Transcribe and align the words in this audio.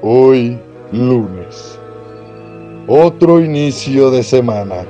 Hoy, 0.00 0.56
lunes. 0.92 1.76
Otro 2.86 3.40
inicio 3.40 4.12
de 4.12 4.22
semana. 4.22 4.86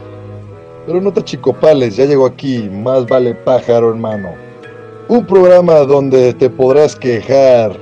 Pero 0.86 1.00
no 1.00 1.10
te 1.10 1.22
chicopales, 1.22 1.96
ya 1.96 2.04
llegó 2.04 2.26
aquí, 2.26 2.68
más 2.68 3.06
vale 3.06 3.34
pájaro 3.34 3.88
hermano. 3.88 4.34
Un 5.08 5.24
programa 5.24 5.76
donde 5.80 6.34
te 6.34 6.50
podrás 6.50 6.94
quejar, 6.94 7.74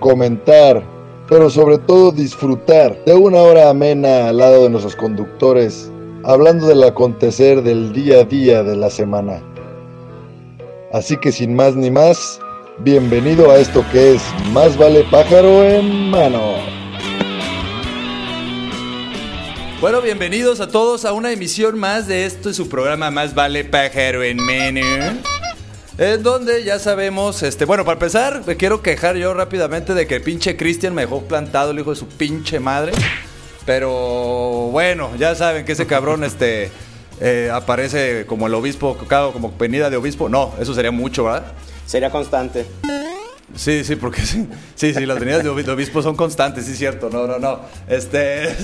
comentar, 0.00 0.82
pero 1.28 1.50
sobre 1.50 1.76
todo 1.76 2.10
disfrutar 2.10 3.04
de 3.04 3.14
una 3.14 3.42
hora 3.42 3.68
amena 3.68 4.28
al 4.28 4.38
lado 4.38 4.62
de 4.62 4.70
nuestros 4.70 4.96
conductores, 4.96 5.92
hablando 6.24 6.66
del 6.66 6.82
acontecer 6.84 7.62
del 7.62 7.92
día 7.92 8.20
a 8.20 8.24
día 8.24 8.62
de 8.62 8.76
la 8.76 8.88
semana. 8.88 9.42
Así 10.90 11.18
que 11.18 11.32
sin 11.32 11.54
más 11.54 11.76
ni 11.76 11.90
más, 11.90 12.40
bienvenido 12.78 13.50
a 13.50 13.56
esto 13.58 13.84
que 13.90 14.14
es 14.14 14.22
Más 14.52 14.76
vale 14.76 15.04
pájaro 15.10 15.62
en 15.62 16.10
mano. 16.10 16.54
Bueno, 19.80 20.00
bienvenidos 20.00 20.60
a 20.60 20.68
todos 20.68 21.04
a 21.04 21.12
una 21.12 21.32
emisión 21.32 21.78
más 21.78 22.06
de 22.06 22.26
esto, 22.26 22.50
es 22.50 22.56
su 22.56 22.68
programa 22.68 23.10
Más 23.10 23.34
vale 23.34 23.64
pájaro 23.64 24.22
en 24.22 24.38
mano. 24.38 25.20
En 25.98 26.22
donde 26.22 26.64
ya 26.64 26.78
sabemos, 26.78 27.42
este, 27.42 27.64
bueno, 27.64 27.84
para 27.84 27.94
empezar, 27.94 28.42
me 28.46 28.56
quiero 28.56 28.82
quejar 28.82 29.16
yo 29.16 29.32
rápidamente 29.32 29.94
de 29.94 30.06
que 30.06 30.16
el 30.16 30.22
pinche 30.22 30.56
Cristian 30.56 30.94
me 30.94 31.02
dejó 31.02 31.22
plantado 31.22 31.70
el 31.70 31.78
hijo 31.78 31.90
de 31.90 31.96
su 31.96 32.06
pinche 32.06 32.60
madre. 32.60 32.92
Pero 33.64 34.68
bueno, 34.70 35.10
ya 35.18 35.34
saben 35.34 35.64
que 35.64 35.72
ese 35.72 35.86
cabrón, 35.86 36.22
este, 36.22 36.70
eh, 37.20 37.50
aparece 37.50 38.26
como 38.26 38.46
el 38.46 38.54
obispo, 38.54 38.98
como 39.32 39.54
venida 39.58 39.88
de 39.88 39.96
obispo. 39.96 40.28
No, 40.28 40.52
eso 40.60 40.74
sería 40.74 40.90
mucho, 40.90 41.24
¿verdad? 41.24 41.54
Sería 41.86 42.10
constante. 42.10 42.66
Sí, 43.54 43.84
sí, 43.84 43.96
porque 43.96 44.20
sí, 44.22 44.46
sí, 44.74 44.92
sí, 44.92 45.06
las 45.06 45.18
venidas 45.18 45.42
de 45.42 45.48
obispo 45.48 46.02
son 46.02 46.16
constantes, 46.16 46.66
sí, 46.66 46.74
cierto, 46.74 47.08
no, 47.10 47.26
no, 47.26 47.38
no. 47.38 47.60
Este, 47.88 48.54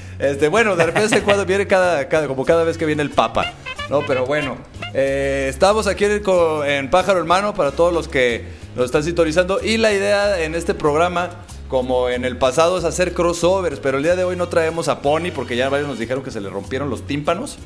este, 0.18 0.48
bueno, 0.48 0.74
de 0.74 0.86
repente 0.86 1.20
cuando 1.22 1.44
viene 1.44 1.66
cada, 1.66 2.08
cada, 2.08 2.26
como 2.28 2.44
cada 2.44 2.64
vez 2.64 2.78
que 2.78 2.86
viene 2.86 3.02
el 3.02 3.10
Papa, 3.10 3.52
¿no? 3.90 4.00
Pero 4.06 4.24
bueno, 4.24 4.56
eh, 4.94 5.48
estamos 5.50 5.86
aquí 5.86 6.04
en, 6.04 6.22
en 6.66 6.90
Pájaro 6.90 7.18
Hermano 7.18 7.52
para 7.52 7.72
todos 7.72 7.92
los 7.92 8.08
que 8.08 8.46
nos 8.74 8.86
están 8.86 9.02
sintonizando 9.02 9.60
y 9.62 9.76
la 9.76 9.92
idea 9.92 10.40
en 10.40 10.54
este 10.54 10.72
programa 10.72 11.30
como 11.68 12.08
en 12.08 12.24
el 12.24 12.36
pasado 12.36 12.78
es 12.78 12.84
hacer 12.84 13.12
crossovers, 13.12 13.78
pero 13.80 13.98
el 13.98 14.02
día 14.02 14.16
de 14.16 14.24
hoy 14.24 14.36
no 14.36 14.48
traemos 14.48 14.88
a 14.88 15.02
Pony 15.02 15.30
porque 15.34 15.56
ya 15.56 15.68
varios 15.68 15.88
nos 15.88 15.98
dijeron 15.98 16.22
que 16.22 16.30
se 16.30 16.40
le 16.40 16.48
rompieron 16.48 16.90
los 16.90 17.06
tímpanos. 17.06 17.58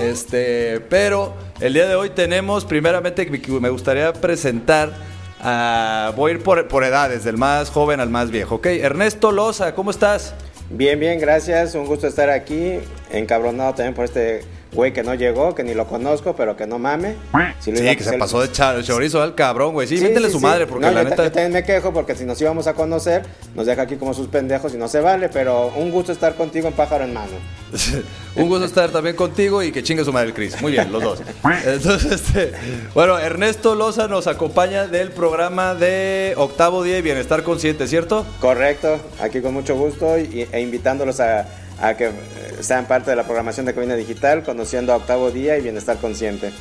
Este, 0.00 0.80
pero 0.88 1.34
el 1.60 1.74
día 1.74 1.86
de 1.86 1.94
hoy 1.94 2.10
tenemos, 2.10 2.64
primeramente, 2.64 3.28
me 3.60 3.68
gustaría 3.70 4.12
presentar 4.12 4.92
a. 5.40 6.12
Voy 6.16 6.32
a 6.32 6.34
ir 6.34 6.42
por, 6.42 6.68
por 6.68 6.84
edades, 6.84 7.24
del 7.24 7.36
más 7.36 7.70
joven 7.70 8.00
al 8.00 8.10
más 8.10 8.30
viejo. 8.30 8.56
Ok, 8.56 8.66
Ernesto 8.66 9.32
Loza, 9.32 9.74
¿cómo 9.74 9.90
estás? 9.90 10.34
Bien, 10.70 11.00
bien, 11.00 11.18
gracias. 11.18 11.74
Un 11.74 11.86
gusto 11.86 12.06
estar 12.06 12.30
aquí. 12.30 12.78
Encabronado 13.10 13.74
también 13.74 13.94
por 13.94 14.04
este 14.04 14.44
güey 14.72 14.92
que 14.92 15.02
no 15.02 15.14
llegó, 15.14 15.54
que 15.54 15.64
ni 15.64 15.74
lo 15.74 15.86
conozco, 15.86 16.34
pero 16.36 16.56
que 16.56 16.66
no 16.66 16.78
mame. 16.78 17.16
sí, 17.60 17.72
que 17.72 18.04
se 18.04 18.18
pasó 18.18 18.40
de 18.40 18.50
chorizo 18.52 19.22
al 19.22 19.34
cabrón, 19.34 19.72
güey. 19.72 19.86
Sí, 19.86 19.98
sí 19.98 20.30
su 20.30 20.40
madre, 20.40 20.66
porque 20.66 20.90
la 20.90 21.04
neta. 21.04 21.24
Yo 21.24 21.32
también 21.32 21.52
me 21.52 21.64
quejo 21.64 21.92
porque 21.92 22.14
si 22.14 22.24
nos 22.24 22.40
íbamos 22.40 22.66
a 22.66 22.74
conocer, 22.74 23.24
nos 23.54 23.66
deja 23.66 23.82
aquí 23.82 23.96
como 23.96 24.14
sus 24.14 24.28
pendejos 24.28 24.74
y 24.74 24.76
no 24.76 24.88
se 24.88 25.00
vale, 25.00 25.28
pero 25.28 25.72
un 25.76 25.90
gusto 25.90 26.12
estar 26.12 26.34
contigo 26.34 26.68
en 26.68 26.74
pájaro 26.74 27.04
en 27.04 27.14
mano. 27.14 27.32
un 28.36 28.48
gusto 28.48 28.64
estar 28.64 28.90
también 28.90 29.16
contigo 29.16 29.62
y 29.62 29.72
que 29.72 29.82
chingue 29.82 30.04
su 30.04 30.12
madre 30.12 30.28
el 30.28 30.34
Cris. 30.34 30.60
Muy 30.60 30.72
bien, 30.72 30.92
los 30.92 31.02
dos. 31.02 31.22
Entonces, 31.66 32.12
este, 32.12 32.52
bueno, 32.94 33.18
Ernesto 33.18 33.74
Loza 33.74 34.08
nos 34.08 34.26
acompaña 34.26 34.86
del 34.86 35.10
programa 35.10 35.74
de 35.74 36.34
Octavo 36.36 36.82
Día 36.82 36.98
y 36.98 37.02
Bienestar 37.02 37.42
Consciente, 37.42 37.86
¿cierto? 37.88 38.24
Correcto, 38.40 39.00
aquí 39.20 39.40
con 39.40 39.54
mucho 39.54 39.76
gusto 39.76 40.16
e 40.16 40.60
invitándolos 40.60 41.20
a 41.20 41.46
a 41.80 41.94
que 41.94 42.06
eh, 42.06 42.12
sean 42.60 42.86
parte 42.86 43.10
de 43.10 43.16
la 43.16 43.24
programación 43.24 43.66
de 43.66 43.74
Cabina 43.74 43.94
Digital, 43.94 44.42
conociendo 44.42 44.92
a 44.92 44.96
Octavo 44.96 45.30
Día 45.30 45.56
y 45.58 45.62
Bienestar 45.62 45.96
Consciente. 45.98 46.52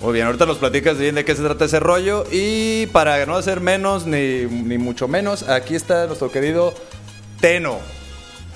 Muy 0.00 0.14
bien, 0.14 0.26
ahorita 0.26 0.46
nos 0.46 0.58
platicas 0.58 0.96
bien 0.96 1.14
de 1.14 1.24
qué 1.24 1.34
se 1.34 1.42
trata 1.42 1.66
ese 1.66 1.78
rollo 1.78 2.24
y 2.30 2.86
para 2.86 3.24
no 3.26 3.36
hacer 3.36 3.60
menos 3.60 4.06
ni, 4.06 4.46
mucho 4.46 5.08
menos, 5.08 5.46
aquí 5.48 5.74
está 5.74 6.06
nuestro 6.06 6.30
querido 6.30 6.74
Teno. 7.40 7.78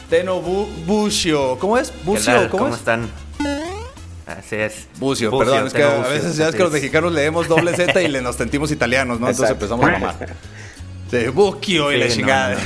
Teno 0.09 0.41
Bucio. 0.41 1.59
¿Cómo 1.59 1.77
es? 1.77 1.93
Bucio, 2.05 2.49
¿cómo, 2.51 2.69
están? 2.69 3.11
Así 4.27 4.57
es. 4.57 4.87
Bucio, 4.99 5.37
perdón, 5.37 5.67
es 5.67 5.75
que 5.75 5.83
a 5.83 5.99
veces 6.09 6.37
ya 6.37 6.49
es 6.49 6.55
que 6.55 6.63
los 6.63 6.73
mexicanos 6.73 7.13
leemos 7.13 7.47
doble 7.47 7.75
Z 7.75 8.01
y 8.03 8.09
le 8.09 8.23
nos 8.23 8.37
sentimos 8.37 8.71
italianos, 8.71 9.21
¿no? 9.21 9.29
Entonces 9.29 9.53
empezamos 9.53 9.85
a 9.85 9.91
mamar. 9.91 10.15
De 11.11 11.29
Bucio 11.29 11.93
y 11.93 11.99
la 11.99 12.09
chingada. 12.09 12.57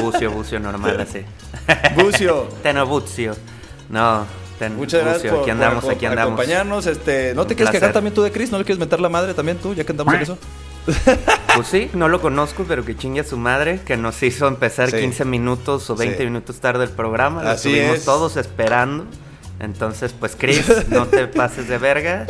Bucio, 0.00 0.30
Bucio 0.30 0.58
normal, 0.60 1.00
así. 1.00 1.20
Bucio. 1.96 2.48
Teno 2.62 2.86
Bucio. 2.86 3.36
No, 3.88 4.26
ten, 4.58 4.76
Muchas 4.76 5.04
gracias 5.04 5.32
por, 5.32 5.42
aquí 5.42 5.50
andamos, 5.50 5.84
aquí 5.88 6.06
andamos. 6.06 6.32
acompañarnos. 6.32 6.86
Este, 6.86 7.34
¿No 7.34 7.46
te 7.46 7.54
quieres 7.54 7.72
quejar 7.72 7.92
también 7.92 8.14
tú 8.14 8.22
de 8.22 8.32
Chris? 8.32 8.50
¿No 8.50 8.58
le 8.58 8.64
quieres 8.64 8.80
meter 8.80 9.00
la 9.00 9.08
madre 9.08 9.34
también 9.34 9.58
tú, 9.58 9.74
ya 9.74 9.84
que 9.84 9.92
andamos 9.92 10.14
en 10.14 10.22
eso? 10.22 10.38
Pues 11.54 11.68
sí, 11.68 11.90
no 11.94 12.08
lo 12.08 12.20
conozco, 12.20 12.64
pero 12.68 12.84
que 12.84 12.96
chingue 12.96 13.20
a 13.20 13.24
su 13.24 13.36
madre, 13.36 13.80
que 13.84 13.96
nos 13.96 14.22
hizo 14.22 14.46
empezar 14.48 14.92
15 14.92 15.24
minutos 15.24 15.88
o 15.88 15.96
20 15.96 16.24
minutos 16.24 16.60
tarde 16.60 16.84
el 16.84 16.90
programa. 16.90 17.42
Lo 17.42 17.50
Así 17.50 17.70
estuvimos 17.70 18.04
todos 18.04 18.36
esperando. 18.36 19.06
Entonces, 19.60 20.14
pues 20.18 20.36
Chris, 20.38 20.88
no 20.88 21.06
te 21.06 21.26
pases 21.28 21.68
de 21.68 21.78
verga. 21.78 22.26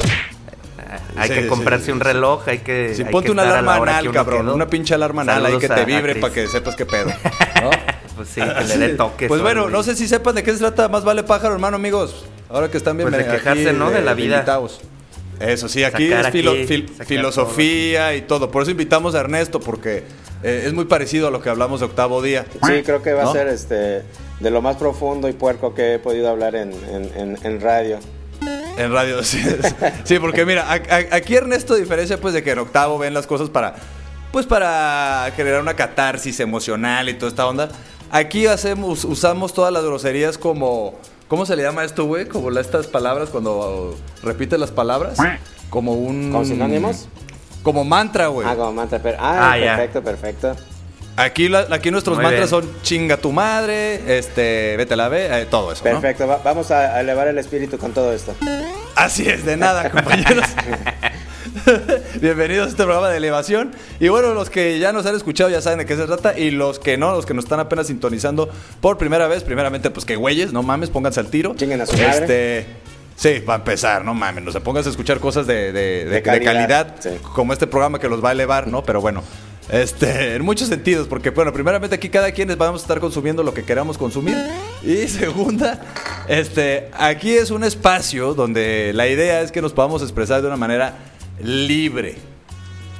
Hay 1.16 1.30
que 1.30 1.46
comprarse 1.46 1.92
un 1.92 2.00
reloj, 2.00 2.46
hay 2.46 2.58
que. 2.58 2.94
Sí, 2.94 3.04
ponte 3.04 3.30
una 3.30 3.42
alarma 3.42 3.76
anal, 3.76 4.12
cabrón. 4.12 4.48
Una 4.48 4.66
pinche 4.66 4.94
alarma 4.94 5.22
anal 5.22 5.46
ahí 5.46 5.58
que 5.58 5.68
te 5.68 5.84
vibre 5.84 6.16
para 6.16 6.32
que 6.32 6.46
sepas 6.46 6.76
qué 6.76 6.86
pedo. 6.86 7.10
¿no? 7.62 7.70
Pues 8.16 8.28
sí, 8.28 8.40
que 8.40 8.64
le 8.64 8.78
dé 8.78 8.88
toques. 8.94 9.28
Pues 9.28 9.42
bueno, 9.42 9.68
no 9.68 9.82
sé 9.82 9.96
si 9.96 10.08
sepan 10.08 10.34
de 10.34 10.42
qué 10.42 10.52
se 10.52 10.58
trata. 10.58 10.88
Más 10.88 11.04
vale 11.04 11.22
pájaro, 11.22 11.54
hermano, 11.54 11.76
amigos. 11.76 12.24
Ahora 12.48 12.70
que 12.70 12.76
están 12.76 12.96
bien 12.96 13.10
pues 13.10 13.24
de 13.24 13.30
quejarse, 13.30 13.72
¿no? 13.72 13.90
De, 13.90 14.02
la 14.02 14.14
vida. 14.14 14.44
Eso 15.40 15.68
sí, 15.68 15.82
aquí 15.82 16.12
es 16.12 16.28
filosofía 17.06 18.14
y 18.14 18.22
todo. 18.22 18.50
Por 18.50 18.62
eso 18.62 18.70
invitamos 18.70 19.14
a 19.14 19.20
Ernesto, 19.20 19.60
porque 19.60 20.04
eh, 20.42 20.64
es 20.66 20.72
muy 20.72 20.84
parecido 20.84 21.28
a 21.28 21.30
lo 21.30 21.40
que 21.40 21.50
hablamos 21.50 21.80
de 21.80 21.86
octavo 21.86 22.22
día. 22.22 22.44
Sí, 22.66 22.82
creo 22.84 23.02
que 23.02 23.12
va 23.12 23.24
a 23.24 23.32
ser 23.32 23.48
este 23.48 24.02
de 24.40 24.50
lo 24.50 24.62
más 24.62 24.76
profundo 24.76 25.28
y 25.28 25.32
puerco 25.32 25.74
que 25.74 25.94
he 25.94 25.98
podido 25.98 26.28
hablar 26.28 26.54
en, 26.54 26.72
en 27.42 27.60
radio. 27.60 27.98
En 28.76 28.92
radio, 28.92 29.22
sí. 29.22 29.42
sí, 30.04 30.18
porque 30.18 30.44
mira, 30.44 30.66
aquí 30.70 31.34
Ernesto 31.36 31.74
diferencia 31.74 32.20
pues 32.20 32.34
de 32.34 32.42
que 32.42 32.52
en 32.52 32.58
octavo 32.58 32.98
ven 32.98 33.14
las 33.14 33.26
cosas 33.26 33.50
para, 33.50 33.74
pues 34.32 34.46
para 34.46 35.32
generar 35.36 35.60
una 35.60 35.74
catarsis 35.74 36.40
emocional 36.40 37.08
y 37.08 37.14
toda 37.14 37.30
esta 37.30 37.46
onda. 37.46 37.68
Aquí 38.14 38.46
hacemos, 38.46 39.04
usamos 39.04 39.52
todas 39.54 39.72
las 39.72 39.82
groserías 39.82 40.38
como, 40.38 40.94
¿cómo 41.26 41.46
se 41.46 41.56
le 41.56 41.64
llama 41.64 41.82
esto, 41.82 42.04
güey? 42.04 42.28
Como 42.28 42.48
estas 42.56 42.86
palabras 42.86 43.28
cuando 43.30 43.96
repites 44.22 44.56
las 44.56 44.70
palabras. 44.70 45.18
Como 45.68 45.94
un... 45.94 46.30
¿Como 46.30 46.44
sinónimos? 46.44 47.08
Como 47.64 47.82
mantra, 47.82 48.28
güey. 48.28 48.46
Ah, 48.48 48.54
como 48.54 48.72
mantra. 48.72 49.00
ah, 49.18 49.54
ah 49.54 49.56
perfecto, 49.58 50.04
perfecto. 50.04 50.56
Aquí, 51.16 51.50
aquí 51.72 51.90
nuestros 51.90 52.16
mantras 52.22 52.50
son 52.50 52.70
chinga 52.82 53.16
tu 53.16 53.32
madre, 53.32 54.16
este, 54.16 54.76
vete 54.76 54.94
a 54.94 54.96
la 54.96 55.08
ve, 55.08 55.40
eh, 55.40 55.46
todo 55.46 55.72
eso. 55.72 55.82
Perfecto, 55.82 56.28
vamos 56.44 56.70
a 56.70 57.00
elevar 57.00 57.26
el 57.26 57.38
espíritu 57.38 57.78
con 57.78 57.92
todo 57.92 58.12
esto. 58.12 58.32
Así 58.94 59.28
es, 59.28 59.44
de 59.44 59.56
nada, 59.56 59.90
compañeros. 59.92 60.46
Bienvenidos 62.20 62.66
a 62.66 62.70
este 62.70 62.82
programa 62.82 63.08
de 63.08 63.16
elevación. 63.16 63.72
Y 64.00 64.08
bueno, 64.08 64.34
los 64.34 64.50
que 64.50 64.78
ya 64.78 64.92
nos 64.92 65.06
han 65.06 65.14
escuchado 65.14 65.50
ya 65.50 65.60
saben 65.60 65.78
de 65.78 65.86
qué 65.86 65.96
se 65.96 66.04
trata. 66.06 66.38
Y 66.38 66.50
los 66.50 66.78
que 66.78 66.96
no, 66.96 67.12
los 67.12 67.26
que 67.26 67.34
nos 67.34 67.44
están 67.44 67.60
apenas 67.60 67.86
sintonizando 67.86 68.48
por 68.80 68.98
primera 68.98 69.28
vez, 69.28 69.42
primeramente, 69.42 69.90
pues 69.90 70.04
que 70.04 70.16
güeyes, 70.16 70.52
no 70.52 70.62
mames, 70.62 70.90
pónganse 70.90 71.20
al 71.20 71.28
tiro. 71.28 71.54
Chinguen 71.54 71.80
a 71.80 71.86
su 71.86 71.96
madre. 71.96 72.08
Este. 72.08 72.66
Sí, 73.16 73.44
va 73.48 73.54
a 73.54 73.56
empezar, 73.58 74.04
no 74.04 74.12
mames, 74.12 74.42
no 74.42 74.50
se 74.50 74.60
pongas 74.60 74.88
a 74.88 74.90
escuchar 74.90 75.20
cosas 75.20 75.46
de, 75.46 75.72
de, 75.72 76.22
calidad, 76.22 76.96
como 77.22 77.52
este 77.52 77.68
programa 77.68 78.00
que 78.00 78.08
los 78.08 78.22
va 78.22 78.30
a 78.30 78.32
elevar, 78.32 78.66
¿no? 78.66 78.82
Pero 78.82 79.00
bueno, 79.00 79.22
este, 79.70 80.34
en 80.34 80.44
muchos 80.44 80.66
sentidos, 80.66 81.06
porque 81.06 81.30
bueno, 81.30 81.52
primeramente 81.52 81.94
aquí 81.94 82.08
cada 82.08 82.32
quien 82.32 82.48
vamos 82.58 82.80
a 82.80 82.84
estar 82.84 82.98
consumiendo 82.98 83.44
lo 83.44 83.54
que 83.54 83.62
queramos 83.62 83.98
consumir. 83.98 84.36
Y 84.82 85.06
segunda, 85.06 85.80
este, 86.26 86.90
aquí 86.92 87.34
es 87.34 87.52
un 87.52 87.62
espacio 87.62 88.34
donde 88.34 88.90
la 88.94 89.06
idea 89.06 89.42
es 89.42 89.52
que 89.52 89.62
nos 89.62 89.72
podamos 89.72 90.02
expresar 90.02 90.42
de 90.42 90.48
una 90.48 90.56
manera 90.56 91.13
libre. 91.40 92.16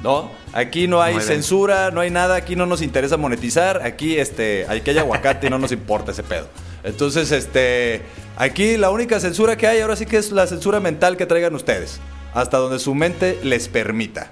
¿No? 0.03 0.31
Aquí 0.53 0.87
no 0.87 1.01
hay 1.01 1.19
censura, 1.19 1.89
no 1.89 2.01
hay 2.01 2.11
nada, 2.11 2.35
aquí 2.35 2.55
no 2.55 2.65
nos 2.65 2.81
interesa 2.81 3.17
monetizar, 3.17 3.81
aquí 3.81 4.17
este, 4.17 4.65
hay 4.69 4.81
que 4.81 4.91
hay 4.91 4.99
aguacate 4.99 5.47
y 5.47 5.49
no 5.49 5.57
nos 5.57 5.71
importa 5.71 6.11
ese 6.11 6.21
pedo. 6.21 6.47
Entonces, 6.83 7.31
este, 7.31 8.03
aquí 8.37 8.77
la 8.77 8.91
única 8.91 9.19
censura 9.19 9.57
que 9.57 9.65
hay 9.65 9.79
ahora 9.79 9.95
sí 9.95 10.05
que 10.05 10.17
es 10.17 10.31
la 10.31 10.45
censura 10.45 10.79
mental 10.79 11.17
que 11.17 11.25
traigan 11.25 11.55
ustedes, 11.55 11.99
hasta 12.35 12.57
donde 12.57 12.77
su 12.77 12.93
mente 12.93 13.39
les 13.43 13.67
permita. 13.67 14.31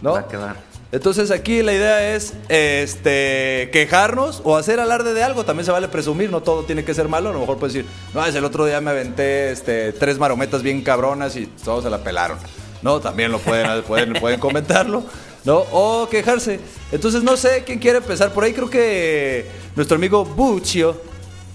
¿No? 0.00 0.12
Va 0.12 0.20
a 0.20 0.28
quedar. 0.28 0.68
Entonces 0.90 1.30
aquí 1.30 1.62
la 1.62 1.74
idea 1.74 2.14
es 2.14 2.32
este 2.48 3.68
quejarnos 3.72 4.40
o 4.44 4.56
hacer 4.56 4.80
alarde 4.80 5.12
de 5.12 5.22
algo. 5.22 5.44
También 5.44 5.66
se 5.66 5.72
vale 5.72 5.88
presumir, 5.88 6.30
no 6.30 6.40
todo 6.40 6.62
tiene 6.62 6.82
que 6.84 6.94
ser 6.94 7.08
malo. 7.08 7.28
A 7.28 7.32
lo 7.32 7.40
mejor 7.40 7.58
puedes 7.58 7.74
decir, 7.74 7.90
no, 8.14 8.24
es 8.24 8.34
el 8.34 8.44
otro 8.44 8.64
día 8.64 8.80
me 8.80 8.92
aventé 8.92 9.50
este, 9.50 9.92
tres 9.92 10.18
marometas 10.18 10.62
bien 10.62 10.82
cabronas 10.82 11.36
y 11.36 11.46
todos 11.46 11.84
se 11.84 11.90
la 11.90 11.98
pelaron. 11.98 12.38
No, 12.82 13.00
también 13.00 13.32
lo 13.32 13.38
pueden, 13.38 13.82
pueden, 13.82 14.12
pueden 14.14 14.40
comentarlo. 14.40 15.04
¿no? 15.44 15.56
O 15.72 16.08
quejarse. 16.10 16.60
Entonces 16.92 17.22
no 17.22 17.36
sé 17.36 17.64
quién 17.64 17.78
quiere 17.78 17.98
empezar 17.98 18.32
por 18.32 18.44
ahí. 18.44 18.52
Creo 18.52 18.70
que 18.70 19.46
nuestro 19.76 19.96
amigo 19.96 20.24
Bucio, 20.24 21.00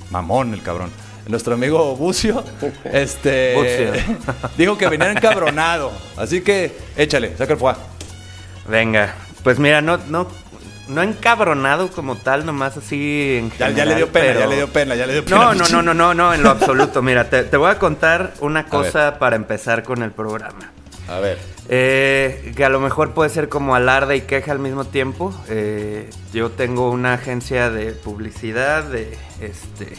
mamón 0.09 0.53
el 0.53 0.61
cabrón, 0.61 0.89
nuestro 1.27 1.53
amigo 1.53 1.95
Bucio, 1.95 2.43
este, 2.85 4.03
dijo 4.57 4.77
que 4.77 4.87
venía 4.87 5.11
encabronado. 5.11 5.91
Así 6.17 6.41
que 6.41 6.75
échale, 6.95 7.37
saca 7.37 7.53
el 7.53 7.59
fuá. 7.59 7.77
Venga, 8.67 9.13
pues 9.43 9.59
mira, 9.59 9.81
no, 9.81 9.97
no, 9.97 10.27
no 10.87 11.01
encabronado 11.03 11.89
como 11.89 12.15
tal, 12.15 12.45
nomás 12.45 12.77
así 12.77 13.35
en 13.37 13.51
general, 13.51 13.75
ya, 13.75 13.85
le 13.85 13.95
dio 13.95 14.09
pena, 14.09 14.39
ya 14.39 14.47
le 14.47 14.55
dio 14.55 14.67
pena, 14.69 14.95
ya 14.95 15.05
le 15.05 15.13
dio 15.13 15.25
pena. 15.25 15.37
No, 15.37 15.53
no, 15.53 15.67
no, 15.67 15.81
no, 15.81 15.93
no, 15.93 16.13
no, 16.13 16.33
en 16.33 16.43
lo 16.43 16.49
absoluto. 16.49 17.01
Mira, 17.01 17.29
te, 17.29 17.57
voy 17.57 17.69
a 17.69 17.77
contar 17.77 18.33
una 18.39 18.65
cosa 18.65 19.19
para 19.19 19.35
empezar 19.35 19.83
con 19.83 20.01
el 20.01 20.11
programa. 20.11 20.71
A 21.07 21.19
ver. 21.19 21.37
Eh, 21.69 22.53
que 22.55 22.65
a 22.65 22.69
lo 22.69 22.79
mejor 22.79 23.13
puede 23.13 23.29
ser 23.29 23.49
como 23.49 23.75
alarde 23.75 24.17
y 24.17 24.21
queja 24.21 24.51
al 24.51 24.59
mismo 24.59 24.85
tiempo. 24.85 25.33
Eh, 25.47 26.09
yo 26.33 26.51
tengo 26.51 26.89
una 26.91 27.13
agencia 27.13 27.69
de 27.69 27.91
publicidad, 27.93 28.83
de 28.83 29.17
este, 29.41 29.93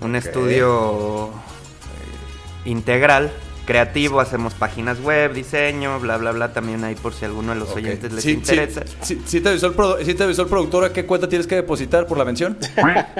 un 0.00 0.16
estudio 0.16 1.28
eh, 1.28 2.68
integral 2.68 3.32
creativo, 3.64 4.20
hacemos 4.20 4.54
páginas 4.54 5.00
web, 5.00 5.32
diseño, 5.32 6.00
bla, 6.00 6.16
bla, 6.16 6.32
bla, 6.32 6.52
también 6.52 6.84
ahí 6.84 6.94
por 6.94 7.14
si 7.14 7.24
alguno 7.24 7.54
de 7.54 7.60
los 7.60 7.70
oyentes 7.70 8.12
les 8.12 8.26
interesa. 8.26 8.82
Sí, 9.02 9.40
te 9.40 9.48
avisó 9.48 10.42
el 10.42 10.48
productor 10.48 10.84
a 10.84 10.92
qué 10.92 11.06
cuenta 11.06 11.28
tienes 11.28 11.46
que 11.46 11.56
depositar 11.56 12.06
por 12.06 12.18
la 12.18 12.24
mención? 12.24 12.58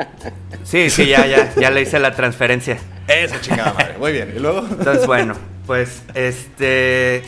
sí, 0.65 0.91
sí, 0.91 1.07
ya, 1.07 1.27
ya, 1.27 1.55
ya 1.55 1.71
le 1.71 1.83
hice 1.83 1.99
la 1.99 2.15
transferencia. 2.15 2.79
Esa 3.07 3.41
chingada 3.41 3.73
madre, 3.73 3.99
muy 3.99 4.13
bien, 4.13 4.33
¿y 4.37 4.39
luego? 4.39 4.67
Entonces, 4.69 5.07
bueno, 5.07 5.35
pues, 5.67 6.03
este... 6.15 7.23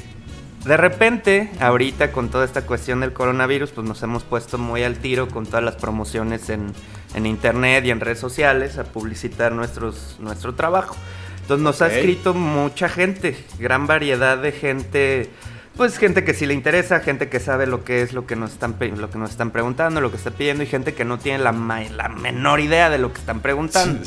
De 0.65 0.79
repente, 0.79 1.51
ahorita 1.61 2.11
con 2.11 2.31
toda 2.31 2.47
esta 2.47 2.63
cuestión 2.63 3.01
del 3.01 3.13
coronavirus, 3.13 3.71
pues 3.73 3.87
nos 3.87 4.03
hemos 4.03 4.25
puesto 4.25 4.57
muy 4.57 4.83
al 4.83 4.97
tiro 4.97 5.29
con 5.29 5.45
todas 5.45 5.63
las 5.63 5.77
promociones 5.77 6.49
en, 6.49 6.73
en 7.15 7.27
internet 7.27 7.85
y 7.85 7.91
en 7.91 8.01
redes 8.01 8.19
sociales 8.19 8.79
a 8.79 8.85
publicitar 8.85 9.53
nuestros, 9.53 10.17
nuestro 10.21 10.55
trabajo. 10.55 10.97
Entonces 11.44 11.62
nos 11.62 11.82
ha 11.82 11.88
escrito 11.88 12.32
mucha 12.32 12.88
gente, 12.88 13.37
gran 13.58 13.87
variedad 13.87 14.38
de 14.38 14.50
gente, 14.50 15.29
pues 15.76 15.99
gente 15.99 16.25
que 16.25 16.32
sí 16.32 16.46
le 16.46 16.55
interesa, 16.55 17.00
gente 17.00 17.29
que 17.29 17.38
sabe 17.38 17.67
lo 17.67 17.85
que 17.85 18.00
es 18.00 18.14
lo 18.14 18.26
que 18.26 18.35
nos 18.35 18.52
están, 18.52 18.76
lo 18.96 19.11
que 19.11 19.19
nos 19.19 19.31
están 19.31 19.50
preguntando, 19.50 20.00
lo 20.00 20.11
que 20.11 20.17
está 20.17 20.31
pidiendo 20.31 20.62
y 20.62 20.67
gente 20.67 20.94
que 20.94 21.05
no 21.05 21.19
tiene 21.19 21.41
la, 21.44 21.52
la 21.52 22.08
menor 22.08 22.61
idea 22.61 22.88
de 22.88 22.96
lo 22.96 23.12
que 23.12 23.20
están 23.20 23.41
preguntando. 23.41 24.00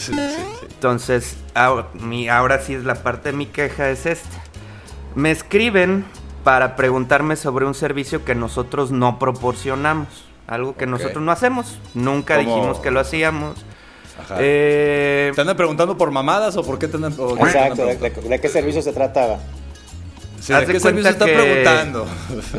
Entonces, 0.67 1.37
ahora, 1.53 1.89
ahora 2.31 2.59
sí 2.59 2.73
es 2.73 2.85
la 2.85 3.03
parte 3.03 3.29
de 3.29 3.37
mi 3.37 3.45
queja 3.45 3.87
es 3.91 4.07
esta. 4.07 4.41
Me 5.13 5.29
escriben 5.29 6.05
para 6.43 6.75
preguntarme 6.75 7.35
sobre 7.35 7.67
un 7.67 7.75
servicio 7.75 8.25
que 8.25 8.33
nosotros 8.33 8.89
no 8.89 9.19
proporcionamos, 9.19 10.25
algo 10.47 10.75
que 10.75 10.87
nosotros 10.87 11.23
no 11.23 11.31
hacemos, 11.31 11.79
nunca 11.93 12.37
dijimos 12.37 12.79
que 12.79 12.89
lo 12.89 12.99
hacíamos. 12.99 13.63
Eh, 14.39 15.31
¿Te 15.35 15.41
andan 15.41 15.57
preguntando 15.57 15.97
por 15.97 16.11
mamadas 16.11 16.57
o 16.57 16.63
por 16.63 16.79
qué 16.79 16.87
te 16.87 16.97
andan 16.97 17.13
Exacto, 17.13 17.85
de, 17.85 18.39
qué 18.41 18.49
servicio 18.49 18.81
se 18.81 18.93
trataba? 18.93 19.39
¿De 20.47 20.65
qué 20.65 20.79
servicio 20.79 21.09
está 21.09 21.25
preguntando? 21.25 22.07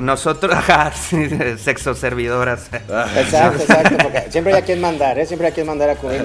Nosotros, 0.01 0.55
ajá, 0.57 0.93
sexo 0.93 1.95
servidoras. 1.95 2.69
Exacto, 2.73 3.63
exacto, 3.63 3.97
porque 4.03 4.27
siempre 4.31 4.53
hay 4.55 4.61
a 4.61 4.65
quien 4.65 4.81
mandar, 4.81 5.19
¿eh? 5.19 5.27
Siempre 5.27 5.47
hay 5.47 5.53
a 5.53 5.55
quien 5.55 5.67
mandar 5.67 5.91
a 5.91 5.97
cubrir. 5.97 6.23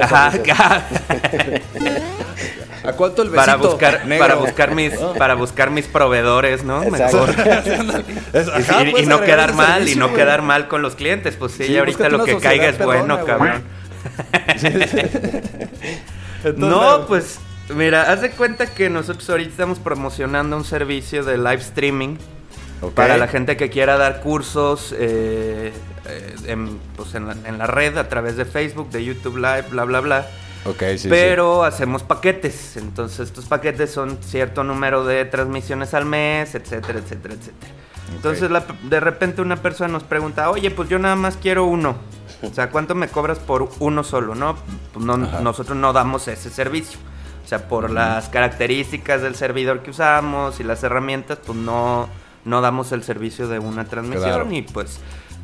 ¿A 2.83 2.91
cuánto 2.91 3.21
el 3.21 3.29
besito? 3.29 3.45
Para 3.45 3.55
buscar, 3.55 4.01
para 4.19 4.35
buscar 4.35 4.75
mis, 4.75 4.93
para 5.17 5.35
buscar 5.35 5.71
mis 5.71 5.85
proveedores, 5.87 6.65
¿no? 6.65 6.81
Mejor. 6.81 7.29
y, 8.97 9.05
no 9.05 9.21
quedar 9.21 9.53
mal, 9.53 9.87
y 9.87 9.95
no 9.95 10.13
quedar 10.13 10.41
mal 10.41 10.67
con 10.67 10.81
los 10.81 10.95
clientes. 10.95 11.37
Pues 11.37 11.53
sí, 11.53 11.77
ahorita 11.77 12.09
lo 12.09 12.25
que 12.25 12.37
caiga 12.39 12.67
es 12.67 12.77
bueno, 12.77 13.23
cabrón 13.25 13.63
no, 16.57 17.05
pues 17.07 17.39
mira, 17.75 18.11
haz 18.11 18.21
de 18.21 18.31
cuenta 18.31 18.67
que 18.67 18.89
nosotros 18.89 19.29
ahorita 19.29 19.51
estamos 19.51 19.79
promocionando 19.79 20.57
un 20.57 20.65
servicio 20.65 21.23
de 21.23 21.37
live 21.37 21.61
streaming 21.61 22.17
para 22.91 23.17
la 23.17 23.27
gente 23.27 23.57
que 23.57 23.69
quiera 23.69 23.97
dar 23.97 24.21
cursos 24.21 24.93
eh, 24.97 25.71
eh, 26.05 26.57
pues, 26.95 27.15
en, 27.15 27.57
la, 27.57 27.67
red 27.67 27.97
a 27.97 28.09
través 28.09 28.35
de 28.35 28.45
Facebook, 28.45 28.89
de 28.89 29.05
YouTube 29.05 29.37
Live, 29.37 29.65
bla, 29.69 29.85
bla, 29.85 30.01
bla. 30.01 30.27
Pero 31.09 31.63
hacemos 31.63 32.03
paquetes. 32.03 32.77
Entonces, 32.77 33.27
estos 33.27 33.45
paquetes 33.45 33.91
son 33.91 34.17
cierto 34.21 34.63
número 34.63 35.05
de 35.05 35.25
transmisiones 35.25 35.93
al 35.93 36.05
mes, 36.05 36.55
etcétera, 36.55 36.99
etcétera, 36.99 37.35
etcétera. 37.35 37.73
Entonces, 38.15 38.49
de 38.83 38.99
repente 38.99 39.41
una 39.41 39.57
persona 39.57 39.91
nos 39.91 40.03
pregunta, 40.03 40.49
oye, 40.49 40.69
pues 40.71 40.89
yo 40.89 40.99
nada 40.99 41.15
más 41.15 41.37
quiero 41.37 41.65
uno. 41.65 41.95
O 42.43 42.53
sea, 42.53 42.69
¿cuánto 42.69 42.95
me 42.95 43.07
cobras 43.07 43.39
por 43.39 43.69
uno 43.79 44.03
solo? 44.03 44.35
No, 44.35 44.55
pues 44.93 45.05
nosotros 45.05 45.77
no 45.77 45.93
damos 45.93 46.27
ese 46.27 46.49
servicio. 46.49 46.99
O 47.43 47.47
sea, 47.47 47.67
por 47.67 47.89
las 47.89 48.29
características 48.29 49.21
del 49.21 49.35
servidor 49.35 49.81
que 49.81 49.91
usamos 49.91 50.59
y 50.59 50.63
las 50.63 50.83
herramientas, 50.83 51.39
pues 51.45 51.57
no, 51.57 52.07
no 52.45 52.61
damos 52.61 52.91
el 52.91 53.03
servicio 53.03 53.47
de 53.47 53.59
una 53.59 53.85
transmisión 53.85 54.53
y 54.53 54.61
pues 54.61 54.99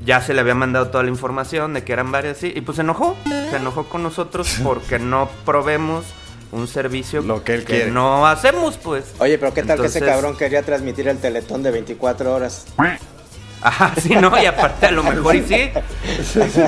ya 0.06 0.22
se 0.22 0.34
le 0.34 0.42
había 0.42 0.56
mandado 0.56 0.90
toda 0.90 1.04
la 1.04 1.10
información 1.10 1.74
de 1.74 1.84
que 1.84 1.92
eran 1.92 2.12
varias 2.12 2.38
sí, 2.38 2.54
y 2.56 2.62
pues 2.62 2.78
se 2.78 2.84
enojó, 2.84 3.18
se 3.26 3.58
enojó 3.58 3.86
con 3.86 4.02
nosotros 4.02 4.60
porque 4.64 4.98
no 4.98 5.30
probemos 5.46 6.06
un 6.52 6.68
servicio 6.68 7.22
Lo 7.22 7.44
que, 7.44 7.56
él 7.56 7.94
no 7.94 8.26
hacemos, 8.26 8.78
pues. 8.78 9.14
Oye, 9.20 9.38
pero 9.38 9.54
¿qué 9.54 9.64
tal 9.64 9.80
que 9.80 9.88
ese 9.88 10.00
cabrón 10.00 10.36
quería 10.36 10.64
transmitir 10.64 11.08
el 11.08 11.18
teletón 11.20 11.62
de 11.62 11.72
24 11.72 12.34
horas? 12.34 12.66
Ajá, 13.62 13.94
sí, 14.00 14.16
no, 14.16 14.32
y 14.42 14.46
aparte 14.46 14.86
a 14.88 14.92
lo 14.92 15.04
mejor 15.04 15.36
y 15.36 15.44
sí. 15.44 15.72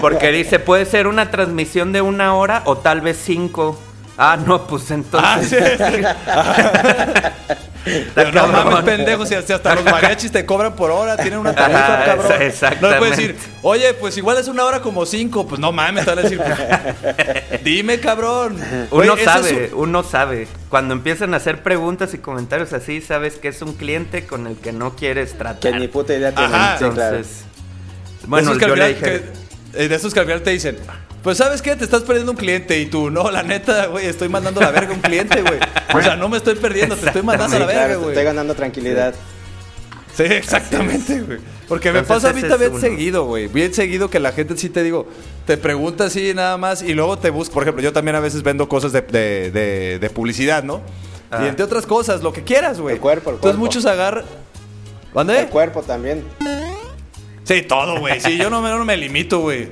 Porque 0.02 0.32
dice, 0.32 0.60
puede 0.60 0.86
ser 0.86 1.08
una 1.08 1.32
transmisión 1.32 1.94
de 1.94 2.02
una 2.02 2.36
hora 2.36 2.64
o 2.66 2.78
tal 2.78 3.02
vez 3.02 3.22
cinco. 3.24 3.80
Ah, 4.18 4.38
no, 4.46 4.68
pues 4.68 4.92
entonces. 4.92 5.80
Ah, 6.28 7.32
Pero 8.16 8.32
no 8.32 8.48
mames, 8.48 8.84
pendejo, 8.84 9.26
si 9.26 9.36
hasta 9.36 9.76
los 9.76 9.84
mariachis 9.84 10.32
te 10.32 10.46
cobran 10.46 10.76
por 10.76 10.92
hora, 10.92 11.18
tienen 11.18 11.40
una 11.40 11.54
tarifa, 11.54 12.04
cabrón. 12.06 12.32
No 12.82 12.90
le 12.90 12.98
puedes 12.98 13.18
decir, 13.18 13.36
oye, 13.62 13.94
pues 13.94 14.18
igual 14.18 14.38
es 14.38 14.48
una 14.48 14.64
hora 14.66 14.82
como 14.82 15.06
cinco. 15.06 15.48
Pues 15.48 15.60
no 15.60 15.72
mames, 15.72 16.06
te 16.06 16.12
van 16.12 16.20
a 16.20 16.22
decir, 16.22 16.42
dime, 17.64 18.00
cabrón. 18.00 18.58
Uno 18.92 19.18
sabe, 19.18 19.72
uno 19.74 20.04
sabe. 20.04 20.48
Cuando 20.70 20.94
empiezan 20.94 21.34
a 21.34 21.38
hacer 21.38 21.64
preguntas 21.64 22.14
y 22.14 22.18
comentarios 22.20 22.74
así, 22.74 23.02
sabes 23.02 23.36
que 23.36 23.48
es 23.50 23.62
un 23.62 23.74
cliente 23.74 24.26
con 24.26 24.48
el 24.48 24.58
que 24.58 24.72
no 24.72 24.96
quieres 24.96 25.34
tratar. 25.34 25.72
Que 25.72 25.80
ni 25.80 25.88
puta 25.88 26.14
idea 26.14 26.34
tiene. 26.34 26.56
Entonces, 26.74 27.44
bueno, 28.28 28.58
yo 28.58 28.76
le 28.76 28.94
dije... 28.94 29.24
Eh, 29.74 29.88
de 29.88 29.96
esos 29.96 30.14
que 30.14 30.20
al 30.20 30.26
final 30.26 30.42
te 30.42 30.52
dicen, 30.52 30.78
pues 31.24 31.38
sabes 31.38 31.62
qué, 31.62 31.76
te 31.76 31.84
estás 31.84 32.04
perdiendo 32.04 32.32
un 32.32 32.38
cliente 32.38 32.80
y 32.80 32.88
tú, 32.88 33.12
no, 33.12 33.30
la 33.30 33.44
neta, 33.44 33.88
güey, 33.88 34.08
estoy 34.08 34.28
mandando 34.28 34.60
a 34.60 34.66
la 34.66 34.72
verga 34.72 34.94
un 34.94 35.02
cliente, 35.02 35.42
güey. 35.42 35.60
O 35.94 36.02
sea, 36.02 36.16
no 36.16 36.30
me 36.30 36.38
estoy 36.38 36.56
perdiendo, 36.56 36.96
te 36.96 37.06
estoy 37.06 37.22
mandando 37.22 37.58
a 37.58 37.60
la 37.60 37.66
verga, 37.66 37.96
güey. 37.96 38.10
estoy 38.10 38.24
ganando 38.24 38.56
tranquilidad. 38.56 39.14
Sí, 40.16 40.24
exactamente, 40.24 41.22
güey. 41.22 41.40
Porque 41.68 41.92
me 41.92 42.04
pasa 42.04 42.32
a 42.32 42.34
mí 42.34 42.42
también 42.42 42.80
seguido, 42.82 43.26
güey. 43.26 43.48
Bien 43.48 43.74
seguido 43.74 44.10
que 44.10 44.20
la 44.20 44.34
gente 44.34 44.58
sí 44.58 44.70
te 44.70 44.84
digo, 44.84 45.08
te 45.46 45.58
pregunta 45.58 46.06
así 46.06 46.34
nada 46.34 46.58
más 46.58 46.82
y 46.82 46.94
luego 46.94 47.18
te 47.18 47.30
busca. 47.30 47.54
Por 47.54 47.64
ejemplo, 47.64 47.82
yo 47.82 47.94
también 47.94 48.16
a 48.16 48.20
veces 48.20 48.44
vendo 48.44 48.68
cosas 48.68 48.92
de, 48.92 49.02
de, 49.02 50.00
de, 50.00 50.10
publicidad, 50.10 50.64
¿no? 50.64 50.82
Y 51.32 51.36
ah. 51.36 51.48
entre 51.48 51.64
otras 51.64 51.86
cosas, 51.86 52.24
lo 52.24 52.34
que 52.34 52.44
quieras, 52.44 52.80
güey. 52.82 52.96
El 52.96 53.02
cuerpo, 53.02 53.30
el 53.30 53.38
cuerpo. 53.38 53.48
Entonces 53.48 53.60
muchos 53.60 53.86
agarran. 53.86 54.26
¿Dónde? 55.14 55.40
El 55.40 55.48
cuerpo 55.48 55.82
también. 55.82 56.24
Sí, 57.44 57.62
todo, 57.62 58.00
güey. 58.00 58.20
Sí, 58.20 58.38
yo 58.38 58.50
no 58.50 58.62
me, 58.62 58.70
no 58.70 58.84
me 58.84 58.98
limito, 58.98 59.40
güey. 59.40 59.70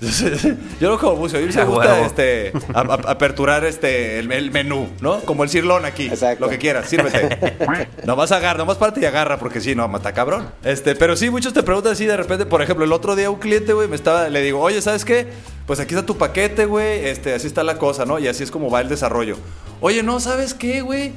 Yo 0.80 0.90
lo 0.90 0.98
como 0.98 1.16
bucio, 1.16 1.38
a 1.38 1.42
mí 1.42 1.48
me 1.52 1.64
gusta 1.64 2.06
este, 2.06 2.52
aperturar 2.72 3.64
este, 3.64 4.20
el, 4.20 4.50
menú, 4.52 4.88
¿no? 5.00 5.20
Como 5.20 5.42
el 5.42 5.50
cirlón 5.50 5.84
aquí. 5.84 6.06
Exacto. 6.06 6.44
Lo 6.44 6.50
que 6.50 6.58
quieras, 6.58 6.88
sírvete. 6.88 7.56
nomás 8.04 8.30
agarra, 8.30 8.58
nomás 8.58 8.76
parte 8.76 9.00
y 9.00 9.04
agarra, 9.06 9.38
porque 9.38 9.60
sí, 9.60 9.74
no, 9.74 9.88
mata 9.88 10.12
cabrón. 10.12 10.50
Este, 10.62 10.94
pero 10.94 11.16
sí, 11.16 11.30
muchos 11.30 11.52
te 11.52 11.64
preguntan 11.64 11.92
así 11.92 12.06
de 12.06 12.16
repente, 12.16 12.46
por 12.46 12.62
ejemplo, 12.62 12.84
el 12.84 12.92
otro 12.92 13.16
día 13.16 13.28
un 13.28 13.40
cliente, 13.40 13.72
güey, 13.72 13.88
me 13.88 13.96
estaba, 13.96 14.28
le 14.28 14.40
digo, 14.40 14.60
oye, 14.60 14.80
¿sabes 14.80 15.04
qué? 15.04 15.26
Pues 15.66 15.80
aquí 15.80 15.94
está 15.94 16.06
tu 16.06 16.16
paquete, 16.16 16.66
güey, 16.66 17.06
este, 17.06 17.34
así 17.34 17.48
está 17.48 17.64
la 17.64 17.76
cosa, 17.76 18.04
¿no? 18.04 18.20
Y 18.20 18.28
así 18.28 18.44
es 18.44 18.52
como 18.52 18.70
va 18.70 18.80
el 18.80 18.88
desarrollo. 18.88 19.36
Oye, 19.80 20.04
no, 20.04 20.20
¿sabes 20.20 20.54
qué, 20.54 20.80
güey? 20.80 21.12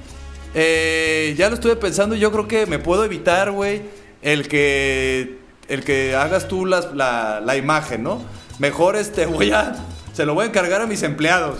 Eh, 0.55 1.35
ya 1.37 1.49
lo 1.49 1.55
estuve 1.55 1.75
pensando 1.75 2.15
y 2.15 2.19
yo 2.19 2.31
creo 2.31 2.47
que 2.47 2.65
me 2.65 2.79
puedo 2.79 3.05
evitar, 3.05 3.51
güey, 3.51 3.83
el 4.23 4.47
que, 4.47 5.37
el 5.67 5.83
que 5.83 6.15
hagas 6.15 6.47
tú 6.47 6.65
la, 6.65 7.41
la 7.45 7.55
imagen, 7.57 8.01
¿no? 8.01 8.40
Mejor 8.61 8.95
este 8.95 9.25
voy 9.25 9.51
a, 9.51 9.75
se 10.13 10.23
lo 10.23 10.35
voy 10.35 10.45
a 10.45 10.47
encargar 10.49 10.81
a 10.81 10.85
mis 10.85 11.01
empleados. 11.01 11.57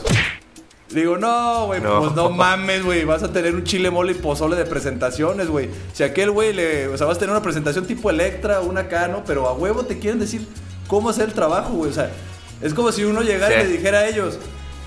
Digo, 0.89 1.17
no, 1.17 1.65
güey, 1.67 1.81
pues 1.81 2.13
no 2.13 2.29
mames, 2.29 2.83
güey, 2.83 3.05
vas 3.05 3.23
a 3.23 3.31
tener 3.31 3.55
un 3.55 3.63
chile 3.63 3.89
mole 3.89 4.11
y 4.11 4.15
pozole 4.15 4.55
de 4.55 4.65
presentaciones, 4.65 5.47
güey. 5.47 5.69
Si 5.93 6.03
aquel 6.03 6.29
güey 6.29 6.53
le, 6.53 6.89
o 6.89 6.97
sea, 6.97 7.07
vas 7.07 7.15
a 7.15 7.19
tener 7.19 7.31
una 7.31 7.41
presentación 7.41 7.87
tipo 7.87 8.09
Electra, 8.09 8.59
una 8.59 8.81
acá, 8.81 9.07
¿no? 9.07 9.23
Pero 9.23 9.47
a 9.47 9.53
huevo 9.53 9.83
te 9.83 9.97
quieren 9.97 10.19
decir 10.19 10.45
cómo 10.87 11.09
hacer 11.09 11.29
el 11.29 11.33
trabajo, 11.33 11.73
güey. 11.73 11.89
O 11.89 11.93
sea, 11.93 12.11
es 12.61 12.73
como 12.73 12.91
si 12.91 13.03
uno 13.03 13.21
llegara 13.21 13.63
y 13.63 13.67
le 13.67 13.71
dijera 13.71 13.99
a 13.99 14.07
ellos, 14.07 14.37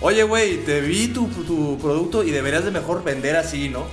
oye, 0.01 0.23
güey, 0.23 0.59
te 0.59 0.83
vi 0.83 1.09
tu, 1.09 1.27
tu 1.29 1.79
producto 1.79 2.23
y 2.23 2.31
deberías 2.31 2.65
de 2.65 2.71
mejor 2.71 3.03
vender 3.03 3.35
así, 3.35 3.71
¿no? 3.71 3.87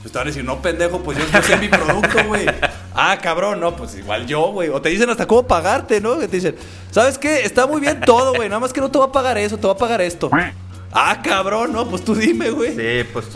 Pues 0.00 0.12
te 0.12 0.18
van 0.18 0.28
a 0.28 0.30
decir, 0.30 0.44
no, 0.44 0.62
pendejo, 0.62 1.00
pues 1.00 1.18
yo 1.18 1.42
sé 1.42 1.56
mi 1.58 1.68
producto, 1.68 2.24
güey. 2.26 2.46
Ah, 2.94 3.18
cabrón, 3.22 3.60
no, 3.60 3.76
pues 3.76 3.96
igual 3.96 4.26
yo, 4.26 4.52
güey. 4.52 4.68
O 4.68 4.80
te 4.82 4.88
dicen 4.88 5.08
hasta 5.10 5.26
cómo 5.26 5.46
pagarte, 5.46 6.00
¿no? 6.00 6.18
Que 6.18 6.28
te 6.28 6.36
dicen, 6.36 6.56
¿sabes 6.90 7.18
qué? 7.18 7.44
Está 7.44 7.66
muy 7.66 7.80
bien 7.80 8.00
todo, 8.00 8.34
güey. 8.34 8.48
Nada 8.48 8.60
más 8.60 8.72
que 8.72 8.80
no 8.80 8.90
te 8.90 8.98
va 8.98 9.06
a 9.06 9.12
pagar 9.12 9.38
eso, 9.38 9.56
te 9.58 9.66
va 9.66 9.74
a 9.74 9.76
pagar 9.76 10.00
esto. 10.00 10.30
Ah, 10.92 11.20
cabrón, 11.22 11.72
no, 11.72 11.88
pues 11.88 12.04
tú 12.04 12.14
dime, 12.14 12.50
güey. 12.50 12.74
Sí, 12.74 13.08
pues 13.12 13.26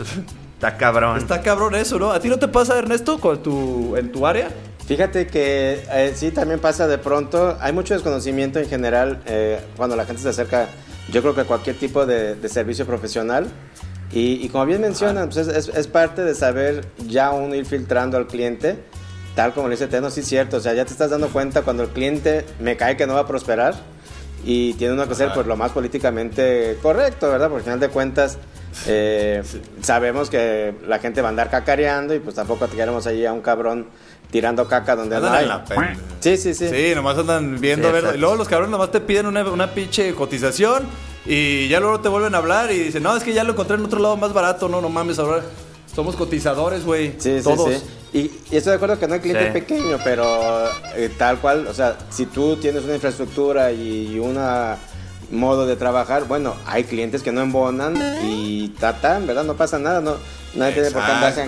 está 0.53 0.77
cabrón. 0.77 1.17
Está 1.17 1.41
cabrón 1.41 1.75
eso, 1.75 1.97
¿no? 1.97 2.11
¿A 2.11 2.19
ti 2.19 2.27
no 2.27 2.37
te 2.37 2.47
pasa, 2.47 2.77
Ernesto, 2.77 3.19
con 3.19 3.41
tu, 3.41 3.95
en 3.95 4.11
tu 4.11 4.27
área? 4.27 4.49
Fíjate 4.87 5.25
que 5.25 5.83
eh, 5.91 6.13
sí, 6.15 6.31
también 6.31 6.59
pasa 6.59 6.87
de 6.87 6.97
pronto. 6.97 7.57
Hay 7.59 7.73
mucho 7.73 7.93
desconocimiento 7.95 8.59
en 8.59 8.69
general 8.69 9.21
eh, 9.25 9.59
cuando 9.75 9.95
la 9.95 10.05
gente 10.05 10.21
se 10.21 10.29
acerca, 10.29 10.67
yo 11.11 11.21
creo 11.21 11.33
que 11.33 11.41
a 11.41 11.45
cualquier 11.45 11.77
tipo 11.77 12.05
de, 12.05 12.37
servicio 12.49 12.85
profesional. 12.85 13.47
Y, 14.11 14.47
como 14.49 14.65
bien 14.65 14.79
mencionan, 14.79 15.29
pues 15.29 15.47
es, 15.47 15.87
parte 15.87 16.23
de 16.23 16.35
saber 16.35 16.85
ya 17.05 17.31
uno 17.31 17.53
ir 17.53 17.65
filtrando 17.65 18.15
al 18.15 18.27
cliente, 18.27 18.77
tal 19.35 19.53
como 19.53 19.67
le 19.67 19.75
dice 19.75 19.87
Teno, 19.87 20.09
sí 20.09 20.21
es 20.21 20.27
cierto. 20.27 20.57
O 20.57 20.59
sea, 20.59 20.73
ya 20.73 20.85
te 20.85 20.91
estás 20.91 21.09
dando 21.09 21.29
cuenta 21.29 21.61
cuando 21.61 21.83
el 21.83 21.89
cliente 21.89 22.45
me 22.59 22.77
cae 22.77 22.97
que 22.97 23.05
no 23.05 23.13
va 23.13 23.21
a 23.21 23.27
prosperar 23.27 23.75
y 24.43 24.73
tiene 24.73 24.93
uno 24.93 25.05
que 25.07 25.13
hacer 25.13 25.31
pues 25.33 25.47
lo 25.47 25.57
más 25.57 25.71
políticamente 25.71 26.77
correcto, 26.81 27.29
¿verdad? 27.29 27.49
Porque 27.49 27.61
al 27.61 27.63
final 27.63 27.79
de 27.79 27.89
cuentas 27.89 28.37
eh, 28.87 29.41
sabemos 29.81 30.29
que 30.29 30.73
la 30.87 30.99
gente 30.99 31.21
va 31.21 31.29
a 31.29 31.31
andar 31.31 31.49
cacareando 31.49 32.13
y 32.13 32.19
pues 32.19 32.35
tampoco 32.35 32.67
te 32.67 32.75
queremos 32.75 33.07
ahí 33.07 33.25
a 33.25 33.33
un 33.33 33.41
cabrón 33.41 33.87
tirando 34.29 34.67
caca 34.67 34.95
donde 34.95 35.19
no 35.19 35.29
hay. 35.29 35.47
sí, 36.19 36.37
sí, 36.37 36.53
sí. 36.53 36.69
Sí, 36.69 36.93
nomás 36.93 37.17
andan 37.17 37.59
viendo, 37.59 37.89
Y 38.13 38.17
luego 38.17 38.35
los 38.35 38.47
cabrones 38.47 38.71
nomás 38.71 38.91
te 38.91 39.01
piden 39.01 39.25
una, 39.25 39.49
una 39.49 39.73
pinche 39.73 40.13
cotización 40.13 40.83
y 41.25 41.67
ya 41.67 41.79
luego 41.79 41.99
te 41.99 42.09
vuelven 42.09 42.35
a 42.35 42.37
hablar 42.37 42.71
y 42.71 42.79
dicen, 42.79 43.01
no, 43.01 43.15
es 43.15 43.23
que 43.23 43.33
ya 43.33 43.43
lo 43.43 43.53
encontré 43.53 43.77
en 43.77 43.85
otro 43.85 43.99
lado 43.99 44.15
más 44.17 44.33
barato, 44.33 44.69
no, 44.69 44.79
no 44.79 44.89
mames, 44.89 45.17
ahora 45.17 45.41
somos 45.93 46.15
cotizadores, 46.15 46.85
güey. 46.85 47.15
Sí, 47.17 47.39
todos. 47.41 47.73
sí, 47.73 47.81
sí. 48.21 48.41
Y, 48.51 48.55
estoy 48.55 48.71
de 48.71 48.75
acuerdo 48.75 48.99
que 48.99 49.07
no 49.07 49.15
hay 49.15 49.19
cliente 49.19 49.51
pequeño, 49.51 49.97
pero 50.03 50.67
eh, 50.95 51.09
tal 51.17 51.39
cual, 51.39 51.67
o 51.67 51.73
sea, 51.73 51.97
si 52.09 52.25
tú 52.25 52.57
tienes 52.57 52.83
una 52.83 52.95
infraestructura 52.95 53.71
y 53.71 54.17
una 54.19 54.77
modo 55.31 55.65
de 55.65 55.75
trabajar, 55.75 56.25
bueno, 56.25 56.55
hay 56.65 56.83
clientes 56.83 57.23
que 57.23 57.31
no 57.31 57.41
embonan 57.41 57.95
y 58.23 58.69
tatan, 58.79 59.27
¿verdad? 59.27 59.43
No 59.43 59.55
pasa 59.55 59.79
nada, 59.79 60.01
no, 60.01 60.15
nadie 60.55 60.73
tiene 60.73 60.91
por 60.91 61.05
qué 61.05 61.11
andarse 61.11 61.45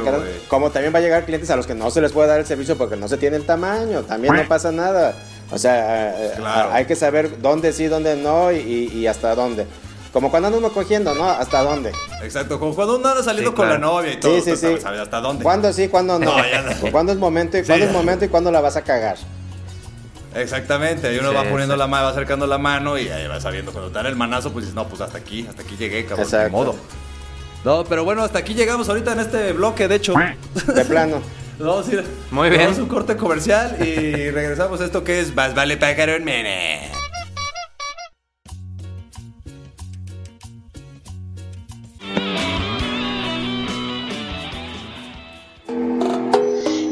Como 0.47 0.71
también 0.71 0.93
va 0.93 1.00
a 1.00 1.01
llegar 1.01 1.25
clientes 1.25 1.50
a 1.50 1.55
los 1.55 1.67
que 1.67 1.75
no 1.75 1.89
se 1.91 2.01
les 2.01 2.12
puede 2.12 2.27
dar 2.27 2.39
el 2.39 2.45
servicio 2.45 2.77
porque 2.77 2.95
no 2.95 3.07
se 3.07 3.17
tiene 3.17 3.38
el 3.38 3.45
tamaño, 3.45 4.01
también 4.01 4.36
no 4.36 4.47
pasa 4.47 4.71
nada. 4.71 5.15
O 5.50 5.57
sea, 5.57 6.09
eh, 6.19 6.33
hay 6.71 6.86
que 6.86 6.95
saber 6.95 7.41
dónde 7.41 7.71
sí, 7.71 7.86
dónde 7.86 8.15
no 8.17 8.51
y, 8.51 9.07
hasta 9.07 9.33
dónde. 9.33 9.65
Como 10.13 10.31
cuando 10.31 10.47
anda 10.47 10.59
uno 10.59 10.71
cogiendo, 10.71 11.13
¿no? 11.13 11.25
¿Hasta 11.29 11.61
dónde? 11.61 11.91
Exacto, 12.23 12.59
como 12.59 12.73
cuando 12.73 12.97
uno 12.97 13.09
anda 13.09 13.23
saliendo 13.23 13.53
con 13.53 13.69
la 13.69 13.77
novia 13.77 14.13
y 14.13 14.19
todo. 14.19 14.35
Sí, 14.35 14.41
sí, 14.41 14.57
sí. 14.57 14.67
Hasta 14.83 15.19
dónde. 15.19 15.43
¿Cuándo 15.43 15.71
sí, 15.73 15.87
cuándo 15.87 16.17
no? 16.17 16.35
no 16.37 16.91
¿Cuándo 16.91 17.11
es 17.11 17.17
momento 17.17 17.57
y 17.57 17.63
cuándo 17.63 17.85
es 17.85 17.91
momento 17.91 18.25
y 18.25 18.27
cuándo 18.29 18.51
la 18.51 18.61
vas 18.61 18.75
a 18.75 18.81
cagar? 18.81 19.17
Exactamente, 20.35 21.07
ahí 21.07 21.17
uno 21.17 21.33
va 21.33 21.43
poniendo 21.45 21.75
la 21.75 21.87
mano, 21.87 22.05
va 22.05 22.11
acercando 22.11 22.45
la 22.45 22.57
mano 22.57 22.97
y 22.97 23.09
ahí 23.09 23.27
va 23.27 23.39
sabiendo. 23.41 23.71
Cuando 23.71 23.89
te 23.89 23.95
dan 23.95 24.05
el 24.05 24.15
manazo, 24.15 24.51
pues 24.51 24.65
dices, 24.65 24.75
no, 24.75 24.87
pues 24.87 25.01
hasta 25.01 25.17
aquí, 25.17 25.47
hasta 25.49 25.63
aquí 25.63 25.75
llegué, 25.77 26.05
cabrón, 26.05 26.29
de 26.29 26.49
modo. 26.49 26.75
No, 27.63 27.83
pero 27.83 28.03
bueno, 28.03 28.23
hasta 28.23 28.39
aquí 28.39 28.53
llegamos 28.53 28.87
ahorita 28.87 29.13
en 29.13 29.19
este 29.19 29.53
bloque, 29.53 29.87
de 29.87 29.95
hecho. 29.95 30.13
De 30.73 30.85
plano. 30.85 31.21
Vamos 31.59 31.87
a 31.87 31.91
ir. 31.91 32.03
Muy 32.29 32.49
bien. 32.49 32.61
Vamos 32.61 32.77
a 32.77 32.81
un 32.83 32.87
corte 32.87 33.17
comercial 33.17 33.77
y 33.81 34.29
regresamos 34.29 34.79
a 34.79 34.85
esto 34.85 35.03
que 35.03 35.19
es 35.19 35.33
Más 35.33 35.55
vale 35.55 35.75
pájaro 35.77 36.13
en 36.13 36.23
mene. 36.23 36.91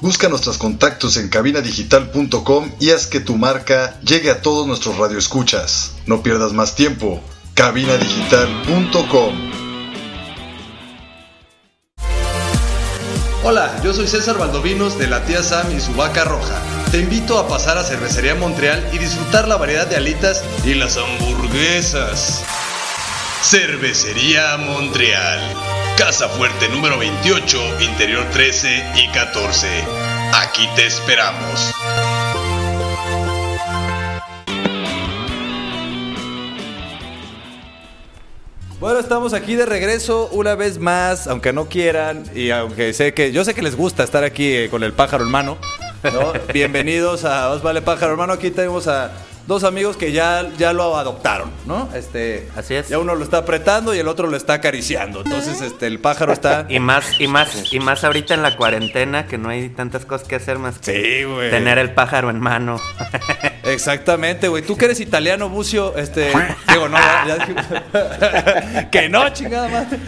Busca 0.00 0.28
nuestros 0.28 0.58
contactos 0.58 1.16
en 1.16 1.28
cabinadigital.com 1.28 2.72
y 2.80 2.90
haz 2.90 3.06
que 3.06 3.20
tu 3.20 3.36
marca 3.36 3.98
llegue 4.00 4.30
a 4.30 4.42
todos 4.42 4.66
nuestros 4.66 4.98
radioescuchas. 4.98 5.92
No 6.06 6.22
pierdas 6.22 6.52
más 6.52 6.74
tiempo. 6.74 7.20
cabinadigital.com 7.54 9.64
Hola, 13.46 13.78
yo 13.84 13.92
soy 13.92 14.06
César 14.06 14.38
Valdovinos 14.38 14.98
de 14.98 15.06
la 15.06 15.22
tía 15.26 15.42
Sam 15.42 15.66
y 15.76 15.78
su 15.78 15.92
vaca 15.92 16.24
roja. 16.24 16.62
Te 16.90 16.98
invito 16.98 17.38
a 17.38 17.46
pasar 17.46 17.76
a 17.76 17.84
Cervecería 17.84 18.34
Montreal 18.34 18.82
y 18.90 18.96
disfrutar 18.96 19.48
la 19.48 19.58
variedad 19.58 19.86
de 19.86 19.96
alitas 19.96 20.42
y 20.64 20.72
las 20.72 20.96
hamburguesas. 20.96 22.42
Cervecería 23.42 24.56
Montreal. 24.56 25.63
Casa 25.98 26.28
Fuerte 26.28 26.68
número 26.70 26.98
28, 26.98 27.80
Interior 27.80 28.24
13 28.32 28.84
y 28.96 29.08
14. 29.12 29.68
Aquí 30.34 30.68
te 30.74 30.86
esperamos. 30.86 31.72
Bueno, 38.80 38.98
estamos 38.98 39.34
aquí 39.34 39.54
de 39.54 39.66
regreso 39.66 40.28
una 40.32 40.56
vez 40.56 40.78
más, 40.78 41.28
aunque 41.28 41.52
no 41.52 41.68
quieran 41.68 42.24
y 42.34 42.50
aunque 42.50 42.92
sé 42.92 43.14
que 43.14 43.30
yo 43.30 43.44
sé 43.44 43.54
que 43.54 43.62
les 43.62 43.76
gusta 43.76 44.02
estar 44.02 44.24
aquí 44.24 44.52
eh, 44.52 44.68
con 44.68 44.82
el 44.82 44.92
pájaro 44.92 45.24
hermano. 45.24 45.58
¿no? 46.02 46.32
Bienvenidos 46.52 47.24
a 47.24 47.50
Os 47.50 47.62
Vale 47.62 47.82
Pájaro 47.82 48.12
Hermano. 48.12 48.32
Aquí 48.32 48.50
tenemos 48.50 48.88
a 48.88 49.12
dos 49.46 49.64
amigos 49.64 49.96
que 49.96 50.12
ya, 50.12 50.48
ya 50.58 50.72
lo 50.72 50.96
adoptaron, 50.96 51.50
¿no? 51.66 51.88
Este, 51.94 52.48
Así 52.56 52.74
es. 52.74 52.88
Ya 52.88 52.98
uno 52.98 53.14
lo 53.14 53.24
está 53.24 53.38
apretando 53.38 53.94
y 53.94 53.98
el 53.98 54.08
otro 54.08 54.28
lo 54.28 54.36
está 54.36 54.54
acariciando. 54.54 55.22
Entonces, 55.22 55.60
este, 55.60 55.86
el 55.86 55.98
pájaro 55.98 56.32
está. 56.32 56.66
Y 56.68 56.80
más, 56.80 57.20
y 57.20 57.28
más, 57.28 57.72
y 57.72 57.80
más 57.80 58.04
ahorita 58.04 58.34
en 58.34 58.42
la 58.42 58.56
cuarentena, 58.56 59.26
que 59.26 59.38
no 59.38 59.48
hay 59.48 59.68
tantas 59.68 60.04
cosas 60.04 60.26
que 60.26 60.36
hacer 60.36 60.58
más 60.58 60.78
que 60.78 61.26
tener 61.50 61.78
el 61.78 61.92
pájaro 61.92 62.30
en 62.30 62.40
mano. 62.40 62.80
Exactamente, 63.64 64.48
güey. 64.48 64.62
Tú 64.62 64.76
que 64.76 64.86
eres 64.86 65.00
italiano, 65.00 65.48
Bucio, 65.48 65.96
este. 65.96 66.30
digo, 66.68 66.88
no, 66.88 66.98
ya, 66.98 68.88
que 68.90 69.08
no, 69.08 69.28
chingada 69.30 69.68
madre. 69.68 69.98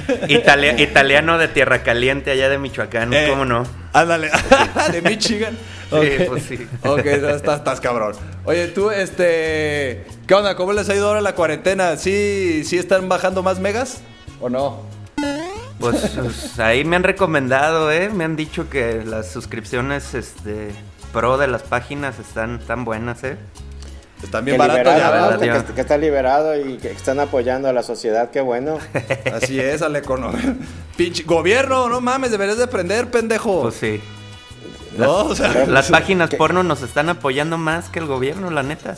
italiano 0.83 1.39
de 1.39 1.49
tierra 1.49 1.83
caliente 1.83 2.31
allá 2.31 2.49
de 2.49 2.59
Michoacán, 2.59 3.13
eh, 3.13 3.27
¿cómo 3.29 3.45
no? 3.45 3.67
Ándale, 3.93 4.31
de 4.93 5.03
Michigan. 5.03 5.57
Sí, 5.91 6.25
pues 6.29 6.43
sí. 6.43 6.67
Ok, 6.85 7.07
estás, 7.07 7.59
estás 7.59 7.81
cabrón. 7.81 8.15
Oye, 8.45 8.69
tú, 8.69 8.91
este. 8.91 10.05
¿Qué 10.27 10.35
onda? 10.35 10.57
¿Cómo 10.57 10.73
les 10.73 10.89
ha 10.89 10.95
ido 10.95 11.09
ahora 11.09 11.21
la 11.21 11.35
cuarentena? 11.35 11.97
¿Sí, 11.97 12.65
¿Sí 12.65 12.77
están 12.79 13.09
bajando 13.09 13.43
más 13.43 13.59
megas? 13.61 14.01
¿O 14.41 14.49
no? 14.49 14.83
Pues, 15.79 16.13
pues, 16.17 16.59
ahí 16.59 16.85
me 16.85 16.97
han 16.97 17.03
recomendado, 17.03 17.91
¿eh? 17.93 18.09
Me 18.09 18.25
han 18.25 18.37
dicho 18.37 18.71
que 18.71 19.05
las 19.05 19.31
suscripciones 19.31 20.15
este, 20.15 20.71
pro 21.13 21.39
de 21.39 21.49
las 21.49 21.63
páginas 21.63 22.19
están 22.19 22.61
tan 22.61 22.85
buenas, 22.85 23.23
¿eh? 23.25 23.37
Están 24.23 24.47
bien 24.47 24.57
baratas 24.57 25.41
ya, 25.41 25.63
Que, 25.67 25.75
que, 25.75 25.81
está 25.83 25.99
liberado 25.99 26.59
y 26.59 26.79
que 26.79 26.91
están 26.91 27.21
apoyando 27.21 27.69
a 27.69 27.73
la 27.73 27.83
sociedad, 27.83 28.31
qué 28.31 28.41
bueno. 28.41 28.79
Así 29.35 29.61
es, 29.61 29.83
a 29.83 29.91
la 29.91 29.99
economía. 29.99 30.57
Pinche 30.97 31.23
gobierno, 31.25 31.89
no 31.89 32.01
mames, 32.01 32.31
deberías 32.31 32.57
de 32.57 32.65
aprender, 32.65 33.11
pendejo. 33.11 33.63
Pues 33.63 33.75
sí. 33.75 34.01
Las, 34.97 35.91
páginas 35.91 36.35
porno 36.35 36.63
nos 36.63 36.83
están 36.83 37.11
apoyando 37.11 37.59
más 37.59 37.91
que 37.91 37.99
el 37.99 38.07
gobierno, 38.07 38.51
la 38.51 38.63
neta. 38.63 38.97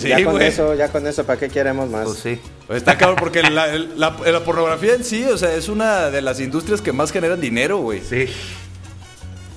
Sí, 0.00 0.08
ya 0.08 0.24
con 0.24 0.40
eso, 0.40 0.74
ya 0.74 0.88
con 0.88 1.06
eso, 1.06 1.24
¿para 1.24 1.38
qué 1.38 1.48
queremos 1.48 1.88
más? 1.88 2.04
Pues 2.04 2.18
sí. 2.18 2.40
Pues 2.66 2.78
está 2.78 2.96
cabrón, 2.98 3.16
porque 3.18 3.42
la, 3.42 4.16
pornografía 4.44 4.94
en 4.94 5.04
sí, 5.04 5.24
o 5.24 5.36
sea, 5.36 5.54
es 5.54 5.68
una 5.68 6.10
de 6.10 6.22
las 6.22 6.40
industrias 6.40 6.80
que 6.80 6.92
más 6.92 7.12
generan 7.12 7.40
dinero, 7.40 7.78
güey. 7.78 8.00
Sí. 8.00 8.26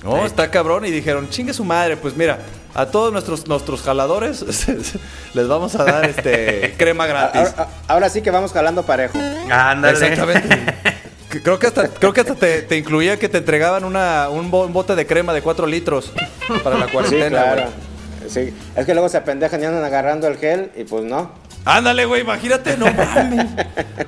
No, 0.02 0.26
está 0.26 0.50
cabrón. 0.50 0.84
Y 0.84 0.90
dijeron, 0.90 1.28
chingue 1.30 1.52
su 1.52 1.64
madre, 1.64 1.96
pues 1.96 2.16
mira, 2.16 2.38
a 2.74 2.86
todos 2.86 3.12
nuestros, 3.12 3.46
nuestros 3.46 3.82
jaladores 3.82 4.44
les 5.34 5.48
vamos 5.48 5.74
a 5.74 5.84
dar 5.84 6.08
este 6.08 6.74
crema 6.78 7.06
gratis. 7.06 7.54
Ahora, 7.86 8.08
sí 8.08 8.22
que 8.22 8.30
vamos 8.30 8.52
jalando 8.52 8.82
parejo. 8.84 9.18
Ándale. 9.50 9.98
Exactamente. 9.98 10.74
Creo 11.42 11.58
que 11.58 11.66
hasta, 11.66 11.88
creo 11.88 12.12
que 12.12 12.20
hasta 12.20 12.34
te, 12.34 12.76
incluía 12.76 13.18
que 13.18 13.26
te 13.26 13.38
entregaban 13.38 13.84
una, 13.84 14.28
un 14.28 14.50
bote 14.50 14.94
de 14.94 15.06
crema 15.06 15.32
de 15.32 15.40
4 15.40 15.66
litros 15.66 16.12
para 16.62 16.76
la 16.76 16.88
cuarentena. 16.88 17.24
Sí, 17.24 17.30
claro. 17.30 17.91
Sí. 18.32 18.52
Es 18.76 18.86
que 18.86 18.94
luego 18.94 19.08
se 19.08 19.16
apendejan 19.18 19.62
y 19.62 19.66
andan 19.66 19.84
agarrando 19.84 20.26
el 20.28 20.36
gel 20.36 20.70
y 20.76 20.84
pues 20.84 21.04
no. 21.04 21.32
Ándale, 21.64 22.06
güey, 22.06 22.22
imagínate, 22.22 22.76
no 22.76 22.86
mames. 22.92 23.46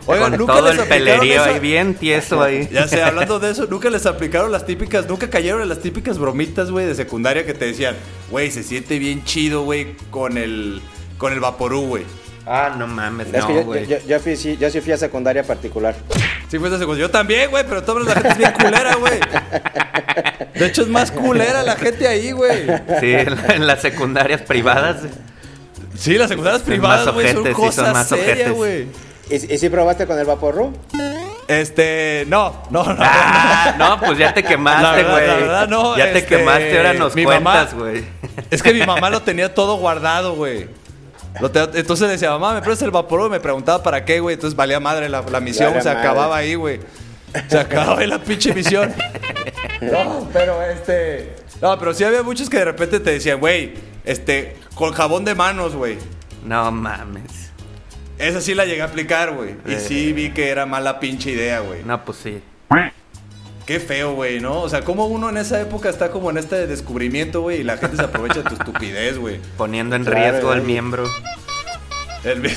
Oigan, 0.07 0.37
Con 0.37 0.47
todo 0.47 0.71
el 0.71 0.79
pelerío 0.81 1.45
ahí 1.45 1.61
bien 1.61 1.95
tieso 1.95 2.43
ahí. 2.43 2.69
Ya 2.73 2.89
sé, 2.89 3.03
hablando 3.03 3.39
de 3.39 3.53
eso, 3.53 3.67
nunca 3.67 3.91
les 3.91 4.07
aplicaron 4.07 4.51
las 4.51 4.67
típicas, 4.67 5.07
nunca 5.09 5.31
cayeron 5.31 5.63
en 5.63 5.69
las 5.69 5.79
típicas 5.79 6.19
bromitas, 6.19 6.71
güey, 6.71 6.87
de 6.87 6.95
secundaria 6.97 7.47
que 7.47 7.55
te 7.55 7.67
decían, 7.67 7.95
güey, 8.31 8.51
se 8.51 8.65
siente 8.65 8.99
bien 8.99 9.23
chido, 9.25 9.63
güey, 9.63 9.97
con 10.11 10.37
el, 10.37 10.83
con 11.17 11.33
el 11.33 11.39
vaporú, 11.41 11.87
güey. 11.87 12.05
Ah, 12.47 12.75
no 12.77 12.87
mames, 12.87 13.29
no, 13.29 13.65
güey. 13.65 13.87
Yo, 13.87 13.97
yo, 14.07 14.21
fui, 14.21 14.37
sí, 14.37 14.57
yo 14.59 14.71
sí 14.71 14.81
fui 14.83 14.93
a 14.93 14.99
secundaria 14.99 15.43
particular. 15.43 15.95
Sí, 16.49 16.59
fuiste 16.59 16.77
a 16.77 16.79
secundaria. 16.79 17.07
Yo 17.07 17.11
también, 17.11 17.51
güey, 17.51 17.65
pero 17.67 17.83
toda 17.83 18.01
la 18.01 18.13
gente 18.13 18.29
es 18.29 18.39
bien 18.39 18.53
culera, 18.53 18.95
güey. 18.97 19.19
De 20.55 20.67
hecho, 20.67 20.83
es 20.83 20.89
más 20.89 21.11
culera 21.11 21.63
la 21.63 21.77
gente 21.77 22.07
ahí, 22.07 22.33
güey. 22.33 22.67
Sí, 23.01 23.13
en, 23.15 23.67
las 23.67 23.81
secundarias 23.81 24.43
privadas. 24.43 24.99
Sí, 25.97 26.19
las 26.19 26.29
secundarias 26.29 26.63
privadas, 26.63 27.13
güey, 27.15 27.33
son 27.33 27.51
cosas 27.53 28.09
serias, 28.09 28.53
güey. 28.53 28.87
¿Y, 29.31 29.39
si 29.39 29.69
probaste 29.71 30.07
con 30.07 30.19
el 30.19 30.27
vaporru? 30.27 30.73
Este, 31.49 32.25
no, 32.29 32.63
no, 32.71 32.85
no. 32.85 32.97
Ah, 32.99 33.75
no, 33.79 34.01
pues 34.01 34.19
ya 34.19 34.35
te 34.35 34.43
quemaste, 34.43 35.03
güey. 35.03 35.27
La 35.27 35.35
verdad, 35.35 35.69
no. 35.69 35.97
Ya 35.97 36.13
te 36.13 36.19
este, 36.19 36.37
quemaste, 36.37 36.77
ahora 36.77 36.93
nos 36.93 37.15
cuentas, 37.15 37.75
güey. 37.75 38.05
Es 38.51 38.63
que 38.63 38.75
mi 38.75 38.85
mamá 38.85 39.09
lo 39.09 39.23
tenía 39.23 39.55
todo 39.55 39.77
guardado, 39.77 40.35
güey. 40.35 40.69
Entonces 41.41 42.09
decía, 42.09 42.31
mamá, 42.31 42.55
¿me 42.55 42.63
prestas 42.63 42.87
el 42.87 42.91
vaporú? 42.91 43.29
Me 43.29 43.41
preguntaba 43.41 43.83
para 43.83 44.05
qué, 44.05 44.21
güey. 44.21 44.35
Entonces 44.35 44.57
valía 44.57 44.81
madre 44.81 45.09
la, 45.09 45.23
misión, 45.41 45.81
se 45.83 45.91
acababa 45.91 46.37
ahí, 46.37 46.55
güey. 46.55 46.81
Se 47.49 47.59
acababa 47.59 48.01
ahí 48.01 48.07
la 48.07 48.19
pinche 48.19 48.55
misión. 48.55 48.93
No, 49.81 50.27
pero 50.33 50.63
este. 50.63 51.35
No, 51.61 51.79
pero 51.79 51.93
sí 51.93 52.05
había 52.05 52.23
muchos 52.23 52.49
que 52.49 52.57
de 52.57 52.65
repente 52.65 53.01
te 53.01 53.11
decían, 53.11 53.39
güey, 53.39 53.75
este, 54.05 54.57
con 54.75 54.93
jabón 54.93 55.27
de 55.27 55.35
manos, 55.35 55.75
güey. 55.75 55.99
No 56.45 56.71
mames. 56.71 57.51
Esa 58.19 58.41
sí 58.41 58.55
la 58.55 58.65
llegué 58.65 58.81
a 58.81 58.87
aplicar, 58.87 59.35
güey. 59.35 59.57
Y 59.67 59.75
sí 59.77 60.13
vi 60.15 60.31
que 60.31 60.49
era 60.49 60.65
mala 60.65 61.01
pinche 61.01 61.33
idea, 61.33 61.61
güey. 61.61 61.83
No, 61.85 62.03
pues 62.05 62.19
sí. 62.19 62.41
Qué 63.67 63.81
feo, 63.81 64.15
güey, 64.15 64.41
¿no? 64.41 64.61
O 64.61 64.69
sea, 64.69 64.83
como 64.83 65.07
uno 65.07 65.31
en 65.31 65.39
esa 65.39 65.61
época 65.61 65.89
está 65.89 66.11
como 66.11 66.31
en 66.31 66.37
este 66.37 66.67
descubrimiento, 66.67 67.41
güey, 67.41 67.61
y 67.61 67.65
la 67.65 67.79
gente 67.79 67.97
se 67.97 68.03
aprovecha 68.03 68.43
de 68.43 68.43
tu 68.43 68.55
estupidez, 68.55 69.19
güey. 69.19 69.41
Poniendo 69.57 69.97
en 69.97 70.05
riesgo 70.05 70.53
el 70.53 70.63
miembro. 70.63 71.05
El... 72.25 72.43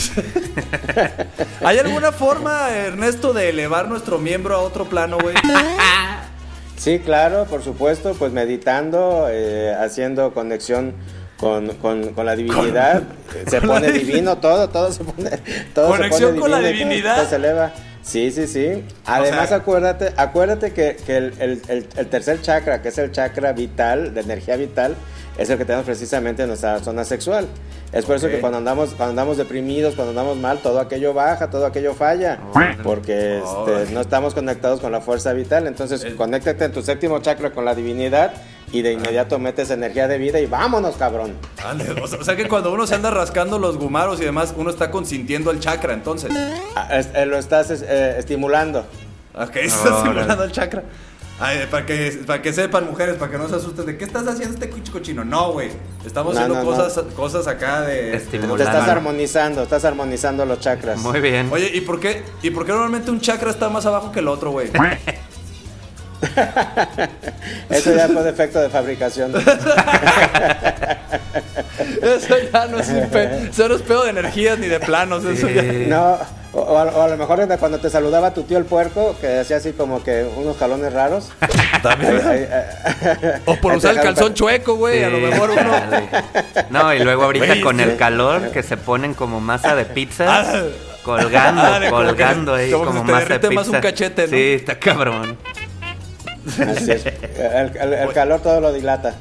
¿Hay 1.66 1.78
alguna 1.78 2.12
forma, 2.12 2.70
Ernesto, 2.72 3.32
de 3.34 3.50
elevar 3.50 3.88
nuestro 3.88 4.18
miembro 4.18 4.56
a 4.56 4.60
otro 4.60 4.86
plano, 4.86 5.18
güey? 5.18 5.36
Sí, 6.78 7.00
claro, 7.00 7.46
por 7.46 7.64
supuesto, 7.64 8.14
pues 8.14 8.32
meditando, 8.32 9.28
eh, 9.32 9.76
haciendo 9.78 10.32
conexión 10.32 10.94
con, 11.38 11.68
la 12.24 12.36
divinidad. 12.36 13.02
Se 13.48 13.62
pone 13.62 13.92
divino 13.92 14.38
todo, 14.38 14.70
todo 14.70 14.92
se 14.92 15.04
pone. 15.04 15.32
Todo 15.74 15.90
conexión 15.90 16.40
con 16.40 16.52
la 16.52 16.60
divinidad. 16.60 17.28
se 17.28 17.38
eleva. 17.38 17.74
Sí, 18.08 18.32
sí, 18.32 18.48
sí. 18.48 18.86
Además, 19.06 19.52
acuérdate, 19.52 20.14
acuérdate 20.16 20.72
que, 20.72 20.96
el, 21.10 22.08
tercer 22.10 22.42
chakra, 22.42 22.82
que 22.82 22.88
es 22.88 22.98
el 22.98 23.12
chakra 23.12 23.52
vital, 23.52 24.14
de 24.14 24.22
energía 24.22 24.56
vital, 24.56 24.96
es 25.38 25.50
el 25.50 25.58
que 25.58 25.66
tenemos 25.66 25.86
precisamente 25.86 26.44
en 26.44 26.48
nuestra 26.48 26.80
zona 26.80 27.04
sexual. 27.04 27.48
Es 27.92 28.06
por 28.06 28.16
eso 28.16 28.30
que 28.30 28.40
cuando 28.40 28.60
andamos, 28.60 28.92
cuando 28.92 29.10
andamos 29.12 29.38
deprimidos, 29.38 29.96
cuando 29.96 30.12
andamos 30.12 30.38
mal, 30.38 30.60
todo 30.60 30.80
aquello 30.80 31.14
baja, 31.14 31.50
todo 31.50 31.66
aquello 31.66 31.94
falla. 31.94 32.40
Porque 32.82 33.40
este, 33.40 33.94
no 33.94 34.00
estamos 34.00 34.34
conectados 34.34 34.80
con 34.80 34.94
la 34.94 35.02
fuerza 35.02 35.34
vital. 35.34 35.68
Entonces, 35.68 36.06
conéctate 36.16 36.64
en 36.64 36.72
tu 36.72 36.82
séptimo 36.82 37.20
chakra 37.20 37.52
con 37.52 37.66
la 37.66 37.76
divinidad 37.76 38.32
y 38.72 38.82
de 38.82 38.94
inmediato 38.94 39.40
metes 39.40 39.70
energía 39.70 40.08
de 40.08 40.18
vida 40.18 40.40
y 40.40 40.46
vámonos, 40.46 40.96
cabrón. 40.98 41.34
o 42.02 42.24
sea 42.24 42.36
que 42.36 42.48
cuando 42.48 42.74
uno 42.74 42.86
se 42.86 42.96
anda 42.96 43.12
rascando 43.12 43.60
los 43.60 43.78
gumaros 43.78 44.20
y 44.20 44.26
demás, 44.26 44.54
uno 44.58 44.70
está 44.70 44.92
consintiendo 44.92 45.52
el 45.52 45.60
chakra, 45.60 45.94
entonces. 45.94 46.32
Ah, 46.76 47.00
eh, 47.00 47.26
lo 47.26 47.38
estás 47.38 47.72
eh, 47.72 48.16
estimulando. 48.18 48.86
Ok, 49.34 49.56
estás 49.56 49.98
estimulando 49.98 50.44
el 50.44 50.52
chakra. 50.52 50.84
para, 51.72 51.86
que, 51.86 52.24
para 52.26 52.42
que 52.42 52.52
sepan, 52.52 52.86
mujeres, 52.86 53.16
para 53.16 53.32
que 53.32 53.38
no 53.38 53.48
se 53.48 53.56
asusten 53.56 53.86
de 53.86 53.98
qué 53.98 54.04
estás 54.04 54.28
haciendo 54.28 54.54
este 54.54 54.70
cochino. 54.92 55.24
No, 55.24 55.54
güey. 55.54 55.70
Estamos 56.06 56.36
haciendo 56.36 56.64
cosas, 56.66 57.04
cosas 57.16 57.48
acá 57.48 57.82
de. 57.82 58.20
Te 58.20 58.38
estás 58.38 58.90
armonizando, 58.90 59.64
estás 59.64 59.86
armonizando 59.86 60.46
los 60.46 60.60
chakras. 60.60 61.00
Muy 61.00 61.22
bien. 61.22 61.48
Oye, 61.52 61.72
¿y 61.74 61.82
por 61.82 62.02
qué, 62.02 62.24
y 62.42 62.50
por 62.50 62.66
qué 62.66 62.74
normalmente 62.74 63.12
un 63.12 63.22
chakra 63.22 63.50
está 63.50 63.70
más 63.70 63.86
abajo 63.86 64.12
que 64.12 64.20
el 64.20 64.28
otro, 64.28 64.52
güey? 64.52 64.70
Eso 67.70 67.94
ya 67.94 68.08
fue 68.08 68.24
defecto 68.24 68.60
de 68.60 68.70
fabricación. 68.70 69.34
eso 72.02 72.36
ya 72.54 72.68
no 72.68 72.80
es 72.80 72.90
un 72.90 73.10
pedo, 73.10 74.04
de 74.04 74.10
energías 74.10 74.60
ni 74.60 74.68
de 74.68 74.80
planos. 74.80 75.26
Eso 75.26 75.48
No, 75.88 76.18
o, 76.54 76.78
a, 76.78 77.08
lo 77.08 77.18
mejor 77.18 77.48
cuando 77.60 77.80
te 77.80 77.90
saludaba 77.90 78.34
tu 78.34 78.44
tío 78.44 78.58
el 78.58 78.66
puerco, 78.66 79.16
que 79.20 79.40
hacía 79.40 79.58
así 79.58 79.74
como 79.74 80.04
que 80.04 80.26
unos 80.38 80.58
jalones 80.58 80.94
raros. 80.94 81.30
o 83.46 83.56
por 83.58 83.76
usar 83.76 83.96
el 83.96 84.02
calzón 84.02 84.34
chueco, 84.34 84.76
güey. 84.76 85.04
A 85.04 85.10
lo 85.10 85.20
mejor 85.20 85.52
uno. 85.52 85.72
No, 86.70 86.94
y 86.94 87.00
luego 87.00 87.24
ahorita 87.24 87.62
con 87.62 87.80
el 87.80 87.98
calor 87.98 88.52
que 88.52 88.64
se 88.64 88.78
ponen 88.78 89.14
como 89.14 89.40
masa 89.40 89.76
de 89.76 89.86
pizza. 89.86 90.26
Ah. 90.28 90.64
colgando, 91.04 91.90
colgando 91.90 92.56
ahí 92.56 92.72
como, 92.72 93.04
masa 93.04 93.38
de 93.38 93.50
pizza. 93.50 93.72
un 93.72 93.82
cachete, 93.82 94.28
Sí, 94.28 94.54
está 94.54 94.80
cabrón. 94.80 95.38
El, 96.58 98.14
calor 98.14 98.42
todo 98.42 98.62
lo 98.62 98.74
dilata. 98.74 99.16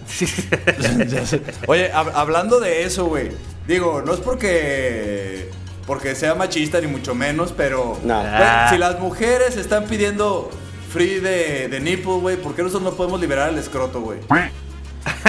Oye, 1.67 1.91
hablando 1.93 2.61
de 2.61 2.85
eso, 2.85 3.07
güey. 3.07 3.31
Digo, 3.67 4.03
no 4.05 4.15
es 4.15 4.21
porque 4.21 5.51
porque 5.87 6.15
sea 6.15 6.35
machista 6.35 6.81
ni 6.81 6.89
mucho 6.89 7.15
menos, 7.15 7.53
pero 7.57 7.99
ah. 8.09 8.69
si 8.71 8.79
las 8.79 8.99
mujeres 8.99 9.57
están 9.57 9.85
pidiendo 9.85 10.51
free 10.93 11.21
de, 11.21 11.69
de 11.69 11.81
nipple, 11.81 12.15
güey, 12.15 12.37
¿por 12.37 12.55
qué 12.55 12.63
nosotros 12.63 12.83
no 12.91 12.97
podemos 12.97 13.21
liberar 13.21 13.51
el 13.51 13.59
escroto, 13.59 14.01
güey? 14.01 14.19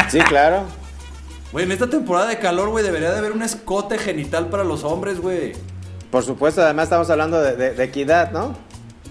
Sí, 0.09 0.19
claro. 0.19 0.63
Güey, 1.51 1.65
en 1.65 1.71
esta 1.71 1.87
temporada 1.87 2.27
de 2.27 2.39
calor, 2.39 2.69
güey, 2.69 2.83
debería 2.83 3.11
de 3.11 3.17
haber 3.17 3.31
un 3.31 3.41
escote 3.41 3.97
genital 3.97 4.49
para 4.49 4.63
los 4.63 4.83
hombres, 4.83 5.19
güey. 5.19 5.53
Por 6.11 6.23
supuesto, 6.23 6.61
además 6.61 6.85
estamos 6.85 7.09
hablando 7.09 7.39
de, 7.41 7.83
equidad, 7.83 8.31
¿no? 8.31 8.55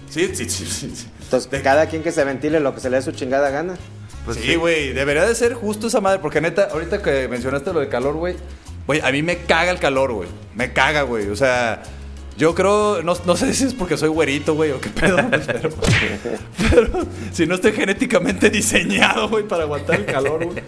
Sí, 0.09 0.35
sí, 0.35 0.49
sí. 0.49 0.65
sí. 0.65 1.07
Entonces, 1.27 1.61
cada 1.61 1.87
quien 1.87 2.03
que 2.03 2.13
se 2.13 2.23
ventile 2.23 2.61
lo 2.61 2.73
que 2.73 2.79
se 2.79 2.89
le 2.89 2.95
dé 2.97 3.01
su 3.01 3.11
chingada 3.11 3.49
gana. 3.49 3.75
Pues 4.23 4.37
sí, 4.37 4.55
güey, 4.55 4.93
debería 4.93 5.25
de 5.25 5.35
ser 5.35 5.53
justo 5.53 5.87
esa 5.87 5.99
madre, 5.99 6.19
porque 6.19 6.39
neta, 6.39 6.69
ahorita 6.71 7.01
que 7.01 7.27
mencionaste 7.27 7.73
lo 7.73 7.81
de 7.81 7.89
calor, 7.89 8.15
güey, 8.15 8.35
güey, 8.85 9.01
a 9.01 9.11
mí 9.11 9.21
me 9.23 9.39
caga 9.39 9.71
el 9.71 9.79
calor, 9.79 10.13
güey. 10.13 10.29
Me 10.55 10.71
caga, 10.71 11.01
güey. 11.01 11.29
O 11.29 11.35
sea, 11.35 11.83
yo 12.37 12.55
creo, 12.55 13.03
no, 13.03 13.13
no, 13.25 13.35
sé 13.35 13.53
si 13.53 13.65
es 13.65 13.73
porque 13.73 13.97
soy 13.97 14.07
güerito, 14.07 14.55
güey, 14.55 14.71
o 14.71 14.79
qué 14.79 14.89
pedo, 14.89 15.17
pero, 15.45 15.69
pero 16.71 17.07
si 17.33 17.45
no 17.45 17.55
estoy 17.55 17.73
genéticamente 17.73 18.49
diseñado, 18.49 19.27
güey, 19.27 19.45
para 19.45 19.63
aguantar 19.63 19.95
el 19.95 20.05
calor, 20.05 20.45
güey. 20.45 20.63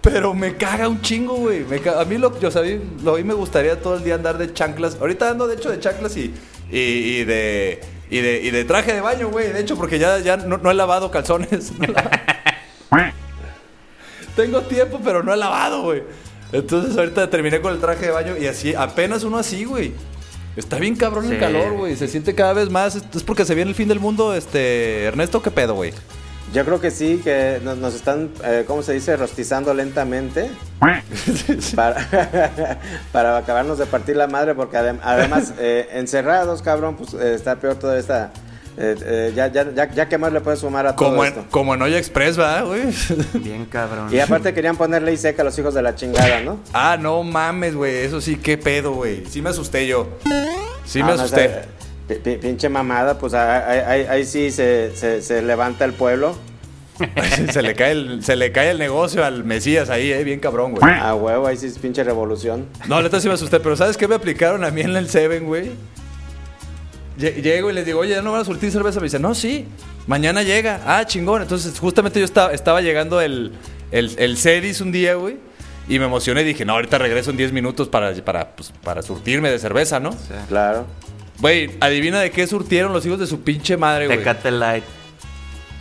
Pero 0.00 0.34
me 0.34 0.56
caga 0.56 0.88
un 0.88 1.00
chingo, 1.00 1.34
güey. 1.34 1.64
A 1.96 2.04
mí 2.04 2.18
lo, 2.18 2.38
yo 2.40 2.50
sabía, 2.50 2.78
lo, 3.04 3.14
a 3.14 3.18
mí 3.18 3.24
me 3.24 3.34
gustaría 3.34 3.80
todo 3.80 3.96
el 3.96 4.04
día 4.04 4.16
andar 4.16 4.36
de 4.36 4.52
chanclas. 4.52 4.96
Ahorita 5.00 5.30
ando, 5.30 5.46
de 5.46 5.54
hecho, 5.54 5.70
de 5.70 5.78
chanclas 5.78 6.16
y, 6.16 6.34
y 6.70 7.24
de 7.24 7.80
y 8.10 8.20
de, 8.20 8.40
y 8.42 8.50
de 8.50 8.64
traje 8.64 8.94
de 8.94 9.00
baño, 9.00 9.28
güey. 9.28 9.52
De 9.52 9.60
hecho, 9.60 9.76
porque 9.76 9.98
ya, 9.98 10.18
ya 10.20 10.36
no, 10.36 10.70
he 10.70 10.74
lavado 10.74 11.10
calzones. 11.10 11.72
Tengo 14.36 14.62
tiempo, 14.62 15.00
pero 15.02 15.22
no 15.22 15.32
he 15.32 15.36
lavado, 15.36 15.82
güey. 15.82 16.02
Entonces 16.52 16.96
ahorita 16.96 17.28
terminé 17.30 17.60
con 17.60 17.72
el 17.72 17.80
traje 17.80 18.06
de 18.06 18.12
baño 18.12 18.36
y 18.36 18.46
así, 18.46 18.74
apenas 18.74 19.24
uno 19.24 19.38
así, 19.38 19.64
güey. 19.64 19.92
Está 20.56 20.78
bien 20.78 20.94
cabrón 20.96 21.30
el 21.30 21.38
calor, 21.38 21.72
güey. 21.72 21.96
Se 21.96 22.08
siente 22.08 22.34
cada 22.34 22.54
vez 22.54 22.70
más. 22.70 22.96
Es 22.96 23.22
porque 23.22 23.44
se 23.44 23.54
viene 23.54 23.70
el 23.70 23.74
fin 23.74 23.88
del 23.88 24.00
mundo, 24.00 24.34
este. 24.34 25.04
Ernesto, 25.04 25.42
¿qué 25.42 25.50
pedo, 25.50 25.74
güey? 25.74 25.92
Yo 26.56 26.64
creo 26.64 26.80
que 26.80 26.90
sí, 26.90 27.20
que 27.22 27.60
nos, 27.62 27.94
están, 27.94 28.30
eh, 28.42 28.64
¿cómo 28.66 28.82
se 28.82 28.94
dice? 28.94 29.14
Rostizando 29.14 29.74
lentamente. 29.74 30.50
para, 31.76 32.80
para 33.12 33.36
acabarnos 33.36 33.76
de 33.76 33.84
partir 33.84 34.16
la 34.16 34.26
madre, 34.26 34.54
porque 34.54 34.78
además, 34.78 35.52
eh, 35.58 35.86
encerrados, 35.92 36.62
cabrón, 36.62 36.96
pues 36.96 37.12
eh, 37.12 37.34
está 37.34 37.56
peor 37.56 37.74
toda 37.74 37.98
esta. 37.98 38.32
ya, 39.34 39.48
ya, 39.48 39.70
ya, 39.70 39.92
ya, 39.92 40.08
¿qué 40.08 40.16
más 40.16 40.32
le 40.32 40.40
puedes 40.40 40.60
sumar 40.60 40.86
a 40.86 40.96
todo 40.96 41.10
como 41.10 41.24
esto? 41.24 41.40
En, 41.40 41.46
como 41.48 41.74
en 41.74 41.82
Olla 41.82 41.98
Express, 41.98 42.38
¿verdad, 42.38 42.64
güey? 42.64 42.84
Bien 43.34 43.66
cabrón. 43.66 44.08
Y 44.10 44.18
aparte 44.18 44.54
querían 44.54 44.78
poner 44.78 45.02
ley 45.02 45.18
seca 45.18 45.42
a 45.42 45.44
los 45.44 45.58
hijos 45.58 45.74
de 45.74 45.82
la 45.82 45.94
chingada, 45.94 46.40
¿no? 46.40 46.60
Ah, 46.72 46.96
no 46.98 47.22
mames, 47.22 47.74
güey. 47.74 47.96
Eso 47.96 48.22
sí, 48.22 48.36
qué 48.36 48.56
pedo, 48.56 48.94
güey. 48.94 49.26
Sí 49.26 49.42
me 49.42 49.50
asusté 49.50 49.86
yo. 49.86 50.08
Sí 50.86 51.02
me 51.02 51.10
ah, 51.10 51.16
asusté 51.16 51.66
pinche 52.14 52.68
mamada, 52.68 53.18
pues 53.18 53.34
ahí, 53.34 54.24
sí 54.24 54.50
se, 54.50 55.20
se, 55.20 55.42
levanta 55.42 55.84
el 55.84 55.92
pueblo. 55.92 56.36
se, 57.52 57.60
le 57.62 57.74
cae 57.74 57.92
el, 57.92 58.24
se 58.24 58.36
le 58.36 58.52
cae 58.52 58.70
el 58.70 58.78
negocio 58.78 59.24
al 59.24 59.44
Mesías 59.44 59.90
ahí, 59.90 60.12
eh, 60.12 60.24
bien 60.24 60.40
cabrón, 60.40 60.72
güey. 60.72 60.94
A 60.94 61.14
huevo, 61.14 61.46
ahí 61.46 61.56
sí 61.56 61.66
es 61.66 61.78
pinche 61.78 62.02
revolución. 62.04 62.66
No, 62.88 63.02
neta 63.02 63.20
sí 63.20 63.28
me 63.28 63.34
asusté, 63.34 63.60
pero 63.60 63.76
¿sabes 63.76 63.96
qué 63.96 64.08
me 64.08 64.14
aplicaron 64.14 64.64
a 64.64 64.70
mí 64.70 64.80
en 64.80 64.96
el 64.96 65.08
Seven, 65.08 65.44
güey? 65.44 65.72
Llego 67.18 67.70
y 67.70 67.72
les 67.72 67.86
digo, 67.86 68.00
oye, 68.00 68.10
¿ya 68.10 68.22
no 68.22 68.32
van 68.32 68.42
a 68.42 68.44
surtir 68.44 68.70
cerveza? 68.70 69.00
Me 69.00 69.04
dice, 69.04 69.18
no, 69.18 69.34
sí, 69.34 69.66
mañana 70.06 70.42
llega. 70.42 70.80
Ah, 70.86 71.06
chingón. 71.06 71.42
Entonces, 71.42 71.78
justamente 71.78 72.18
yo 72.18 72.26
estaba, 72.26 72.52
estaba 72.52 72.82
llegando 72.82 73.20
el, 73.20 73.52
el, 73.90 74.14
el 74.18 74.36
Cedis 74.36 74.80
un 74.82 74.92
día, 74.92 75.14
güey. 75.14 75.38
Y 75.88 75.98
me 75.98 76.06
emocioné 76.06 76.42
y 76.42 76.44
dije, 76.44 76.64
no, 76.64 76.74
ahorita 76.74 76.98
regreso 76.98 77.30
en 77.30 77.36
10 77.36 77.52
minutos 77.52 77.88
para, 77.88 78.12
para, 78.24 78.56
pues, 78.56 78.72
para 78.82 79.02
surtirme 79.02 79.50
de 79.50 79.58
cerveza, 79.58 80.00
¿no? 80.00 80.10
Claro. 80.48 80.86
Güey, 81.40 81.70
adivina 81.80 82.20
de 82.20 82.30
qué 82.30 82.46
surtieron 82.46 82.92
los 82.92 83.04
hijos 83.04 83.18
de 83.18 83.26
su 83.26 83.42
pinche 83.42 83.76
madre, 83.76 84.06
güey. 84.06 84.18
Tecate 84.18 84.50
Light. 84.50 84.84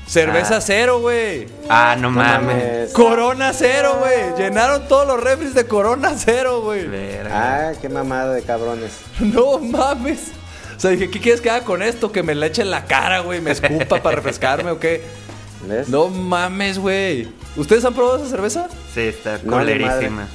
Cerveza 0.07 0.57
ah. 0.57 0.61
cero, 0.61 0.99
güey. 0.99 1.47
Ah, 1.67 1.95
no, 1.99 2.11
mames. 2.11 2.91
Corona 2.91 3.53
cero, 3.53 3.97
güey. 3.99 4.37
Llenaron 4.37 4.87
todos 4.87 5.07
los 5.07 5.21
refres 5.21 5.55
de 5.55 5.65
Corona 5.65 6.13
cero, 6.15 6.61
güey. 6.61 6.85
Ah, 7.31 7.71
qué 7.81 7.89
mamada 7.89 8.33
de 8.33 8.43
cabrones. 8.43 8.99
No 9.19 9.57
mames. 9.59 10.31
O 10.77 10.79
sea, 10.79 10.91
dije, 10.91 11.09
¿qué 11.09 11.19
quieres 11.19 11.41
que 11.41 11.49
haga 11.49 11.65
con 11.65 11.81
esto? 11.81 12.11
Que 12.11 12.21
me 12.21 12.35
le 12.35 12.47
eche 12.47 12.61
en 12.61 12.69
la 12.69 12.85
cara, 12.85 13.19
güey. 13.19 13.41
¿Me 13.41 13.51
escupa 13.51 14.01
para 14.03 14.17
refrescarme 14.17 14.71
o 14.71 14.79
qué? 14.79 15.03
No 15.87 16.09
mames, 16.09 16.77
güey. 16.77 17.27
¿Ustedes 17.55 17.83
han 17.85 17.93
probado 17.93 18.17
esa 18.17 18.29
cerveza? 18.29 18.67
Sí, 18.93 19.01
está 19.01 19.39
culerísima. 19.39 20.27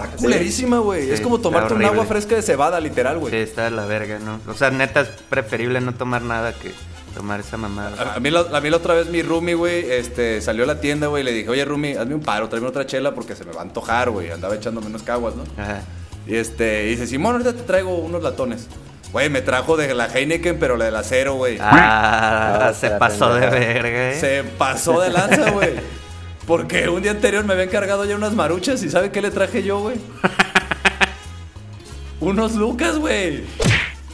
Está 0.00 0.16
culerísima, 0.16 0.78
güey. 0.78 1.10
es 1.10 1.20
como 1.20 1.40
tomarte 1.40 1.74
un 1.74 1.84
agua 1.84 2.04
fresca 2.04 2.36
de 2.36 2.42
cebada, 2.42 2.78
literal, 2.78 3.18
güey. 3.18 3.32
Sí, 3.32 3.38
está 3.38 3.64
de 3.64 3.72
la 3.72 3.84
verga, 3.84 4.20
¿no? 4.20 4.40
O 4.46 4.54
sea, 4.54 4.70
neta 4.70 5.00
es 5.00 5.08
preferible 5.28 5.80
no 5.80 5.92
tomar 5.94 6.22
nada 6.22 6.52
que 6.52 6.72
tomar 7.14 7.40
esa 7.40 7.56
mamada. 7.56 8.14
A, 8.14 8.20
mí, 8.20 8.30
la, 8.30 8.40
a 8.52 8.60
mí 8.60 8.70
la 8.70 8.76
otra 8.76 8.94
vez 8.94 9.08
mi 9.08 9.22
roomie, 9.22 9.54
güey, 9.54 9.90
este, 9.90 10.40
salió 10.40 10.62
a 10.62 10.66
la 10.68 10.80
tienda, 10.80 11.08
güey, 11.08 11.22
y 11.22 11.24
le 11.24 11.32
dije, 11.32 11.48
oye, 11.48 11.64
roomie, 11.64 11.98
hazme 11.98 12.14
un 12.14 12.20
paro, 12.20 12.48
tráeme 12.48 12.68
otra 12.68 12.86
chela 12.86 13.12
porque 13.12 13.34
se 13.34 13.44
me 13.44 13.52
va 13.52 13.60
a 13.60 13.64
antojar, 13.64 14.10
güey. 14.10 14.30
Andaba 14.30 14.54
echando 14.54 14.80
menos 14.80 15.02
caguas, 15.02 15.34
¿no? 15.34 15.42
Ajá. 15.60 15.82
Y 16.28 16.36
este, 16.36 16.86
y 16.86 16.90
dice, 16.90 17.08
Simón, 17.08 17.32
ahorita 17.32 17.54
te 17.54 17.62
traigo 17.62 17.96
unos 17.96 18.22
latones. 18.22 18.68
Güey, 19.12 19.30
me 19.30 19.40
trajo 19.40 19.76
de 19.76 19.94
la 19.94 20.06
Heineken, 20.06 20.58
pero 20.58 20.76
la 20.76 20.84
del 20.84 20.96
acero, 20.96 21.34
güey. 21.34 21.58
Ah, 21.60 22.72
se 22.78 22.90
pasó 22.90 23.34
de 23.34 23.48
verga, 23.48 24.10
¿eh? 24.10 24.20
Se 24.20 24.44
pasó 24.44 25.00
de 25.00 25.10
lanza, 25.10 25.50
güey. 25.50 25.70
Porque 26.48 26.88
un 26.88 27.02
día 27.02 27.10
anterior 27.10 27.44
me 27.44 27.52
había 27.52 27.66
encargado 27.66 28.06
ya 28.06 28.16
unas 28.16 28.34
maruchas 28.34 28.82
y 28.82 28.88
¿sabe 28.88 29.12
qué 29.12 29.20
le 29.20 29.30
traje 29.30 29.62
yo, 29.62 29.80
güey? 29.80 29.96
unos 32.20 32.54
lucas, 32.54 32.98
güey. 32.98 33.44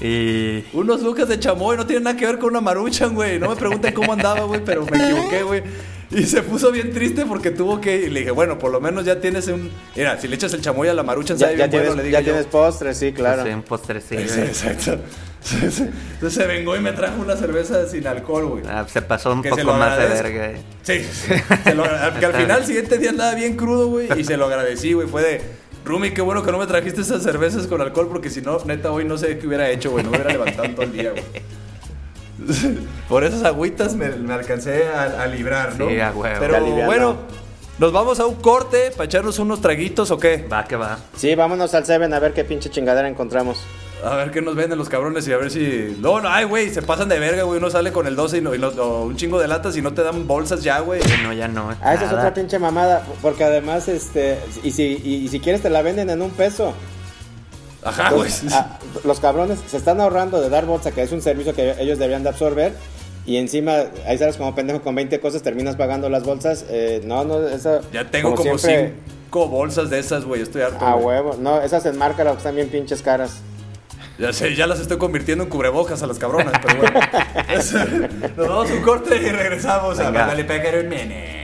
Y... 0.01 0.65
Unos 0.73 1.01
lucas 1.03 1.29
de 1.29 1.39
chamoy, 1.39 1.77
no 1.77 1.87
tiene 1.87 2.03
nada 2.03 2.17
que 2.17 2.27
ver 2.27 2.41
con 2.41 2.51
una 2.51 2.61
maruchan, 2.61 3.15
güey. 3.15 3.39
No 3.39 3.51
me 3.51 3.55
pregunten 3.55 3.95
cómo 3.95 4.13
andaba, 4.13 4.43
güey, 4.43 4.61
pero 4.65 4.85
me 4.85 4.97
equivoqué, 4.97 5.45
güey. 5.45 5.63
Y 6.11 6.25
se 6.25 6.43
puso 6.43 6.71
bien 6.71 6.93
triste 6.93 7.27
porque 7.27 7.51
tuvo 7.51 7.81
que. 7.81 7.97
Y 7.97 8.11
le 8.11 8.21
dije, 8.21 8.31
bueno, 8.31 8.59
por 8.59 8.71
lo 8.71 8.81
menos 8.81 9.05
ya 9.05 9.21
tienes 9.21 9.49
un. 9.49 9.71
Mira, 9.97 10.21
si 10.21 10.29
le 10.29 10.37
echas 10.37 10.53
el 10.55 10.61
chamoy 10.61 10.89
a 10.89 10.95
la 10.95 11.03
maruchan, 11.03 11.37
ya, 11.37 11.53
ya 11.53 11.69
tienes, 11.69 11.97
le 11.97 12.11
Ya 12.11 12.23
tienes 12.23 12.47
postre, 12.47 12.95
sí, 12.95 13.13
claro. 13.13 13.45
Sí, 13.45 13.51
un 13.51 13.63
postre, 13.63 14.01
sí. 14.01 14.17
exacto. 14.17 14.99
Entonces 15.53 16.33
se 16.33 16.47
vengó 16.47 16.75
y 16.75 16.81
me 16.81 16.93
trajo 16.93 17.21
una 17.21 17.37
cerveza 17.37 17.87
sin 17.87 18.07
alcohol, 18.07 18.47
güey. 18.47 18.65
Ah, 18.67 18.87
se 18.89 19.03
pasó 19.03 19.33
un 19.33 19.43
poco 19.43 19.75
más 19.75 19.99
de 19.99 20.07
verga. 20.07 20.51
Eh. 20.51 20.63
Sí, 20.83 21.05
sí. 21.05 21.35
que 22.19 22.27
al 22.27 22.35
final, 22.35 22.61
el 22.61 22.67
siguiente 22.67 22.99
día 22.99 23.11
andaba 23.11 23.35
bien 23.35 23.57
crudo, 23.57 23.89
güey. 23.89 24.09
Y 24.19 24.25
se 24.25 24.37
lo 24.37 24.47
agradecí, 24.47 24.93
güey. 24.93 25.07
Fue 25.07 25.23
de. 25.23 25.65
Rumi, 25.85 26.13
qué 26.13 26.23
bueno 26.23 26.43
que 26.43 26.51
no 26.51 26.59
me 26.59 26.67
trajiste 26.67 27.03
esas 27.03 27.23
cervezas 27.23 27.67
con 27.67 27.83
alcohol, 27.83 28.09
porque 28.09 28.31
si 28.31 28.41
no, 28.41 28.59
neta, 28.65 28.91
hoy 28.91 29.05
no 29.05 29.19
sé 29.19 29.37
qué 29.39 29.47
hubiera 29.47 29.69
hecho, 29.69 29.91
güey. 29.91 30.03
No 30.03 30.11
me 30.11 30.17
hubiera 30.17 30.33
levantado 30.33 30.71
todo 30.71 30.83
el 30.83 30.93
día, 30.93 31.11
güey. 31.11 31.25
Por 33.09 33.25
esas 33.25 33.45
agüitas 33.45 33.95
me, 33.95 34.07
alcancé 34.33 34.89
a, 34.89 35.27
librar, 35.27 35.79
¿no? 35.79 35.89
Sí, 35.89 36.01
a 36.01 36.11
huevo. 36.11 36.37
Pero 36.41 36.61
bueno, 36.87 37.17
nos 37.79 37.93
vamos 37.93 38.21
a 38.21 38.27
un 38.27 38.37
corte 38.37 38.91
para 38.93 39.05
echarnos 39.05 39.39
unos 39.39 39.61
traguitos 39.61 40.11
o 40.11 40.19
qué? 40.19 40.47
Va, 40.51 40.65
que 40.65 40.77
va. 40.77 40.99
Sí, 41.17 41.35
vámonos 41.35 41.75
al 41.75 41.85
Seven 41.85 42.13
a 42.15 42.21
ver 42.21 42.33
qué 42.33 42.45
pinche 42.45 42.71
chingadera 42.71 43.09
encontramos. 43.09 43.59
A 44.05 44.17
ver 44.17 44.31
qué 44.31 44.43
nos 44.43 44.55
venden 44.55 44.79
los 44.79 44.89
cabrones 44.89 45.27
y 45.27 45.33
a 45.33 45.39
ver 45.39 45.51
si. 45.51 45.97
No, 45.99 46.21
no, 46.21 46.29
ay, 46.29 46.45
güey, 46.45 46.69
se 46.69 46.83
pasan 46.83 47.09
de 47.09 47.19
verga, 47.19 47.45
güey. 47.45 47.59
Uno 47.59 47.71
sale 47.71 47.91
con 47.91 48.07
el 48.07 48.17
12 48.17 48.39
y, 48.39 48.41
no, 48.43 48.55
y 48.55 48.59
un 48.59 49.17
chingo 49.17 49.41
de 49.41 49.49
latas 49.49 49.77
y 49.77 49.83
no 49.83 49.95
te 49.95 50.03
dan 50.03 50.27
bolsas 50.27 50.63
ya, 50.63 50.81
güey. 50.81 51.01
No, 51.23 51.33
ya 51.33 51.49
no. 51.49 51.71
Ah, 51.81 51.95
esa 51.95 52.05
es 52.05 52.13
otra 52.13 52.35
pinche 52.35 52.59
mamada. 52.59 53.03
Porque 53.23 53.45
además, 53.45 53.89
este. 53.89 54.39
Y 54.63 54.73
si, 54.73 55.01
y 55.03 55.29
si 55.29 55.41
quieres, 55.41 55.63
te 55.63 55.71
la 55.71 55.81
venden 55.81 56.11
en 56.11 56.21
un 56.21 56.31
peso. 56.31 56.75
Ajá, 57.85 58.11
güey. 58.11 58.31
Ah, 58.51 58.79
los 59.05 59.21
cabrones 59.21 59.59
se 59.67 59.77
están 59.77 60.01
ahorrando 60.01 60.41
de 60.41 60.49
dar 60.49 60.67
bolsa, 60.67 60.93
que 60.93 61.03
es 61.03 61.13
un 61.13 61.23
servicio 61.23 61.55
que 61.55 61.75
ellos 61.79 61.99
deberían 61.99 62.23
de 62.23 62.31
absorber. 62.31 62.73
Y 63.27 63.37
encima, 63.37 63.85
ahí 64.07 64.19
sabes 64.19 64.37
como 64.37 64.55
pendejo 64.55 64.83
con 64.83 64.95
20 64.95 65.19
cosas 65.21 65.43
terminas 65.43 65.77
pagando 65.77 66.09
las 66.09 66.25
bolsas. 66.25 66.65
Eh, 66.69 67.03
no, 67.05 67.25
no, 67.25 67.47
eso. 67.47 67.81
Ya 67.93 68.11
tengo 68.11 68.35
como, 68.35 68.59
5 68.59 69.49
bolsas 69.49 69.91
de 69.91 69.99
esas, 69.99 70.25
güey. 70.25 70.43
Estoy 70.43 70.63
harto. 70.63 70.79
Ah, 70.81 70.97
huevo. 70.97 71.37
No, 71.39 71.61
esas 71.61 71.87
en 71.87 71.97
marca 71.97 72.25
que 72.25 72.31
están 72.31 72.55
bien 72.55 72.69
pinches 72.69 73.03
caras. 73.03 73.41
Ya 74.19 74.33
sé, 74.33 74.55
ya 74.55 74.67
las 74.67 74.79
estoy 74.79 74.99
convirtiendo 74.99 75.45
en 75.45 75.51
cubrebocas 75.51 76.03
a 76.03 76.07
las 76.07 76.19
cabronas, 76.19 76.53
pero 76.63 76.79
bueno. 76.79 77.01
Nos 78.37 78.49
vamos 78.49 78.71
a 78.71 78.75
un 78.75 78.83
corte 78.83 79.17
y 79.17 79.31
regresamos 79.31 79.99
a 79.99 80.11
Dale 80.11 80.81
un 80.81 80.89
Mene. 80.89 81.44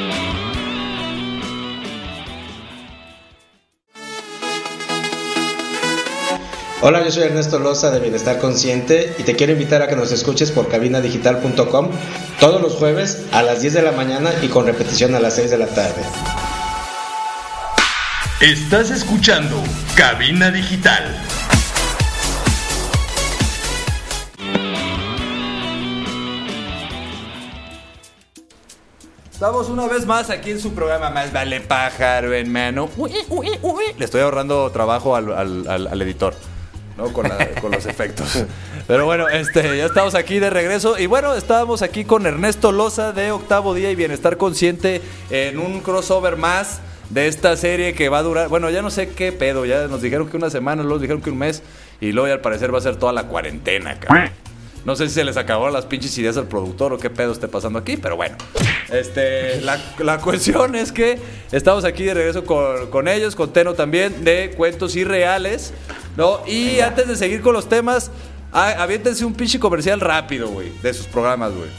Hola, 6.83 7.03
yo 7.03 7.11
soy 7.11 7.25
Ernesto 7.25 7.59
Loza 7.59 7.91
de 7.91 7.99
Bienestar 7.99 8.39
Consciente 8.39 9.13
y 9.19 9.21
te 9.21 9.35
quiero 9.35 9.53
invitar 9.53 9.83
a 9.83 9.87
que 9.87 9.95
nos 9.95 10.11
escuches 10.11 10.51
por 10.51 10.67
cabinadigital.com 10.67 11.91
todos 12.39 12.59
los 12.59 12.73
jueves 12.73 13.27
a 13.31 13.43
las 13.43 13.61
10 13.61 13.75
de 13.75 13.81
la 13.83 13.91
mañana 13.91 14.31
y 14.41 14.47
con 14.47 14.65
repetición 14.65 15.13
a 15.13 15.19
las 15.19 15.35
6 15.35 15.51
de 15.51 15.57
la 15.59 15.67
tarde. 15.67 16.01
Estás 18.39 18.89
escuchando 18.89 19.61
Cabina 19.95 20.49
Digital. 20.49 21.03
Estamos 29.31 29.69
una 29.69 29.87
vez 29.87 30.07
más 30.07 30.31
aquí 30.31 30.49
en 30.49 30.59
su 30.59 30.73
programa 30.73 31.11
Más 31.11 31.31
Vale 31.31 31.61
Pájaro, 31.61 32.33
hermano. 32.33 32.89
Le 33.99 34.05
estoy 34.05 34.21
ahorrando 34.21 34.71
trabajo 34.71 35.15
al 35.15 36.01
editor. 36.01 36.33
¿No? 36.97 37.11
Con, 37.13 37.27
los 37.71 37.85
efectos. 37.85 38.45
Pero 38.87 39.05
bueno, 39.05 39.29
este, 39.29 39.77
ya 39.77 39.85
estamos 39.85 40.15
aquí 40.15 40.39
de 40.39 40.49
regreso. 40.49 40.97
Y 40.97 41.05
bueno, 41.05 41.33
estábamos 41.35 41.81
aquí 41.81 42.05
con 42.05 42.25
Ernesto 42.25 42.71
Loza 42.71 43.11
de 43.11 43.31
Octavo 43.31 43.73
Día 43.73 43.91
y 43.91 43.95
Bienestar 43.95 44.37
Consciente 44.37 45.01
en 45.29 45.59
un 45.59 45.81
crossover 45.81 46.37
más 46.37 46.81
de 47.09 47.27
esta 47.27 47.55
serie 47.57 47.93
que 47.93 48.09
va 48.09 48.19
a 48.19 48.23
durar. 48.23 48.49
Bueno, 48.49 48.69
ya 48.69 48.81
no 48.81 48.89
sé 48.89 49.09
qué 49.09 49.31
pedo. 49.31 49.65
Ya 49.65 49.87
nos 49.87 50.01
dijeron 50.01 50.29
que 50.29 50.37
una 50.37 50.49
semana, 50.49 50.83
luego 50.83 50.99
dijeron 50.99 51.21
que 51.21 51.29
un 51.29 51.37
mes. 51.37 51.63
Y 51.99 52.11
luego 52.11 52.27
ya 52.27 52.33
al 52.33 52.41
parecer 52.41 52.73
va 52.73 52.79
a 52.79 52.81
ser 52.81 52.95
toda 52.95 53.13
la 53.13 53.27
cuarentena. 53.27 53.97
No 54.83 54.95
sé 54.95 55.07
si 55.07 55.13
se 55.13 55.23
les 55.23 55.37
acabaron 55.37 55.73
las 55.73 55.85
pinches 55.85 56.17
ideas 56.17 56.37
al 56.37 56.47
productor 56.47 56.91
o 56.93 56.97
qué 56.97 57.11
pedo 57.11 57.31
esté 57.31 57.47
pasando 57.47 57.77
aquí, 57.77 57.97
pero 57.97 58.15
bueno. 58.15 58.35
Este, 58.91 59.61
la, 59.61 60.17
cuestión 60.19 60.75
es 60.75 60.91
que 60.91 61.19
estamos 61.51 61.85
aquí 61.85 62.03
de 62.03 62.15
regreso 62.15 62.43
con, 62.43 63.07
ellos, 63.07 63.35
con 63.35 63.53
Teno 63.53 63.75
también, 63.75 64.23
de 64.23 64.53
cuentos 64.57 64.95
irreales, 64.95 65.73
¿no? 66.17 66.39
Y 66.47 66.79
antes 66.79 67.07
de 67.07 67.15
seguir 67.15 67.41
con 67.41 67.53
los 67.53 67.69
temas, 67.69 68.11
aviéntense 68.51 69.25
un 69.25 69.33
pinche 69.33 69.59
comercial 69.59 69.99
rápido, 69.99 70.49
güey, 70.49 70.71
de 70.81 70.93
sus 70.93 71.07
programas, 71.07 71.53
güey. 71.53 71.69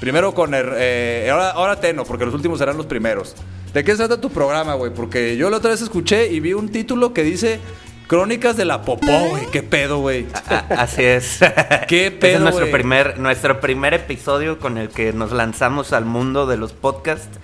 Primero 0.00 0.34
con 0.34 0.54
el, 0.54 0.66
eh, 0.74 1.28
ahora, 1.30 1.50
ahora 1.50 1.80
Teno, 1.80 2.04
porque 2.04 2.24
los 2.24 2.34
últimos 2.34 2.58
serán 2.58 2.76
los 2.76 2.86
primeros. 2.86 3.34
¿De 3.72 3.82
qué 3.82 3.94
trata 3.94 4.20
tu 4.20 4.30
programa, 4.30 4.74
güey? 4.74 4.92
Porque 4.92 5.36
yo 5.36 5.50
la 5.50 5.56
otra 5.56 5.70
vez 5.70 5.82
escuché 5.82 6.30
y 6.30 6.40
vi 6.40 6.52
un 6.52 6.68
título 6.68 7.12
que 7.12 7.22
dice 7.22 7.58
Crónicas 8.06 8.56
de 8.56 8.64
la 8.64 8.82
Popó, 8.82 9.18
güey. 9.30 9.46
¿Qué 9.50 9.62
pedo, 9.62 9.98
güey? 9.98 10.26
Así 10.68 11.02
es. 11.02 11.40
¿Qué 11.88 12.10
pedo, 12.10 12.36
es 12.36 12.40
nuestro 12.40 12.70
primer, 12.70 13.18
nuestro 13.18 13.60
primer 13.60 13.94
episodio 13.94 14.58
con 14.58 14.78
el 14.78 14.90
que 14.90 15.12
nos 15.12 15.32
lanzamos 15.32 15.92
al 15.92 16.04
mundo 16.04 16.46
de 16.46 16.56
los 16.56 16.72
podcasts. 16.72 17.38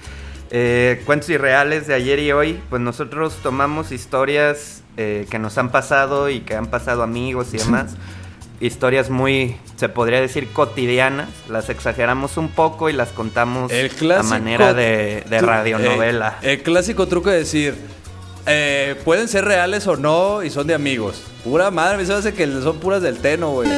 Eh, 0.50 1.02
cuentos 1.06 1.30
irreales 1.30 1.86
de 1.86 1.94
ayer 1.94 2.18
y 2.18 2.32
hoy. 2.32 2.60
Pues 2.70 2.82
nosotros 2.82 3.38
tomamos 3.42 3.92
historias 3.92 4.82
eh, 4.96 5.26
que 5.30 5.38
nos 5.38 5.56
han 5.58 5.70
pasado 5.70 6.28
y 6.28 6.40
que 6.40 6.54
han 6.54 6.66
pasado 6.66 7.02
amigos 7.02 7.54
y 7.54 7.58
demás. 7.58 7.96
historias 8.60 9.10
muy, 9.10 9.56
se 9.76 9.88
podría 9.88 10.20
decir, 10.20 10.48
cotidianas. 10.52 11.28
Las 11.48 11.70
exageramos 11.70 12.36
un 12.36 12.48
poco 12.48 12.90
y 12.90 12.92
las 12.92 13.08
contamos 13.10 13.72
a 13.72 14.22
manera 14.22 14.74
de, 14.74 15.24
radionovela. 15.28 16.38
Eh, 16.42 16.54
el 16.54 16.62
clásico 16.62 17.08
truco 17.08 17.30
de 17.30 17.38
decir 17.38 17.74
eh, 18.46 18.96
pueden 19.04 19.28
ser 19.28 19.44
reales 19.44 19.86
o 19.86 19.96
no 19.96 20.42
y 20.42 20.50
son 20.50 20.66
de 20.66 20.74
amigos. 20.74 21.22
Pura 21.42 21.70
madre, 21.70 22.04
me 22.04 22.12
hace 22.12 22.34
que 22.34 22.46
son 22.46 22.78
puras 22.78 23.02
del 23.02 23.18
Teno, 23.18 23.52
güey. 23.52 23.68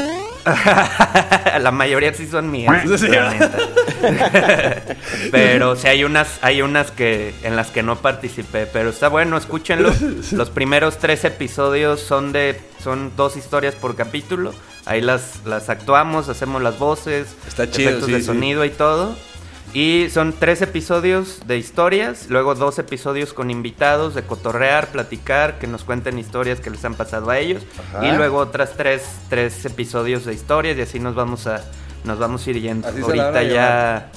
la 1.61 1.71
mayoría 1.71 2.13
sí 2.15 2.27
son 2.27 2.51
mías. 2.51 2.83
pero 5.31 5.77
sí 5.77 5.89
hay 5.89 6.05
unas, 6.05 6.39
hay 6.43 6.63
unas 6.63 6.91
que 6.91 7.35
en 7.43 7.57
las 7.57 7.71
que 7.71 7.83
no 7.83 7.97
participé. 7.97 8.67
Pero 8.67 8.91
está 8.91 9.09
bueno, 9.09 9.37
escúchenlo. 9.37 9.93
Los 10.33 10.51
primeros 10.51 10.99
tres 10.99 11.25
episodios 11.25 12.01
son 12.01 12.33
de, 12.33 12.61
son 12.83 13.13
dos 13.17 13.37
historias 13.37 13.75
por 13.75 13.97
capítulo. 13.97 14.53
Ahí 14.85 15.01
las, 15.01 15.41
las 15.45 15.69
actuamos, 15.69 16.29
hacemos 16.29 16.61
las 16.61 16.79
voces, 16.79 17.37
está 17.47 17.71
chido, 17.71 17.91
efectos 17.91 18.11
de 18.11 18.23
sonido 18.23 18.65
y 18.65 18.71
todo. 18.71 19.15
Y 19.75 20.09
son 20.11 20.35
tres 20.39 20.61
episodios 20.61 21.41
de 21.47 21.57
historias, 21.57 22.27
luego 22.29 22.55
dos 22.55 22.79
episodios 22.79 23.33
con 23.33 23.51
invitados 23.51 24.15
de 24.15 24.23
cotorrear, 24.23 24.89
platicar, 24.89 25.59
que 25.59 25.67
nos 25.67 25.83
cuenten 25.85 26.19
historias 26.19 26.61
que 26.61 26.69
les 26.69 26.85
han 26.85 26.95
pasado 26.95 27.31
a 27.31 27.39
ellos. 27.39 27.63
Y 28.03 28.11
luego 28.13 28.37
otras 28.37 28.77
tres, 28.77 29.03
tres 29.31 29.65
episodios 29.65 30.27
de 30.27 30.35
historias 30.35 30.77
y 30.77 30.83
así 30.83 31.01
nos 31.01 31.15
vamos 31.15 31.47
a, 31.47 31.65
nos 32.05 32.19
vamos 32.19 32.47
a 32.47 32.51
ir 32.51 32.61
yendo. 32.61 32.87
Ahorita 32.87 33.43
ya 33.43 34.13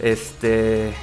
este 0.00 0.94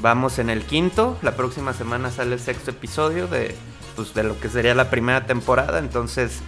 vamos 0.00 0.38
en 0.38 0.48
el 0.48 0.64
quinto. 0.64 1.18
La 1.20 1.36
próxima 1.36 1.74
semana 1.74 2.10
sale 2.10 2.34
el 2.34 2.40
sexto 2.40 2.70
episodio 2.70 3.26
de, 3.26 3.54
pues, 3.94 4.14
de 4.14 4.22
lo 4.22 4.40
que 4.40 4.48
sería 4.48 4.74
la 4.74 4.88
primera 4.88 5.26
temporada. 5.26 5.80
Entonces 5.80 6.40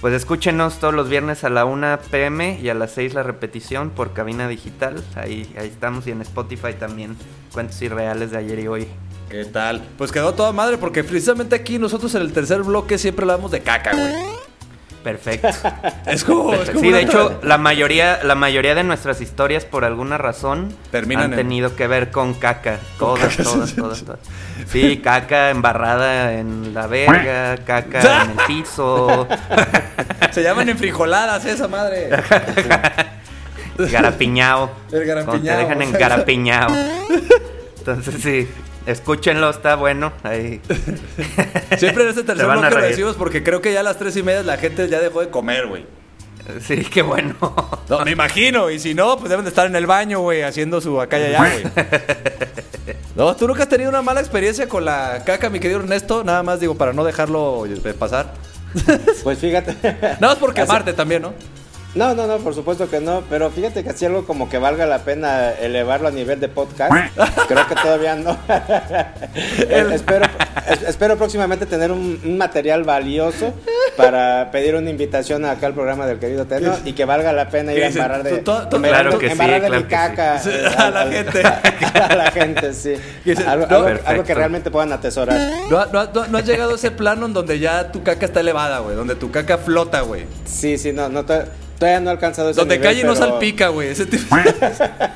pues 0.00 0.14
escúchenos 0.14 0.78
todos 0.78 0.94
los 0.94 1.08
viernes 1.08 1.44
a 1.44 1.50
la 1.50 1.64
1 1.64 1.98
pm 2.10 2.58
y 2.60 2.68
a 2.68 2.74
las 2.74 2.92
6 2.92 3.14
la 3.14 3.22
repetición 3.22 3.90
por 3.90 4.12
cabina 4.12 4.48
digital. 4.48 5.02
Ahí, 5.14 5.52
ahí 5.58 5.68
estamos 5.68 6.06
y 6.06 6.10
en 6.10 6.22
Spotify 6.22 6.74
también. 6.78 7.16
Cuentos 7.52 7.80
irreales 7.82 8.30
de 8.30 8.38
ayer 8.38 8.58
y 8.58 8.68
hoy. 8.68 8.88
¿Qué 9.30 9.44
tal? 9.44 9.82
Pues 9.98 10.12
quedó 10.12 10.34
toda 10.34 10.52
madre 10.52 10.78
porque 10.78 11.02
precisamente 11.02 11.56
aquí 11.56 11.78
nosotros 11.78 12.14
en 12.14 12.22
el 12.22 12.32
tercer 12.32 12.62
bloque 12.62 12.98
siempre 12.98 13.24
hablamos 13.24 13.50
de 13.50 13.60
caca, 13.60 13.92
güey. 13.92 14.14
Perfecto. 15.06 15.46
Es 16.06 16.24
como, 16.24 16.52
sí, 16.64 16.90
de 16.90 17.02
hecho, 17.02 17.38
la 17.44 17.58
mayoría, 17.58 18.24
la 18.24 18.34
mayoría 18.34 18.74
de 18.74 18.82
nuestras 18.82 19.20
historias, 19.20 19.64
por 19.64 19.84
alguna 19.84 20.18
razón, 20.18 20.74
han 20.92 21.30
tenido 21.30 21.76
que 21.76 21.86
ver 21.86 22.10
con 22.10 22.34
caca. 22.34 22.80
Todas, 22.98 23.36
todas, 23.36 23.72
todas, 23.74 24.02
todas, 24.02 24.18
Sí, 24.66 24.98
caca 24.98 25.50
embarrada 25.50 26.32
en 26.32 26.74
la 26.74 26.88
verga, 26.88 27.56
caca 27.64 28.22
en 28.24 28.30
el 28.32 28.36
piso. 28.48 29.28
Se 30.32 30.42
llaman 30.42 30.68
enfrijoladas 30.68 31.44
esa 31.44 31.68
madre. 31.68 32.10
Garapiñao. 33.78 34.70
El 34.90 35.04
garapiñao. 35.04 35.56
Te 35.56 35.62
dejan 35.62 35.82
en 35.82 35.92
garapiñao. 35.92 36.70
Entonces 37.78 38.14
sí. 38.20 38.48
Escúchenlo, 38.86 39.50
está 39.50 39.74
bueno. 39.74 40.12
Ahí. 40.22 40.60
Siempre 41.78 42.04
en 42.04 42.10
este 42.10 42.22
tercer 42.22 42.46
bloque 42.46 42.70
lo 42.70 42.80
decimos 42.80 43.16
porque 43.16 43.42
creo 43.42 43.60
que 43.60 43.72
ya 43.72 43.80
a 43.80 43.82
las 43.82 43.98
tres 43.98 44.16
y 44.16 44.22
media 44.22 44.42
la 44.42 44.56
gente 44.56 44.88
ya 44.88 45.00
dejó 45.00 45.20
de 45.20 45.28
comer, 45.28 45.66
güey. 45.66 45.84
Sí, 46.60 46.84
qué 46.84 47.02
bueno. 47.02 47.34
No, 47.88 48.04
me 48.04 48.12
imagino. 48.12 48.70
Y 48.70 48.78
si 48.78 48.94
no, 48.94 49.18
pues 49.18 49.30
deben 49.30 49.44
de 49.44 49.48
estar 49.48 49.66
en 49.66 49.74
el 49.74 49.86
baño, 49.86 50.20
güey, 50.20 50.42
haciendo 50.42 50.80
su 50.80 51.00
acá 51.00 51.18
y 51.18 51.24
allá, 51.24 51.38
güey. 51.38 51.64
No, 53.16 53.34
¿tú 53.34 53.48
nunca 53.48 53.62
has 53.62 53.68
tenido 53.70 53.88
una 53.88 54.02
mala 54.02 54.20
experiencia 54.20 54.68
con 54.68 54.84
la 54.84 55.22
caca, 55.24 55.48
mi 55.48 55.58
querido 55.58 55.80
Ernesto? 55.80 56.22
Nada 56.22 56.42
más 56.42 56.60
digo, 56.60 56.74
para 56.74 56.92
no 56.92 57.02
dejarlo 57.02 57.64
pasar. 57.98 58.34
Pues 59.22 59.38
fíjate. 59.38 59.74
Nada 59.82 60.18
más 60.20 60.36
por 60.36 60.52
quemarte 60.52 60.92
también, 60.92 61.22
¿no? 61.22 61.32
No, 61.96 62.14
no, 62.14 62.26
no, 62.26 62.36
por 62.38 62.54
supuesto 62.54 62.90
que 62.90 63.00
no, 63.00 63.22
pero 63.30 63.50
fíjate 63.50 63.82
que 63.82 63.90
si 63.94 64.04
algo 64.04 64.26
como 64.26 64.50
que 64.50 64.58
valga 64.58 64.84
la 64.84 64.98
pena 64.98 65.50
elevarlo 65.52 66.08
a 66.08 66.10
nivel 66.10 66.38
de 66.40 66.48
podcast, 66.48 66.92
creo 67.48 67.66
que 67.66 67.74
todavía 67.74 68.14
no. 68.14 68.36
espero, 69.94 70.26
espero 70.86 71.16
próximamente 71.16 71.64
tener 71.64 71.90
un, 71.90 72.36
material 72.36 72.84
valioso 72.84 73.54
para 73.96 74.50
pedir 74.50 74.74
una 74.74 74.90
invitación 74.90 75.46
acá 75.46 75.68
al 75.68 75.72
programa 75.72 76.06
del 76.06 76.18
querido 76.18 76.44
Teno 76.44 76.74
y 76.84 76.92
que 76.92 77.06
valga 77.06 77.32
la 77.32 77.48
pena 77.48 77.72
ir 77.72 77.84
a 77.84 77.86
embarrar 77.86 78.22
de, 78.22 78.42
claro 78.42 79.18
que 79.18 79.28
de 79.28 79.70
mi 79.70 79.84
caca 79.84 80.38
a, 80.76 80.90
la 80.90 81.06
gente. 81.06 81.42
A, 81.42 82.14
la 82.14 82.30
gente, 82.30 82.74
sí. 82.74 82.92
Algo, 83.46 84.22
que 84.22 84.34
realmente 84.34 84.70
puedan 84.70 84.92
atesorar. 84.92 85.40
No, 85.70 85.86
no, 85.86 86.26
no, 86.28 86.38
has 86.38 86.44
llegado 86.44 86.72
a 86.72 86.74
ese 86.74 86.90
plano 86.90 87.24
en 87.24 87.32
donde 87.32 87.58
ya 87.58 87.90
tu 87.90 88.02
caca 88.02 88.26
está 88.26 88.40
elevada, 88.40 88.80
güey, 88.80 88.94
donde 88.94 89.14
tu 89.14 89.30
caca 89.30 89.56
flota, 89.56 90.02
güey. 90.02 90.26
Sí, 90.44 90.76
sí, 90.76 90.92
no, 90.92 91.08
no. 91.08 91.24
Todavía 91.78 92.00
no 92.00 92.10
he 92.10 92.12
alcanzado 92.12 92.50
ese 92.50 92.60
Donde 92.60 92.80
calle 92.80 93.04
no 93.04 93.14
salpica, 93.14 93.68
güey. 93.68 93.88
Ese 93.88 94.06
tipo... 94.06 94.34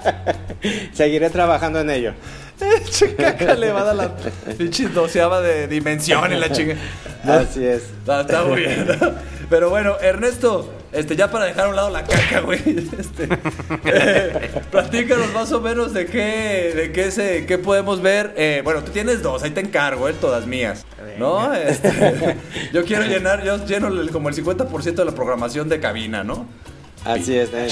Seguiré 0.92 1.30
trabajando 1.30 1.80
en 1.80 1.90
ello. 1.90 2.12
Caca 3.16 3.52
elevada 3.52 3.94
la 3.94 4.14
pinche 4.58 4.88
doceava 4.88 5.40
de 5.40 5.66
dimensión 5.66 6.32
en 6.32 6.40
la 6.40 6.50
chinga. 6.50 6.76
Así 7.24 7.64
es. 7.64 7.84
Está, 8.06 8.44
muy 8.44 8.60
bien. 8.60 8.86
Pero 9.48 9.70
bueno, 9.70 9.96
Ernesto, 10.00 10.72
este, 10.92 11.16
ya 11.16 11.30
para 11.30 11.44
dejar 11.44 11.66
a 11.66 11.68
un 11.68 11.76
lado 11.76 11.90
la 11.90 12.04
caca, 12.04 12.40
güey. 12.40 12.60
Este, 13.00 13.28
eh, 13.84 14.50
platícanos 14.70 15.32
más 15.32 15.52
o 15.52 15.60
menos 15.60 15.92
de 15.94 16.06
qué, 16.06 16.72
de 16.74 16.92
qué 16.92 17.10
se, 17.10 17.46
qué 17.46 17.58
podemos 17.58 18.02
ver. 18.02 18.34
Eh, 18.36 18.60
bueno, 18.64 18.82
tú 18.82 18.90
tienes 18.90 19.22
dos, 19.22 19.42
ahí 19.42 19.50
te 19.50 19.60
encargo, 19.60 20.08
eh, 20.08 20.14
todas 20.14 20.46
mías. 20.46 20.84
¿No? 21.18 21.52
Este, 21.54 22.36
yo 22.72 22.84
quiero 22.84 23.04
llenar, 23.04 23.44
yo 23.44 23.64
lleno 23.64 23.88
como 24.12 24.28
el 24.28 24.34
50% 24.34 24.94
de 24.94 25.04
la 25.04 25.12
programación 25.12 25.68
de 25.68 25.80
cabina, 25.80 26.24
¿no? 26.24 26.46
Así 27.04 27.36
es, 27.36 27.50
eh, 27.52 27.68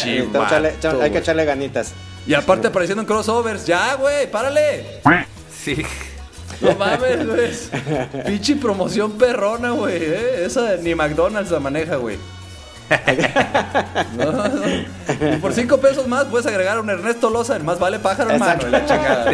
hay 1.00 1.10
que 1.10 1.18
echarle 1.18 1.44
ganitas. 1.44 1.92
Y 2.26 2.34
aparte 2.34 2.68
apareciendo 2.68 3.02
en 3.02 3.06
crossovers, 3.06 3.66
ya, 3.66 3.94
güey, 3.94 4.30
párale. 4.30 5.00
Sí. 5.50 5.82
No 6.60 6.74
mames, 6.74 7.26
güey. 7.26 7.50
Pinche 8.26 8.56
promoción 8.56 9.12
perrona, 9.12 9.70
güey. 9.70 9.96
¿eh? 9.96 10.44
Esa 10.44 10.76
ni 10.76 10.94
McDonald's 10.94 11.50
la 11.50 11.60
maneja, 11.60 11.96
güey. 11.96 12.18
Y 15.32 15.36
por 15.36 15.52
cinco 15.52 15.78
pesos 15.78 16.06
más 16.06 16.24
puedes 16.26 16.46
agregar 16.46 16.78
un 16.78 16.88
Ernesto 16.90 17.30
Loza 17.30 17.56
en 17.56 17.64
Más 17.64 17.78
Vale 17.78 17.98
Pájaro, 17.98 18.30
hermano. 18.30 18.68
la 18.68 18.86
chingada. 18.86 19.30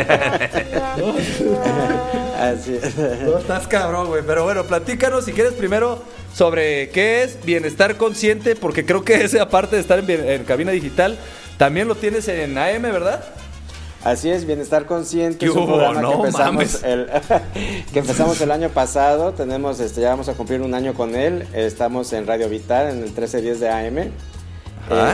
Así 2.41 2.79
es. 2.83 2.97
No 2.97 3.39
estás 3.39 3.67
cabrón, 3.67 4.09
güey. 4.09 4.23
Pero 4.27 4.45
bueno, 4.45 4.65
platícanos 4.65 5.25
si 5.25 5.33
quieres 5.33 5.53
primero 5.53 6.03
sobre 6.33 6.91
qué 6.91 7.23
es 7.23 7.45
bienestar 7.45 7.97
consciente, 7.97 8.57
porque 8.57 8.85
creo 8.85 9.05
que 9.05 9.15
ese, 9.25 9.41
aparte 9.41 9.77
de 9.77 9.83
estar 9.83 9.99
en, 9.99 10.11
en 10.11 10.45
cabina 10.45 10.73
digital, 10.73 11.17
también 11.57 11.89
lo 11.89 11.95
tienes 11.95 12.27
en 12.29 12.59
AM, 12.59 12.83
¿verdad? 12.83 13.25
Así 14.05 14.29
es, 14.29 14.47
Bienestar 14.47 14.85
Consciente. 14.85 15.47
Es 15.47 15.53
un 15.53 15.67
programa 15.67 16.01
que, 16.01 16.15
empezamos 16.15 16.83
el, 16.85 17.07
que 17.93 17.99
empezamos 17.99 18.41
el 18.43 18.51
año 18.51 18.69
pasado. 18.69 19.33
Tenemos, 19.33 19.81
este, 19.81 20.03
ya 20.03 20.11
vamos 20.11 20.29
a 20.29 20.35
cumplir 20.35 20.61
un 20.61 20.75
año 20.75 20.93
con 20.93 21.15
él. 21.15 21.47
Estamos 21.55 22.13
en 22.13 22.27
Radio 22.27 22.51
Vital, 22.51 22.91
en 22.91 22.99
el 22.99 23.05
1310 23.05 23.61
de 23.61 23.69
AM. 23.71 23.99
Eh, 23.99 24.11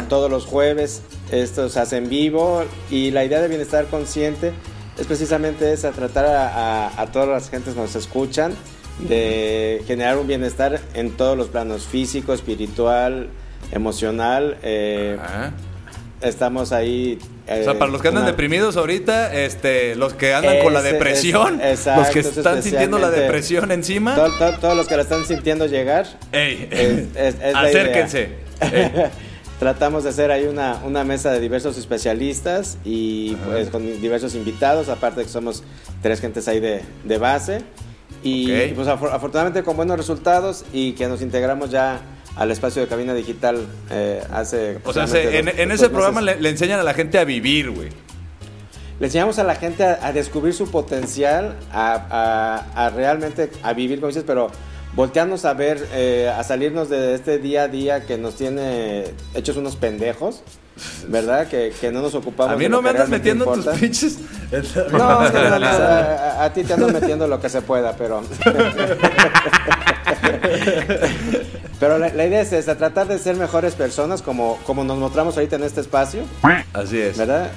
todos 0.08 0.28
los 0.28 0.46
jueves 0.46 1.02
esto 1.30 1.68
se 1.68 1.78
hace 1.78 1.98
en 1.98 2.08
vivo 2.08 2.64
y 2.90 3.12
la 3.12 3.24
idea 3.24 3.40
de 3.40 3.46
Bienestar 3.46 3.86
Consciente 3.86 4.52
es 4.98 5.06
precisamente 5.06 5.72
esa, 5.72 5.92
tratar 5.92 6.26
a, 6.26 7.06
todas 7.12 7.28
las 7.28 7.48
gentes 7.48 7.74
que 7.74 7.80
nos 7.80 7.94
escuchan 7.94 8.52
de 9.08 9.84
generar 9.86 10.18
un 10.18 10.26
bienestar 10.26 10.80
en 10.94 11.16
todos 11.16 11.38
los 11.38 11.46
planos, 11.46 11.86
físico, 11.86 12.34
espiritual, 12.34 13.28
emocional. 13.70 14.58
Eh, 14.62 15.16
estamos 16.20 16.72
ahí. 16.72 17.18
o 17.48 17.64
sea, 17.64 17.78
para 17.78 17.90
los 17.90 18.02
que 18.02 18.08
andan 18.08 18.26
deprimidos 18.26 18.76
ahorita, 18.76 19.34
este, 19.34 19.94
los 19.96 20.14
que 20.14 20.34
andan 20.34 20.60
con 20.60 20.72
la 20.72 20.82
depresión, 20.82 21.60
los 21.60 22.08
que 22.08 22.20
están 22.20 22.62
sintiendo 22.62 22.98
la 22.98 23.10
depresión 23.10 23.70
encima. 23.70 24.16
todos 24.60 24.76
los 24.76 24.86
que 24.86 24.96
la 24.96 25.02
están 25.02 25.24
sintiendo 25.24 25.66
llegar. 25.66 26.06
acérquense. 27.54 28.50
Tratamos 29.58 30.04
de 30.04 30.10
hacer 30.10 30.30
ahí 30.30 30.46
una, 30.46 30.80
una, 30.86 31.04
mesa 31.04 31.30
de 31.32 31.38
diversos 31.38 31.76
especialistas 31.76 32.78
y 32.82 33.34
pues 33.44 33.68
con 33.68 33.84
diversos 34.00 34.34
invitados, 34.34 34.88
aparte 34.88 35.22
que 35.22 35.28
somos 35.28 35.62
tres 36.00 36.18
gentes 36.22 36.48
ahí 36.48 36.60
de, 36.60 36.80
de 37.04 37.18
base. 37.18 37.62
Y 38.22 38.68
pues 38.68 38.88
afortunadamente 38.88 39.62
con 39.62 39.76
buenos 39.76 39.98
resultados 39.98 40.64
y 40.72 40.92
que 40.92 41.08
nos 41.08 41.20
integramos 41.20 41.70
ya 41.70 42.00
al 42.36 42.50
espacio 42.50 42.82
de 42.82 42.88
cabina 42.88 43.14
digital 43.14 43.66
eh, 43.90 44.22
hace... 44.32 44.78
O 44.84 44.92
sea, 44.92 45.04
en, 45.04 45.70
ese 45.70 45.90
programa 45.90 46.20
le, 46.20 46.48
enseñan 46.48 46.80
a 46.80 46.82
la 46.82 46.94
gente 46.94 47.18
a 47.18 47.24
vivir, 47.24 47.70
güey. 47.70 47.88
Le 48.98 49.06
enseñamos 49.06 49.38
a 49.38 49.44
la 49.44 49.54
gente 49.54 49.84
a, 49.84 50.12
descubrir 50.12 50.52
su 50.52 50.70
potencial, 50.70 51.56
a, 51.72 52.92
realmente 52.94 53.50
a 53.62 53.72
vivir, 53.72 53.98
como 53.98 54.08
dices, 54.08 54.24
pero 54.26 54.50
voltearnos 54.94 55.44
a 55.44 55.54
ver, 55.54 55.86
eh, 55.92 56.30
a 56.34 56.42
salirnos 56.44 56.90
de 56.90 57.14
este 57.14 57.38
día 57.38 57.62
a 57.62 57.68
día 57.68 58.04
que 58.04 58.18
nos 58.18 58.36
tiene 58.36 59.04
hechos 59.34 59.56
unos 59.56 59.76
pendejos. 59.76 60.42
¿Verdad? 61.08 61.46
Que, 61.46 61.74
que 61.78 61.92
no 61.92 62.00
nos 62.00 62.14
ocupamos. 62.14 62.54
A 62.54 62.56
mí 62.56 62.66
no 62.66 62.80
me 62.80 62.90
andas 62.90 63.08
metiendo 63.08 63.44
tus 63.52 63.66
pinches. 63.66 64.18
No, 64.90 64.98
no, 64.98 65.58
no, 65.58 65.66
a, 65.66 66.44
a, 66.44 66.52
ti 66.54 66.64
te 66.64 66.72
ando 66.72 66.88
metiendo 66.88 67.26
lo 67.26 67.38
que 67.38 67.50
se 67.50 67.60
pueda, 67.60 67.94
pero. 67.96 68.22
Pero 71.80 71.98
la, 71.98 72.26
idea 72.26 72.42
es 72.42 72.52
esta, 72.52 72.76
tratar 72.76 73.08
de 73.08 73.18
ser 73.18 73.36
mejores 73.36 73.74
personas 73.74 74.20
como, 74.20 74.58
como 74.66 74.84
nos 74.84 74.98
mostramos 74.98 75.34
ahorita 75.36 75.56
en 75.56 75.64
este 75.64 75.80
espacio. 75.80 76.24
Así 76.74 76.98
es. 76.98 77.16
¿Verdad? 77.16 77.50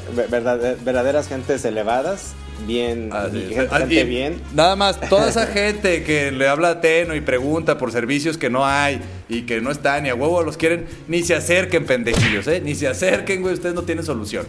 verdaderas 0.86 1.28
gentes 1.28 1.66
elevadas, 1.66 2.34
bien, 2.66 3.12
gente, 3.52 4.04
bien. 4.06 4.42
Nada 4.54 4.78
más, 4.78 4.98
toda 5.10 5.28
esa 5.28 5.46
gente 5.54 6.04
que 6.04 6.32
le 6.32 6.48
habla 6.48 6.70
a 6.70 6.82
Teno 6.82 7.16
y 7.16 7.22
pregunta 7.22 7.78
por 7.78 7.92
servicios 7.92 8.38
que 8.38 8.50
no 8.50 8.66
hay 8.66 9.02
y 9.28 9.42
que 9.42 9.60
no 9.60 9.72
están 9.72 10.06
y 10.06 10.10
a 10.10 10.16
huevo 10.16 10.42
los 10.42 10.56
quieren, 10.56 10.86
ni 11.10 11.24
se 11.24 11.36
acerquen 11.36 11.86
pendejillos, 11.86 12.48
¿eh? 12.48 12.62
Ni 12.64 12.76
se 12.76 12.88
acerquen, 12.88 13.42
güey, 13.42 13.54
ustedes 13.56 13.76
no 13.76 13.84
tienen 13.84 14.06
solución. 14.06 14.46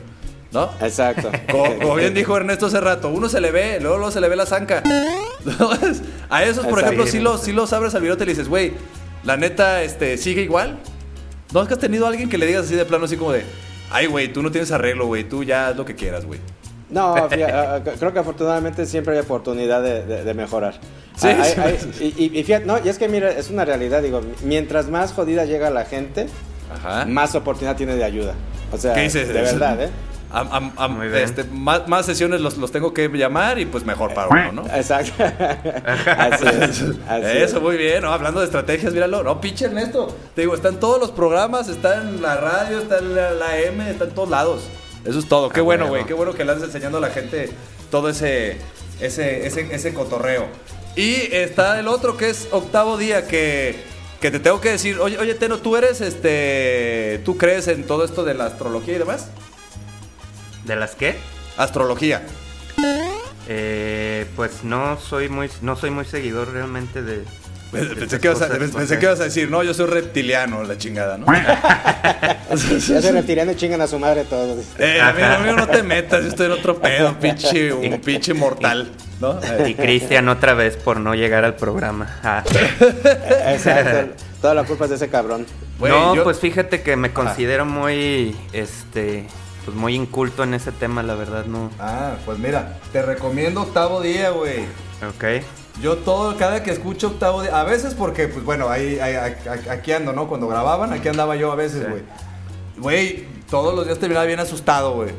¿no? 0.53 0.71
Exacto. 0.81 1.33
Como, 1.51 1.97
bien 1.97 2.15
dijo 2.15 2.37
Ernesto 2.37 2.67
hace 2.67 2.81
rato, 2.81 3.09
uno 3.09 3.29
se 3.29 3.41
le 3.41 3.51
ve, 3.51 3.81
luego, 3.81 3.97
luego 3.97 4.13
se 4.13 4.21
le 4.21 4.29
ve 4.29 4.37
la 4.37 4.47
zanca. 4.47 4.85
a 6.31 6.45
esos, 6.45 6.65
por 6.65 6.79
ejemplo, 6.79 7.09
si 7.09 7.19
los, 7.19 7.43
si 7.43 7.53
los 7.53 7.73
abres 7.73 7.93
al 7.97 8.03
virote 8.03 8.23
y 8.23 8.27
le 8.27 8.33
dices, 8.35 8.49
güey, 8.49 8.73
la 9.25 9.37
neta, 9.37 9.83
este, 9.83 10.17
sigue 10.17 10.43
igual. 10.43 10.79
¿No 11.53 11.63
es 11.63 11.69
que 11.69 11.75
has 11.75 11.81
tenido 11.81 12.07
a 12.07 12.09
alguien 12.09 12.29
que 12.29 12.39
le 12.39 12.47
digas 12.47 12.67
así 12.67 12.75
de 12.75 12.85
plano, 12.85 13.05
así 13.05 13.17
como 13.17 13.33
de, 13.33 13.45
ay, 13.91 14.07
güey, 14.07 14.33
tú 14.33 14.43
no 14.43 14.51
tienes 14.51 14.73
arreglo, 14.73 15.07
güey, 15.07 15.25
tú 15.25 15.45
ya 15.45 15.69
haz 15.69 15.77
lo 15.77 15.85
que 15.85 15.95
quieras, 15.95 16.25
güey? 16.25 16.41
No, 16.91 17.15
creo 17.99 18.13
que 18.13 18.19
afortunadamente 18.19 18.87
siempre 18.87 19.15
hay 19.15 19.21
oportunidad 19.21 19.83
de, 19.83 20.35
mejorar. 20.35 20.75
Sí, 21.17 21.29
Y, 22.01 22.43
fíjate, 22.43 22.67
no, 22.67 22.79
y 22.85 22.89
es 22.89 22.99
que 22.99 23.09
mira, 23.09 23.31
es 23.31 23.51
una 23.51 23.65
realidad, 23.65 24.03
digo, 24.03 24.21
mientras 24.43 24.89
más 24.89 25.13
jodida 25.13 25.45
llega 25.45 25.71
la 25.71 25.85
gente, 25.85 26.27
más 27.07 27.35
oportunidad 27.35 27.77
tiene 27.77 27.95
de 27.97 28.05
ayuda. 28.05 28.35
O 28.73 28.79
sea, 28.79 28.95
de 28.95 29.25
verdad, 29.25 29.83
¿eh? 29.85 29.91
Este, 31.15 31.45
más, 31.45 32.07
sesiones 32.07 32.41
los, 32.41 32.57
los, 32.59 32.73
tengo 32.73 32.93
que 32.93 33.09
llamar 33.09 33.59
y 33.59 33.67
pues 33.67 33.85
mejor 33.85 34.15
para 34.15 34.29
uno, 34.29 34.63
¿no? 34.63 34.67
Exacto. 34.75 35.13
así 36.19 37.39
Eso, 37.39 37.61
muy 37.61 37.77
bien, 37.77 38.05
Hablando 38.05 38.41
de 38.41 38.47
estrategias, 38.47 38.93
míralo. 38.93 39.23
No, 39.23 39.41
pinche 39.41 39.67
Ernesto. 39.67 40.15
Te 40.35 40.43
digo, 40.43 40.55
está 40.55 40.69
en 40.69 40.81
todos 40.81 40.99
los 40.99 41.11
programas, 41.11 41.69
está 41.69 42.01
en 42.01 42.21
la 42.21 42.37
radio, 42.37 42.79
está 42.79 42.99
en 42.99 43.15
la, 43.15 43.61
M, 43.61 43.89
está 43.89 44.05
en 44.05 44.11
todos 44.11 44.29
lados. 44.29 44.63
Eso 45.05 45.19
es 45.19 45.29
todo. 45.29 45.51
Qué 45.51 45.61
ah, 45.61 45.65
bueno, 45.65 45.89
güey. 45.89 46.05
Qué 46.05 46.15
bueno 46.15 46.33
que 46.33 46.45
le 46.45 46.53
andas 46.53 46.67
enseñando 46.67 46.99
a 46.99 47.01
la 47.01 47.11
gente 47.11 47.51
todo 47.91 48.09
ese, 48.09 48.59
ese, 49.01 49.47
ese, 49.47 49.75
ese 49.75 49.95
cotorreo. 49.95 50.47
Y 50.97 51.29
está 51.33 51.79
el 51.79 51.89
otro 51.89 52.17
que 52.17 52.31
es 52.31 52.49
octavo 52.51 52.97
día 52.97 53.27
que, 53.27 53.77
que 54.21 54.31
te 54.31 54.41
tengo 54.41 54.61
que 54.61 54.71
decir, 54.71 54.99
oye, 55.01 55.19
oye, 55.19 55.35
Teno, 55.35 55.59
¿tú 55.59 55.77
eres 55.77 56.01
este. 56.01 57.21
¿Tú 57.25 57.37
crees 57.37 57.69
en 57.69 57.85
todo 57.85 58.05
esto 58.05 58.25
de 58.25 58.35
la 58.35 58.47
astrología 58.47 58.95
y 58.95 58.99
demás? 58.99 59.29
¿De 60.65 60.77
las 60.77 60.95
qué? 60.95 61.17
Astrología. 61.57 62.23
Eh, 63.49 64.27
pues 64.37 64.65
no 64.65 64.99
soy 64.99 65.29
muy 65.29 65.51
no 65.61 65.77
soy 65.77 65.91
muy 65.91 66.07
seguidor 66.07 66.51
realmente 66.53 67.03
de, 67.03 67.25
Pensé, 67.75 68.21
que, 68.21 68.29
ibas 68.29 68.41
a, 68.41 68.49
pensé 68.49 68.99
que, 68.99 69.05
ibas 69.05 69.21
a, 69.21 69.25
decir, 69.25 69.51
no, 69.51 69.63
yo 69.65 69.75
soy 69.75 69.87
reptiliano, 69.87 70.63
la 70.63 70.79
chingada, 70.79 71.19
¿no? 71.19 71.27
yo 72.51 72.81
soy 73.01 73.11
reptiliano 73.11 73.51
y 73.51 73.57
chingan 73.57 73.81
a 73.81 73.89
su 73.89 73.99
madre 73.99 74.25
todos. 74.25 74.65
Eh, 74.79 75.01
amigo, 75.01 75.57
no 75.57 75.67
te 75.67 75.83
metas, 75.83 76.23
yo 76.23 76.29
estoy 76.29 76.47
en 76.47 76.53
otro 76.53 76.79
pedo, 76.79 77.19
pinche, 77.21 77.73
un 77.73 78.01
pinche 78.01 78.33
mortal, 78.33 78.93
¿no? 79.21 79.41
Y 79.67 79.75
Cristian 79.75 80.29
otra 80.29 80.55
vez 80.55 80.77
por 80.77 81.01
no 81.01 81.15
llegar 81.15 81.45
al 81.45 81.57
programa. 81.57 82.21
Ah. 82.23 82.45
Exacto, 83.49 84.15
toda 84.41 84.55
la 84.55 84.63
culpa 84.65 84.85
es 84.85 84.91
de 84.91 84.97
ese 84.97 85.09
cabrón. 85.09 85.45
no, 85.81 86.15
pues 86.23 86.39
fíjate 86.39 86.83
que 86.83 86.95
me 86.95 87.13
considero 87.13 87.67
muy, 87.67 88.37
este, 88.53 89.27
pues 89.65 89.77
muy 89.77 89.95
inculto 89.95 90.43
en 90.43 90.55
ese 90.55 90.73
tema, 90.73 91.03
la 91.03 91.15
verdad, 91.15 91.47
no. 91.47 91.71
Ah, 91.79 92.17
pues 92.25 92.39
mira, 92.39 92.79
te 92.93 93.03
recomiendo 93.03 93.63
octavo 93.63 94.01
día, 94.01 94.31
güey. 94.31 94.61
Ok. 95.09 95.45
Yo 95.81 95.97
todo, 95.97 96.37
cada 96.37 96.63
que 96.63 96.71
escucho 96.71 97.09
octavo 97.09 97.43
día, 97.43 97.59
a 97.59 97.65
veces 97.65 97.95
porque, 97.95 98.29
pues 98.29 98.45
bueno, 98.45 98.69
ahí, 98.69 98.99
aquí 99.71 99.93
ando, 99.93 100.13
¿no? 100.13 100.29
Cuando 100.29 100.47
grababan, 100.47 100.93
aquí 100.93 101.09
andaba 101.09 101.37
yo 101.37 101.51
a 101.51 101.57
veces, 101.57 101.89
güey. 101.89 102.03
Güey, 102.77 103.27
todos 103.51 103.75
los 103.75 103.87
días 103.87 103.99
terminaba 103.99 104.27
bien 104.27 104.41
asustado, 104.41 104.95
güey. 104.95 105.11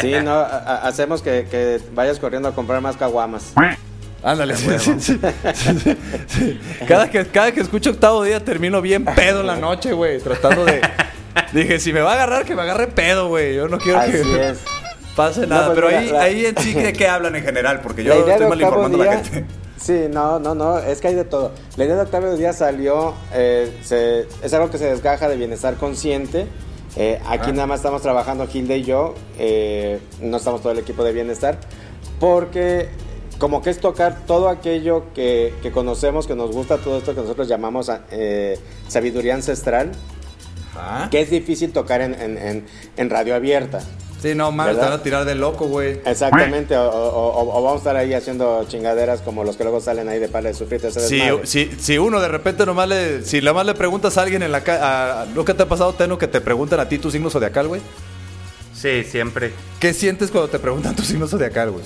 Sí, 0.00 0.12
no, 0.24 0.38
hacemos 0.40 1.22
que, 1.22 1.80
vayas 1.94 2.18
corriendo 2.18 2.48
a 2.48 2.54
comprar 2.54 2.80
más 2.80 2.96
caguamas. 2.96 3.52
Ándale, 4.22 4.56
sí, 4.56 5.20
Cada, 6.88 7.08
que, 7.08 7.24
cada 7.26 7.52
que 7.52 7.60
escucho 7.60 7.90
octavo 7.90 8.24
día 8.24 8.44
termino 8.44 8.82
bien 8.82 9.04
pedo 9.04 9.40
en 9.40 9.46
la 9.46 9.56
noche, 9.56 9.92
güey, 9.92 10.18
tratando 10.18 10.64
de, 10.64 10.80
Dije, 11.52 11.78
si 11.78 11.92
me 11.92 12.00
va 12.00 12.12
a 12.12 12.14
agarrar, 12.14 12.44
que 12.44 12.54
me 12.54 12.62
agarre 12.62 12.88
pedo, 12.88 13.28
güey. 13.28 13.54
Yo 13.54 13.68
no 13.68 13.78
quiero 13.78 14.00
que 14.04 14.54
pase 15.16 15.46
nada. 15.46 15.66
Pues 15.66 15.74
pero 15.74 15.88
ahí, 15.88 16.10
ahí 16.10 16.46
en 16.46 16.56
sí, 16.62 16.74
¿de 16.74 16.92
qué 16.92 17.08
hablan 17.08 17.36
en 17.36 17.42
general? 17.42 17.80
Porque 17.80 18.04
yo 18.04 18.12
estoy 18.12 18.48
mal 18.48 18.60
informando 18.60 19.02
a 19.02 19.06
la 19.06 19.16
gente. 19.18 19.46
Sí, 19.80 20.06
no, 20.10 20.38
no, 20.38 20.54
no, 20.54 20.78
es 20.78 21.00
que 21.00 21.08
hay 21.08 21.14
de 21.14 21.24
todo. 21.24 21.52
La 21.76 21.84
idea 21.84 21.96
de 21.96 22.02
octavo 22.02 22.34
día 22.36 22.52
salió, 22.52 23.14
eh, 23.32 23.72
es 24.42 24.52
algo 24.52 24.70
que 24.70 24.78
se 24.78 24.86
desgaja 24.86 25.28
de 25.28 25.36
bienestar 25.36 25.76
consciente. 25.76 26.46
Eh, 26.96 27.20
aquí 27.28 27.50
ah. 27.50 27.52
nada 27.52 27.66
más 27.66 27.78
estamos 27.78 28.02
trabajando 28.02 28.48
Hilde 28.52 28.78
y 28.78 28.82
yo, 28.82 29.14
eh, 29.38 30.00
no 30.20 30.38
estamos 30.38 30.62
todo 30.62 30.72
el 30.72 30.78
equipo 30.78 31.04
de 31.04 31.12
bienestar, 31.12 31.58
porque 32.18 32.88
como 33.38 33.62
que 33.62 33.70
es 33.70 33.78
tocar 33.78 34.26
todo 34.26 34.48
aquello 34.48 35.04
que, 35.14 35.54
que 35.62 35.70
conocemos, 35.70 36.26
que 36.26 36.34
nos 36.34 36.50
gusta, 36.50 36.78
todo 36.78 36.98
esto 36.98 37.14
que 37.14 37.20
nosotros 37.20 37.46
llamamos 37.46 37.88
sabiduría 38.88 39.34
ancestral, 39.34 39.92
que 41.10 41.20
es 41.20 41.30
difícil 41.30 41.72
tocar 41.72 42.00
en, 42.00 43.10
radio 43.10 43.34
abierta. 43.34 43.80
Sí, 44.20 44.34
no, 44.34 44.50
más, 44.50 44.74
te 44.74 44.80
van 44.80 44.92
a 44.92 45.02
tirar 45.02 45.24
de 45.24 45.36
loco, 45.36 45.68
güey. 45.68 46.00
Exactamente, 46.04 46.76
o, 46.76 47.46
vamos 47.46 47.74
a 47.74 47.76
estar 47.76 47.96
ahí 47.96 48.14
haciendo 48.14 48.64
chingaderas 48.68 49.20
como 49.20 49.44
los 49.44 49.56
que 49.56 49.62
luego 49.62 49.80
salen 49.80 50.08
ahí 50.08 50.18
de 50.18 50.28
pala 50.28 50.48
de 50.48 50.54
sufrir 50.54 50.80
si, 50.80 51.22
si, 51.44 51.70
si, 51.78 51.98
uno 51.98 52.20
de 52.20 52.26
repente 52.26 52.66
nomás 52.66 52.88
le, 52.88 53.22
si 53.22 53.40
nomás 53.40 53.64
le 53.64 53.74
preguntas 53.74 54.18
a 54.18 54.22
alguien 54.22 54.42
en 54.42 54.50
la 54.50 54.62
calle, 54.62 55.30
¿lo 55.34 55.44
que 55.44 55.54
te 55.54 55.62
ha 55.62 55.68
pasado, 55.68 55.92
Teno, 55.92 56.18
que 56.18 56.26
te 56.26 56.40
preguntan 56.40 56.80
a 56.80 56.88
ti 56.88 56.98
tu 56.98 57.12
signo 57.12 57.30
zodiacal, 57.30 57.68
güey? 57.68 57.80
Sí, 58.74 59.04
siempre. 59.04 59.52
¿Qué 59.80 59.92
sientes 59.92 60.30
cuando 60.30 60.48
te 60.48 60.58
preguntan 60.58 60.94
tu 60.94 61.02
signo 61.02 61.26
zodiacal, 61.26 61.70
güey? 61.72 61.84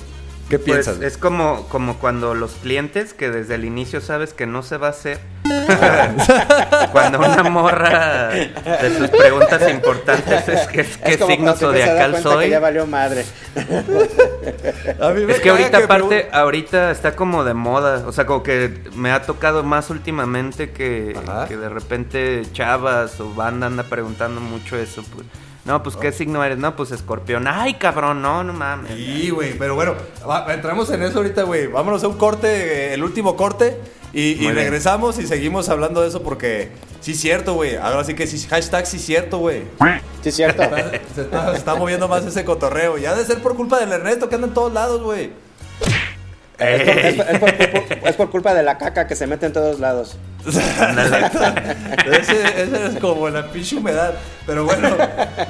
¿Qué 0.48 0.58
pues, 0.58 0.84
piensas? 0.84 1.00
Es 1.00 1.16
como, 1.16 1.66
como 1.68 1.98
cuando 1.98 2.34
los 2.34 2.52
clientes 2.52 3.14
que 3.14 3.30
desde 3.30 3.54
el 3.54 3.64
inicio 3.64 4.02
sabes 4.02 4.34
que 4.34 4.46
no 4.46 4.62
se 4.62 4.76
va 4.76 4.88
a 4.88 4.90
hacer 4.90 5.18
Cuando 6.92 7.18
una 7.18 7.42
morra 7.44 8.28
de 8.28 8.96
sus 8.96 9.10
preguntas 9.10 9.68
importantes 9.70 10.48
es 10.48 10.66
que 10.68 10.86
qué 11.04 11.18
signo 11.18 11.54
zodiacal 11.54 12.22
soy. 12.22 12.50
ya 12.50 12.60
valió 12.60 12.86
madre. 12.86 13.24
es 15.28 15.40
que 15.40 15.50
ahorita 15.50 15.78
aparte, 15.78 16.28
ahorita 16.32 16.90
está 16.90 17.16
como 17.16 17.44
de 17.44 17.54
moda. 17.54 18.06
O 18.06 18.12
sea, 18.12 18.26
como 18.26 18.42
que 18.42 18.82
me 18.94 19.10
ha 19.10 19.22
tocado 19.22 19.62
más 19.62 19.90
últimamente 19.90 20.70
que, 20.70 21.16
que 21.48 21.56
de 21.56 21.68
repente 21.68 22.42
chavas 22.52 23.18
o 23.20 23.34
banda 23.34 23.66
anda 23.66 23.84
preguntando 23.84 24.40
mucho 24.40 24.76
eso. 24.76 25.02
Pues. 25.14 25.26
No, 25.64 25.82
pues, 25.82 25.96
¿qué 25.96 26.08
oh. 26.08 26.12
signo 26.12 26.42
eres? 26.42 26.58
No, 26.58 26.74
pues, 26.74 26.90
escorpión. 26.90 27.46
Ay, 27.46 27.74
cabrón, 27.74 28.20
no, 28.20 28.42
no 28.42 28.52
mames. 28.52 28.94
Sí, 28.94 29.30
güey, 29.30 29.56
pero 29.56 29.74
bueno, 29.74 29.94
entramos 30.48 30.90
en 30.90 31.02
eso 31.02 31.18
ahorita, 31.18 31.44
güey. 31.44 31.68
Vámonos 31.68 32.02
a 32.02 32.08
un 32.08 32.18
corte, 32.18 32.94
el 32.94 33.02
último 33.04 33.36
corte. 33.36 33.78
Y, 34.14 34.50
regresamos 34.50 35.18
y 35.18 35.26
seguimos 35.26 35.70
hablando 35.70 36.02
de 36.02 36.08
eso 36.08 36.22
porque 36.22 36.68
sí 37.00 37.12
es 37.12 37.20
cierto, 37.20 37.54
güey. 37.54 37.76
Ahora 37.76 38.04
sí 38.04 38.14
que 38.14 38.26
sí, 38.26 38.46
hashtag 38.46 38.86
sí 38.86 38.98
es 38.98 39.06
cierto, 39.06 39.38
güey. 39.38 39.62
Sí 40.22 40.28
es 40.28 40.36
cierto. 40.36 40.62
Se 41.14 41.22
está, 41.56 41.74
moviendo 41.76 42.08
más 42.08 42.24
ese 42.26 42.44
cotorreo. 42.44 42.98
Ya 42.98 43.14
de 43.14 43.24
ser 43.24 43.40
por 43.40 43.56
culpa 43.56 43.80
del 43.80 43.90
Ernesto 43.90 44.28
que 44.28 44.34
anda 44.34 44.48
en 44.48 44.54
todos 44.54 44.72
lados, 44.72 45.02
güey. 45.02 45.30
Es 46.62 48.16
por, 48.16 48.30
culpa 48.30 48.54
de 48.54 48.62
la 48.62 48.78
caca 48.78 49.06
que 49.06 49.16
se 49.16 49.26
mete 49.26 49.46
en 49.46 49.52
todos 49.52 49.80
lados. 49.80 50.16
ese, 50.46 50.60
es 52.86 52.98
como 53.00 53.28
la 53.28 53.50
pinche 53.50 53.76
humedad. 53.76 54.14
Pero 54.46 54.64
bueno, 54.64 54.96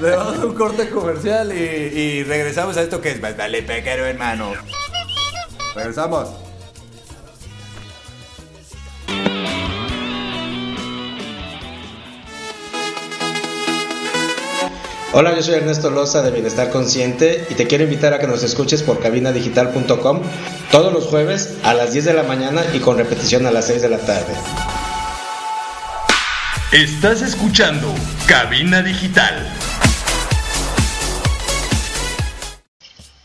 le 0.00 0.10
damos 0.10 0.38
un 0.38 0.54
corte 0.54 0.88
comercial 0.88 1.52
y, 1.52 2.24
regresamos 2.24 2.76
a 2.76 2.82
esto 2.82 3.00
que 3.00 3.10
es 3.10 3.20
Dale 3.20 3.62
Pequero, 3.62 4.06
hermano. 4.06 4.52
Regresamos. 5.74 6.30
Hola, 15.14 15.36
yo 15.36 15.42
soy 15.42 15.56
Ernesto 15.56 15.90
Loza 15.90 16.22
de 16.22 16.30
Bienestar 16.30 16.70
Consciente 16.70 17.44
y 17.50 17.54
te 17.54 17.66
quiero 17.66 17.84
invitar 17.84 18.14
a 18.14 18.18
que 18.18 18.26
nos 18.26 18.42
escuches 18.42 18.82
por 18.82 18.98
cabinadigital.com 18.98 20.22
todos 20.72 20.92
los 20.92 21.04
jueves 21.04 21.50
a 21.62 21.74
las 21.74 21.92
10 21.92 22.06
de 22.06 22.14
la 22.14 22.24
mañana 22.24 22.64
y 22.72 22.80
con 22.80 22.96
repetición 22.96 23.46
a 23.46 23.52
las 23.52 23.66
6 23.66 23.82
de 23.82 23.88
la 23.90 23.98
tarde. 23.98 24.34
Estás 26.72 27.20
escuchando 27.20 27.94
Cabina 28.26 28.82
Digital. 28.82 29.46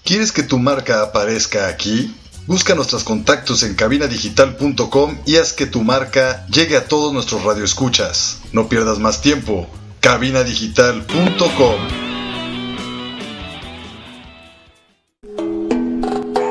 ¿Quieres 0.03 0.33
que 0.33 0.43
tu 0.43 0.59
marca 0.59 1.01
aparezca 1.01 1.69
aquí? 1.69 2.13
Busca 2.47 2.75
nuestros 2.75 3.05
contactos 3.05 3.63
en 3.63 3.75
cabinadigital.com 3.75 5.17
y 5.25 5.37
haz 5.37 5.53
que 5.53 5.65
tu 5.65 5.83
marca 5.83 6.45
llegue 6.47 6.75
a 6.75 6.87
todos 6.87 7.13
nuestros 7.13 7.43
radioescuchas. 7.43 8.39
No 8.51 8.67
pierdas 8.67 8.99
más 8.99 9.21
tiempo. 9.21 9.67
cabinadigital.com 10.01 12.06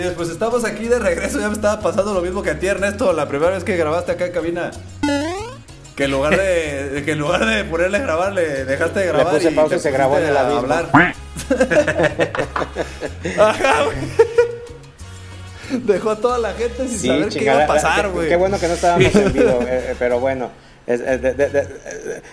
Sí, 0.00 0.08
pues 0.16 0.30
estamos 0.30 0.64
aquí 0.64 0.88
de 0.88 0.98
regreso. 0.98 1.38
Ya 1.40 1.48
me 1.48 1.54
estaba 1.54 1.78
pasando 1.80 2.14
lo 2.14 2.22
mismo 2.22 2.42
que 2.42 2.48
a 2.50 2.58
ti, 2.58 2.66
Ernesto, 2.66 3.12
la 3.12 3.28
primera 3.28 3.52
vez 3.52 3.64
que 3.64 3.76
grabaste 3.76 4.12
acá 4.12 4.24
en 4.26 4.32
cabina. 4.32 4.70
Que 5.94 6.04
en 6.04 6.10
lugar 6.10 6.38
de, 6.38 7.02
que 7.04 7.12
en 7.12 7.18
lugar 7.18 7.44
de 7.44 7.64
ponerle 7.64 7.98
a 7.98 8.00
grabar, 8.00 8.32
le 8.32 8.64
dejaste 8.64 9.00
de 9.00 9.06
grabar. 9.08 9.34
Le 9.34 9.40
puse 9.40 9.50
pausa 9.52 9.76
y 9.76 9.80
se 9.80 9.90
grabó 9.90 10.16
en 10.16 10.24
el 10.24 10.36
abismo. 10.36 10.60
hablar. 10.60 10.88
Ajá, 13.38 13.84
güey. 13.84 13.96
Dejó 15.84 16.10
a 16.10 16.16
toda 16.16 16.38
la 16.38 16.54
gente 16.54 16.88
sin 16.88 16.98
saber 16.98 17.28
qué 17.28 17.44
iba 17.44 17.64
a 17.64 17.66
pasar, 17.66 18.08
güey. 18.08 18.28
Qué 18.28 18.36
bueno 18.36 18.58
que 18.58 18.68
no 18.68 18.74
estábamos 18.74 19.14
en 19.14 19.32
vivo, 19.34 19.60
eh, 19.62 19.90
eh, 19.90 19.96
pero 19.98 20.18
bueno. 20.18 20.50
Es, 20.90 21.00
de, 21.00 21.18
de, 21.18 21.48
de, 21.48 21.66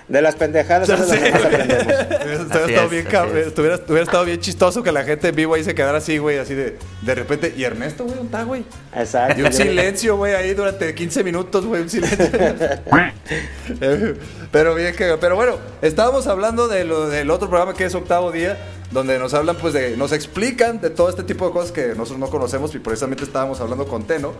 de, 0.07 0.21
las 0.21 0.35
pendejadas 0.35 0.89
es 0.89 0.99
aprendemos. 1.45 1.93
Estado, 2.41 2.89
bien, 2.89 3.05
hubiera, 3.07 3.75
hubiera 3.87 4.03
estado 4.03 4.25
bien 4.25 4.39
chistoso 4.39 4.81
que 4.81 4.91
la 4.91 5.03
gente 5.03 5.27
en 5.27 5.35
vivo 5.35 5.53
ahí 5.53 5.63
se 5.63 5.75
quedara 5.75 5.99
así, 5.99 6.17
güey, 6.17 6.39
así 6.39 6.55
de, 6.55 6.77
de 7.03 7.15
repente. 7.15 7.53
¿Y 7.55 7.63
Ernesto, 7.63 8.03
güey? 8.05 8.15
¿Dónde 8.15 8.31
está, 8.31 8.43
güey? 8.43 8.65
Exacto. 8.95 9.39
Y 9.39 9.43
un 9.43 9.53
silencio, 9.53 10.17
güey, 10.17 10.33
ahí 10.33 10.53
durante 10.53 10.95
15 10.95 11.23
minutos, 11.23 11.65
güey, 11.65 11.83
un 11.83 11.89
silencio. 11.89 12.27
pero 14.51 14.73
bien 14.75 14.95
que. 14.95 15.17
Pero 15.19 15.35
bueno, 15.35 15.57
estábamos 15.81 16.25
hablando 16.25 16.67
de 16.67 16.83
lo, 16.83 17.09
del 17.09 17.29
otro 17.29 17.49
programa 17.49 17.75
que 17.75 17.85
es 17.85 17.93
Octavo 17.93 18.31
Día 18.31 18.57
donde 18.91 19.19
nos 19.19 19.33
hablan, 19.33 19.57
pues, 19.57 19.73
de, 19.73 19.97
nos 19.97 20.13
explican 20.13 20.79
de 20.79 20.89
todo 20.89 21.09
este 21.09 21.23
tipo 21.23 21.45
de 21.45 21.51
cosas 21.51 21.71
que 21.71 21.89
nosotros 21.89 22.19
no 22.19 22.29
conocemos 22.29 22.73
y 22.73 22.79
precisamente 22.79 23.23
estábamos 23.23 23.59
hablando 23.59 23.85
con 23.85 24.07
Teno, 24.07 24.33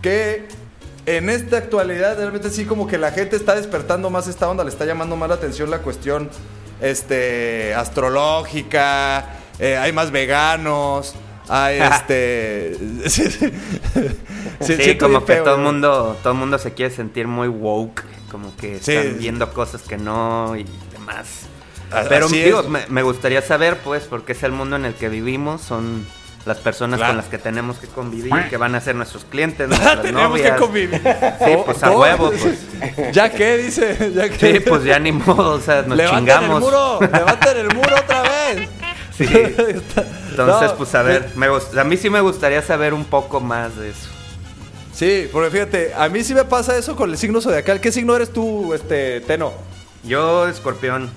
que 0.00 0.48
en 1.06 1.28
esta 1.30 1.56
actualidad 1.58 2.16
realmente 2.16 2.50
sí 2.50 2.64
como 2.64 2.86
que 2.86 2.98
la 2.98 3.10
gente 3.10 3.36
está 3.36 3.54
despertando 3.54 4.10
más 4.10 4.28
esta 4.28 4.48
onda, 4.48 4.64
le 4.64 4.70
está 4.70 4.84
llamando 4.84 5.16
más 5.16 5.28
la 5.28 5.34
atención 5.36 5.70
la 5.70 5.78
cuestión 5.78 6.30
este, 6.80 7.74
astrológica, 7.74 9.26
eh, 9.58 9.76
hay 9.76 9.92
más 9.92 10.10
veganos. 10.10 11.14
Hay 11.48 11.80
este. 11.82 12.76
sí, 14.60 14.96
como 14.96 15.24
que 15.24 15.36
todo 15.36 15.56
el 15.56 15.60
mundo, 15.62 16.16
todo 16.22 16.34
mundo 16.34 16.58
se 16.58 16.72
quiere 16.72 16.94
sentir 16.94 17.26
muy 17.26 17.48
woke, 17.48 18.04
como 18.30 18.54
que 18.56 18.76
están 18.76 19.18
viendo 19.18 19.52
cosas 19.52 19.82
que 19.82 19.98
no 19.98 20.56
y 20.56 20.64
demás. 20.92 21.46
Pero 22.08 22.28
digo, 22.28 22.64
me, 22.88 23.02
gustaría 23.02 23.42
saber, 23.42 23.78
pues, 23.78 24.04
porque 24.04 24.32
es 24.32 24.42
el 24.42 24.52
mundo 24.52 24.76
en 24.76 24.86
el 24.86 24.94
que 24.94 25.10
vivimos, 25.10 25.60
son 25.60 26.06
las 26.44 26.58
personas 26.58 27.00
con 27.00 27.16
las 27.16 27.26
que 27.26 27.38
tenemos 27.38 27.78
que 27.78 27.86
convivir, 27.86 28.32
que 28.50 28.56
van 28.56 28.74
a 28.74 28.80
ser 28.80 28.94
nuestros 28.94 29.24
clientes, 29.24 29.68
nuestras 29.68 30.02
tenemos 30.02 30.40
que 30.40 30.56
convivir. 30.56 31.00
Sí, 31.44 31.56
pues 31.64 31.82
a 31.82 31.90
huevo, 31.90 32.30
pues. 32.30 33.12
¿Ya 33.12 33.30
qué? 33.30 33.58
Dice, 33.58 34.12
¿ya 34.14 34.28
qué? 34.28 34.54
Sí, 34.54 34.60
pues 34.60 34.84
ya 34.84 34.98
ni 34.98 35.12
modo, 35.12 35.54
o 35.54 35.60
sea, 35.60 35.82
nos 35.82 35.96
¡Levanten 35.96 36.34
chingamos. 36.34 36.56
el 36.56 36.64
muro! 36.64 36.98
¡Levanten 37.00 37.56
el 37.58 37.74
muro 37.74 37.96
otra 37.96 38.22
vez! 38.22 38.68
Sí. 39.12 39.26
Entonces, 39.30 40.72
pues 40.78 40.94
a 40.94 41.02
ver, 41.02 41.32
me, 41.36 41.46
a 41.46 41.84
mí 41.84 41.98
sí 41.98 42.08
me 42.08 42.22
gustaría 42.22 42.62
saber 42.62 42.94
un 42.94 43.04
poco 43.04 43.40
más 43.40 43.76
de 43.76 43.90
eso. 43.90 44.08
Sí, 44.94 45.28
porque 45.30 45.50
fíjate, 45.50 45.92
a 45.94 46.08
mí 46.08 46.24
sí 46.24 46.34
me 46.34 46.44
pasa 46.44 46.78
eso 46.78 46.96
con 46.96 47.10
el 47.10 47.18
signo 47.18 47.42
zodiacal. 47.42 47.78
¿Qué 47.80 47.92
signo 47.92 48.16
eres 48.16 48.32
tú, 48.32 48.72
este, 48.72 49.20
Teno? 49.20 49.52
Yo, 50.02 50.48
escorpión. 50.48 51.10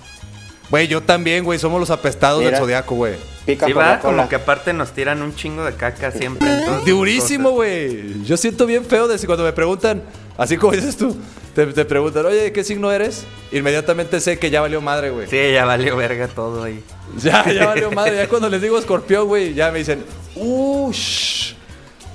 Güey, 0.69 0.87
yo 0.87 1.01
también, 1.01 1.43
güey. 1.43 1.59
Somos 1.59 1.79
los 1.79 1.89
apestados 1.89 2.43
del 2.43 2.55
zodiaco, 2.55 2.95
güey. 2.95 3.15
Pica 3.45 3.67
sí, 3.67 3.73
va, 3.73 3.99
como 3.99 4.27
que 4.27 4.37
aparte 4.37 4.73
nos 4.73 4.91
tiran 4.91 5.21
un 5.21 5.35
chingo 5.35 5.63
de 5.63 5.73
caca 5.73 6.11
siempre. 6.11 6.49
Durísimo, 6.85 7.51
güey. 7.51 8.23
Yo 8.23 8.37
siento 8.37 8.65
bien 8.65 8.83
feo 8.83 9.07
de 9.07 9.23
cuando 9.25 9.43
me 9.43 9.53
preguntan, 9.53 10.01
así 10.35 10.57
como 10.57 10.73
dices 10.73 10.97
tú, 10.97 11.15
te, 11.53 11.85
preguntan, 11.85 12.25
oye, 12.25 12.51
¿qué 12.51 12.63
signo 12.63 12.91
eres? 12.91 13.23
Inmediatamente 13.51 14.19
sé 14.19 14.39
que 14.39 14.49
ya 14.49 14.61
valió 14.61 14.81
madre, 14.81 15.11
güey. 15.11 15.27
Sí, 15.29 15.37
ya 15.53 15.63
valió 15.65 15.95
verga 15.95 16.27
todo 16.27 16.63
ahí. 16.63 16.83
Ya, 17.17 17.45
ya 17.51 17.65
valió 17.67 17.91
madre. 17.91 18.17
Ya 18.17 18.27
cuando 18.27 18.49
les 18.49 18.61
digo 18.61 18.77
escorpión, 18.79 19.27
güey, 19.27 19.53
ya 19.53 19.71
me 19.71 19.79
dicen, 19.79 20.03
¡ush! 20.35 21.53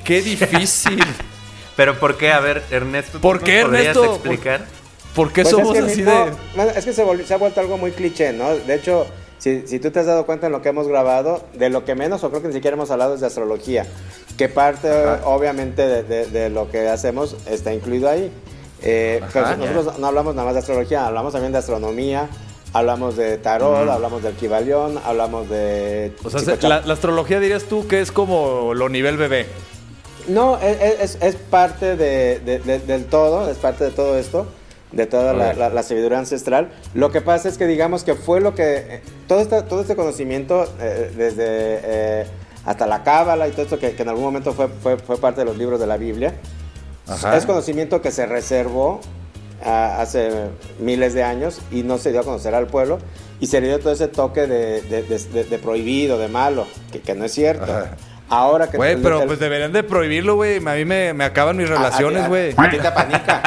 ¡Qué 0.04 0.20
difícil! 0.20 1.02
Pero 1.76 1.98
¿por 1.98 2.18
qué? 2.18 2.32
A 2.32 2.40
ver, 2.40 2.62
Ernesto, 2.70 3.20
¿por 3.20 3.40
qué, 3.40 3.60
Ernesto? 3.60 4.04
explicar? 4.04 4.64
¿Por 4.64 4.79
qué 5.32 5.42
pues 5.42 5.48
somos 5.48 5.76
así 5.76 6.02
de.? 6.02 6.32
es 6.76 6.84
que 6.84 6.92
se, 6.92 7.02
ha 7.02 7.36
vuelto 7.36 7.60
algo 7.60 7.78
muy 7.78 7.90
cliché, 7.92 8.32
¿no? 8.32 8.54
De 8.54 8.74
hecho, 8.74 9.06
si, 9.38 9.66
si, 9.66 9.78
tú 9.78 9.90
te 9.90 10.00
has 10.00 10.06
dado 10.06 10.26
cuenta 10.26 10.46
en 10.46 10.52
lo 10.52 10.62
que 10.62 10.68
hemos 10.68 10.86
grabado, 10.86 11.42
de 11.54 11.70
lo 11.70 11.84
que 11.84 11.94
menos, 11.94 12.22
o 12.22 12.30
creo 12.30 12.42
que 12.42 12.48
ni 12.48 12.54
siquiera 12.54 12.76
hemos 12.76 12.90
hablado, 12.90 13.14
es 13.14 13.20
de 13.20 13.26
astrología. 13.26 13.86
Que 14.36 14.48
parte, 14.48 14.88
obviamente, 15.24 15.86
de, 16.02 16.26
de, 16.26 16.50
lo 16.50 16.70
que 16.70 16.88
hacemos 16.88 17.36
está 17.46 17.72
incluido 17.72 18.08
ahí. 18.08 18.30
Eh, 18.82 19.20
pero 19.32 19.56
nosotros 19.56 19.98
no 19.98 20.06
hablamos 20.06 20.34
nada 20.34 20.46
más 20.46 20.54
de 20.54 20.60
astrología, 20.60 21.06
hablamos 21.06 21.32
también 21.32 21.52
de 21.52 21.58
astronomía, 21.58 22.28
hablamos 22.72 23.16
de 23.16 23.36
tarot, 23.36 23.88
hablamos 23.88 24.22
del 24.22 24.34
equivalión, 24.34 24.98
hablamos 25.04 25.50
de. 25.50 26.14
O 26.24 26.30
sea, 26.30 26.56
la, 26.62 26.92
astrología 26.92 27.40
dirías 27.40 27.64
tú 27.64 27.86
que 27.88 28.00
es 28.00 28.12
como 28.12 28.72
lo 28.74 28.88
nivel 28.88 29.16
bebé. 29.16 29.46
No, 30.28 30.58
es, 30.58 31.18
es, 31.20 31.36
parte 31.36 31.96
de, 31.96 32.38
del 32.86 33.04
todo, 33.06 33.50
es 33.50 33.58
parte 33.58 33.84
de 33.84 33.90
todo 33.90 34.16
esto 34.16 34.46
de 34.92 35.06
toda 35.06 35.32
la, 35.32 35.82
sabiduría 35.82 36.18
ancestral. 36.18 36.70
Lo 36.94 37.10
que 37.10 37.20
pasa 37.20 37.48
es 37.48 37.58
que 37.58 37.66
digamos 37.66 38.04
que 38.04 38.14
fue 38.14 38.40
lo 38.40 38.54
que, 38.54 38.76
eh, 38.76 39.02
todo, 39.28 39.40
este, 39.40 39.62
todo 39.62 39.82
este 39.82 39.96
conocimiento, 39.96 40.66
eh, 40.80 41.12
desde 41.16 41.44
eh, 41.46 42.26
hasta 42.64 42.86
la 42.86 43.02
cábala 43.02 43.48
y 43.48 43.52
todo 43.52 43.62
esto 43.62 43.78
que, 43.78 43.94
en 43.96 44.08
algún 44.08 44.24
momento 44.24 44.52
fue, 44.52 44.68
fue, 44.68 44.98
fue, 44.98 45.18
parte 45.18 45.40
de 45.40 45.44
los 45.46 45.56
libros 45.56 45.80
de 45.80 45.86
la 45.86 45.96
Biblia, 45.96 46.34
es 47.34 47.46
conocimiento 47.46 48.00
que 48.00 48.12
se 48.12 48.26
reservó 48.26 49.00
ah, 49.64 49.96
hace 50.00 50.30
miles 50.78 51.12
de 51.12 51.24
años 51.24 51.60
y 51.72 51.82
no 51.82 51.98
se 51.98 52.12
dio 52.12 52.20
a 52.20 52.24
conocer 52.24 52.54
al 52.54 52.68
pueblo 52.68 52.98
y 53.40 53.46
se 53.46 53.60
le 53.60 53.66
dio 53.66 53.80
todo 53.80 53.92
ese 53.92 54.06
toque 54.06 54.46
de, 54.46 54.82
de, 54.82 55.58
prohibido, 55.58 56.18
de 56.18 56.28
malo, 56.28 56.66
que, 56.92 57.00
que 57.00 57.14
no 57.14 57.24
es 57.24 57.32
cierto. 57.32 57.66
Ahora 58.28 58.70
que... 58.70 58.76
Güey, 58.76 58.96
pero 58.96 59.26
pues 59.26 59.40
deberían 59.40 59.72
de 59.72 59.82
prohibirlo, 59.82 60.36
güey. 60.36 60.58
A 60.58 60.74
mí 60.74 60.84
me, 60.84 61.12
me 61.14 61.24
acaban 61.24 61.56
mis 61.56 61.68
relaciones, 61.68 62.28
güey. 62.28 62.54
A, 62.56 62.70
ti 62.70 62.78
te 62.78 62.90
panica. 62.92 63.42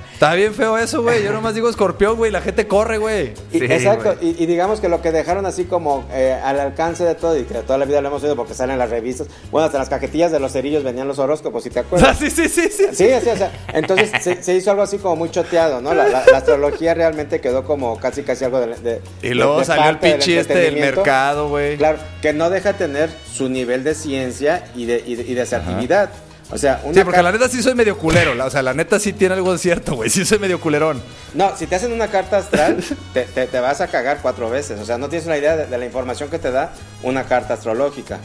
Está 0.20 0.34
bien 0.34 0.52
feo 0.52 0.76
eso, 0.76 1.00
güey. 1.00 1.24
Yo 1.24 1.32
nomás 1.32 1.54
digo 1.54 1.70
escorpión, 1.70 2.18
güey. 2.18 2.30
La 2.30 2.42
gente 2.42 2.66
corre, 2.66 2.98
güey. 2.98 3.32
exacto. 3.54 4.16
Y, 4.20 4.44
digamos 4.44 4.78
que 4.78 4.90
lo 4.90 5.00
que 5.00 5.12
dejaron 5.12 5.46
así 5.46 5.64
como 5.64 6.04
eh, 6.12 6.38
al 6.44 6.60
alcance 6.60 7.04
de 7.04 7.14
todo 7.14 7.38
y 7.38 7.44
que 7.44 7.54
toda 7.54 7.78
la 7.78 7.86
vida 7.86 8.02
lo 8.02 8.08
hemos 8.08 8.22
oído 8.22 8.36
porque 8.36 8.52
salen 8.52 8.78
las 8.78 8.90
revistas. 8.90 9.28
Bueno, 9.50 9.64
hasta 9.64 9.78
las 9.78 9.88
cajetillas 9.88 10.30
de 10.30 10.38
los 10.38 10.52
cerillos 10.52 10.84
venían 10.84 11.08
los 11.08 11.18
horóscopos, 11.18 11.62
si 11.62 11.70
te 11.70 11.80
acuerdas. 11.80 12.18
sí, 12.20 12.28
sí, 12.28 12.50
sí, 12.50 12.68
sí. 12.68 12.84
Sí, 12.92 13.08
sí, 13.22 13.30
o 13.30 13.36
sea, 13.38 13.50
entonces 13.72 14.10
se, 14.42 14.54
hizo 14.54 14.70
algo 14.70 14.82
así 14.82 14.98
como 14.98 15.16
muy 15.16 15.30
choteado, 15.30 15.80
¿no? 15.80 15.94
La, 15.94 16.04
astrología 16.34 16.92
realmente 16.92 17.40
quedó 17.40 17.64
como 17.64 17.98
casi, 17.98 18.22
casi 18.22 18.44
algo 18.44 18.60
de... 18.60 19.00
y 19.22 19.30
luego 19.30 19.64
salió 19.64 19.88
el 19.88 20.00
pinche 20.00 20.38
este 20.38 20.58
del 20.58 20.76
mercado, 20.76 21.48
güey. 21.48 21.78
Claro, 21.78 21.96
que 22.20 22.34
no 22.34 22.50
deja 22.50 22.74
tener 22.74 23.08
su 23.32 23.48
nivel 23.48 23.84
de 23.84 23.94
ciencia 23.94 24.66
y 24.76 24.84
de, 24.84 25.02
y 25.06 25.14
de, 25.14 25.40
asertividad. 25.40 26.10
O 26.52 26.58
sea, 26.58 26.82
Sí, 26.92 27.04
porque 27.04 27.22
la 27.22 27.30
neta 27.30 27.48
sí 27.48 27.62
soy 27.62 27.74
medio 27.74 27.96
culero. 27.96 28.32
o 28.44 28.50
sea, 28.50 28.62
la 28.62 28.74
neta 28.74 28.98
sí 28.98 29.12
tiene 29.12 29.34
algo 29.34 29.52
de 29.52 29.58
cierto, 29.58 29.94
güey. 29.94 30.10
Sí 30.10 30.24
soy 30.24 30.38
medio 30.38 30.60
culerón. 30.60 31.00
No, 31.34 31.56
si 31.56 31.66
te 31.66 31.76
hacen 31.76 31.92
una 31.92 32.08
carta 32.08 32.38
astral, 32.38 32.82
te, 33.14 33.24
te, 33.24 33.60
vas 33.60 33.80
a 33.80 33.86
cagar 33.86 34.18
cuatro 34.20 34.50
veces. 34.50 34.80
O 34.80 34.84
sea, 34.84 34.98
no 34.98 35.08
tienes 35.08 35.26
una 35.26 35.38
idea 35.38 35.56
de, 35.56 35.78
la 35.78 35.84
información 35.84 36.28
que 36.28 36.38
te 36.38 36.50
da 36.50 36.72
una 37.02 37.24
carta 37.24 37.54
astrológica. 37.54 38.18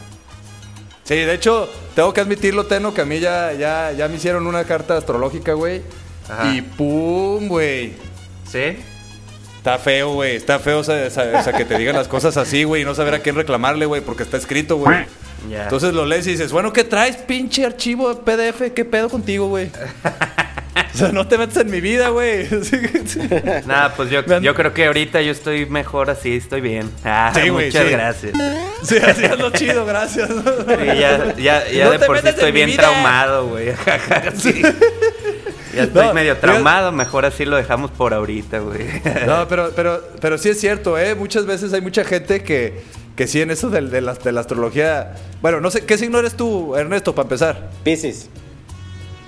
Sí, 1.03 1.15
de 1.15 1.33
hecho, 1.35 1.69
tengo 1.93 2.13
que 2.13 2.21
admitirlo, 2.21 2.65
Teno, 2.65 2.93
que 2.93 3.01
a 3.01 3.05
mí 3.05 3.19
ya, 3.19 3.53
ya, 3.53 3.91
ya 3.91 4.07
me 4.07 4.15
hicieron 4.15 4.47
una 4.47 4.63
carta 4.63 4.97
astrológica, 4.97 5.53
güey. 5.53 5.83
Y 6.51 6.61
pum, 6.63 7.47
güey. 7.47 7.93
¿Sí? 8.51 8.77
Está 9.57 9.77
feo, 9.77 10.13
güey. 10.13 10.35
Está 10.35 10.57
feo 10.57 10.79
o 10.79 10.83
sea, 10.83 11.53
que 11.55 11.65
te 11.65 11.77
digan 11.77 11.95
las 11.95 12.07
cosas 12.07 12.37
así, 12.37 12.63
güey, 12.63 12.81
y 12.81 12.85
no 12.85 12.95
saber 12.95 13.13
a 13.13 13.19
quién 13.19 13.35
reclamarle, 13.35 13.85
güey, 13.85 14.01
porque 14.01 14.23
está 14.23 14.37
escrito, 14.37 14.77
güey. 14.77 15.05
Entonces 15.51 15.93
lo 15.93 16.05
lees 16.05 16.27
y 16.27 16.31
dices, 16.31 16.51
bueno, 16.51 16.73
¿qué 16.73 16.83
traes, 16.83 17.17
pinche 17.17 17.65
archivo 17.65 18.13
de 18.13 18.21
PDF? 18.21 18.73
¿Qué 18.73 18.85
pedo 18.85 19.09
contigo, 19.09 19.47
güey? 19.47 19.69
O 20.93 20.97
sea, 20.97 21.11
no 21.11 21.27
te 21.27 21.37
metes 21.37 21.57
en 21.57 21.69
mi 21.69 21.81
vida, 21.81 22.07
güey. 22.07 22.47
Nada, 23.65 23.93
pues 23.95 24.09
yo, 24.09 24.21
yo 24.39 24.55
creo 24.55 24.73
que 24.73 24.85
ahorita 24.85 25.21
yo 25.21 25.31
estoy 25.31 25.65
mejor 25.65 26.09
así, 26.09 26.37
estoy 26.37 26.61
bien. 26.61 26.89
Ah, 27.03 27.33
muchas 27.51 27.89
gracias. 27.89 28.33
Sí, 28.83 28.97
así 28.97 29.25
es 29.25 29.39
lo 29.39 29.51
chido, 29.51 29.85
gracias. 29.85 30.29
ya, 30.67 31.35
ya, 31.35 31.67
ya 31.69 31.89
de 31.89 31.99
por 31.99 32.19
sí 32.19 32.27
estoy 32.27 32.51
bien 32.51 32.75
traumado, 32.75 33.47
güey. 33.47 33.73
sí. 34.37 34.61
Ya 35.75 35.83
estoy 35.83 36.13
medio 36.13 36.37
traumado, 36.37 36.91
mejor 36.91 37.25
así 37.25 37.45
lo 37.45 37.57
dejamos 37.57 37.91
por 37.91 38.13
ahorita, 38.13 38.59
güey. 38.59 38.85
No, 39.27 39.47
pero, 39.47 39.71
pero, 39.75 40.01
pero 40.19 40.37
sí 40.37 40.49
es 40.49 40.59
cierto, 40.59 40.97
¿eh? 40.97 41.15
Muchas 41.15 41.45
veces 41.45 41.73
hay 41.73 41.81
mucha 41.81 42.03
gente 42.03 42.41
que, 42.43 42.81
que 43.15 43.27
sí 43.27 43.41
en 43.41 43.51
eso 43.51 43.69
de, 43.69 43.81
de, 43.81 44.01
la, 44.01 44.13
de 44.13 44.31
la 44.31 44.41
astrología... 44.41 45.13
Bueno, 45.41 45.61
no 45.61 45.71
sé, 45.71 45.85
¿qué 45.85 45.97
signo 45.97 46.19
eres 46.19 46.35
tú, 46.35 46.75
Ernesto, 46.75 47.15
para 47.15 47.25
empezar? 47.25 47.69
Piscis. 47.83 48.29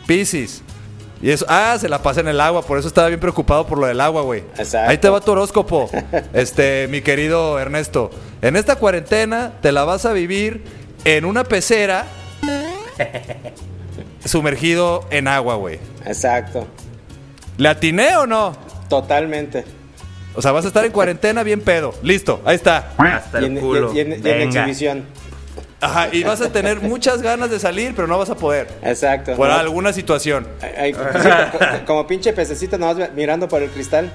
Piscis. 0.05 0.61
Y 1.21 1.31
eso, 1.31 1.45
ah, 1.49 1.75
se 1.79 1.89
la 1.89 2.01
pasa 2.03 2.19
en 2.19 2.27
el 2.27 2.39
agua, 2.39 2.61
por 2.61 2.77
eso 2.77 2.87
estaba 2.87 3.07
bien 3.07 3.19
preocupado 3.19 3.65
por 3.65 3.79
lo 3.79 3.87
del 3.87 3.99
agua, 4.01 4.21
güey. 4.21 4.43
Ahí 4.87 4.97
te 4.97 5.09
va 5.09 5.19
tu 5.19 5.31
horóscopo, 5.31 5.89
este, 6.33 6.87
mi 6.89 7.01
querido 7.01 7.59
Ernesto. 7.59 8.11
En 8.41 8.55
esta 8.55 8.75
cuarentena 8.75 9.53
te 9.61 9.71
la 9.71 9.83
vas 9.83 10.05
a 10.05 10.13
vivir 10.13 10.63
en 11.05 11.25
una 11.25 11.43
pecera 11.43 12.05
sumergido 14.25 15.05
en 15.09 15.27
agua, 15.27 15.55
güey. 15.55 15.79
Exacto. 16.05 16.67
¿Le 17.57 17.69
atiné 17.69 18.15
o 18.17 18.27
no? 18.27 18.55
Totalmente. 18.87 19.65
O 20.37 20.41
sea, 20.41 20.51
vas 20.51 20.65
a 20.65 20.67
estar 20.67 20.85
en 20.85 20.91
cuarentena 20.91 21.41
bien 21.41 21.61
pedo. 21.61 21.95
Listo, 22.03 22.43
ahí 22.45 22.55
está. 22.55 22.91
Hasta 22.95 23.39
el 23.39 23.59
culo. 23.59 23.91
Y 23.91 24.01
en, 24.01 24.23
exhibición. 24.23 25.03
Ajá, 25.81 26.09
y 26.11 26.23
vas 26.23 26.41
a 26.41 26.51
tener 26.51 26.79
muchas 26.79 27.23
ganas 27.23 27.49
de 27.49 27.59
salir, 27.59 27.93
pero 27.95 28.07
no 28.07 28.19
vas 28.19 28.29
a 28.29 28.35
poder. 28.35 28.67
Exacto. 28.83 29.35
Por 29.35 29.49
alguna 29.49 29.93
situación. 29.93 30.47
como, 31.87 32.05
pinche 32.05 32.33
pececito, 32.33 32.77
nomás 32.77 33.11
mirando 33.15 33.47
por 33.47 33.63
el 33.63 33.71
cristal. 33.71 34.13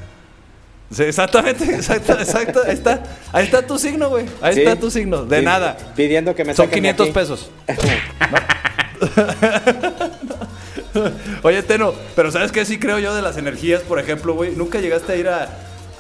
Sí, 0.93 1.03
exactamente, 1.03 1.65
exacto, 1.75 2.13
exacto. 2.13 2.61
Ahí 2.69 2.75
está, 2.75 3.03
ahí 3.33 3.47
está 3.47 3.67
tu 3.67 3.77
signo, 3.77 4.09
güey. 4.09 4.27
Ahí 4.41 4.59
está 4.59 4.77
tu 4.77 4.93
signo. 4.93 5.25
De 5.25 5.43
nada. 5.43 5.77
Pidiendo 5.97 6.37
que 6.37 6.45
me 6.45 6.55
Son 6.55 6.71
500 6.71 7.09
pesos. 7.09 7.51
Oye, 11.43 11.65
Teno, 11.65 11.95
pero 12.15 12.31
¿sabes 12.31 12.53
qué? 12.53 12.65
Sí 12.65 12.79
creo 12.79 13.01
yo 13.01 13.13
de 13.13 13.23
las 13.23 13.37
energías, 13.39 13.83
por 13.83 13.99
ejemplo, 13.99 14.35
güey. 14.35 14.55
¿Nunca 14.55 14.79
llegaste 14.79 15.15
a 15.15 15.17
ir 15.17 15.29
a, 15.29 15.49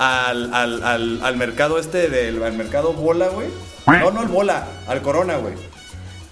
al, 0.02 0.52
al, 0.52 1.20
al, 1.22 1.36
mercado 1.36 1.78
este, 1.78 2.08
del 2.08 2.42
al 2.42 2.54
mercado 2.54 2.92
bola, 2.92 3.28
güey? 3.28 3.48
No, 3.86 4.10
no 4.10 4.22
el 4.22 4.28
bola, 4.28 4.66
al 4.86 5.02
corona, 5.02 5.36
güey. 5.36 5.54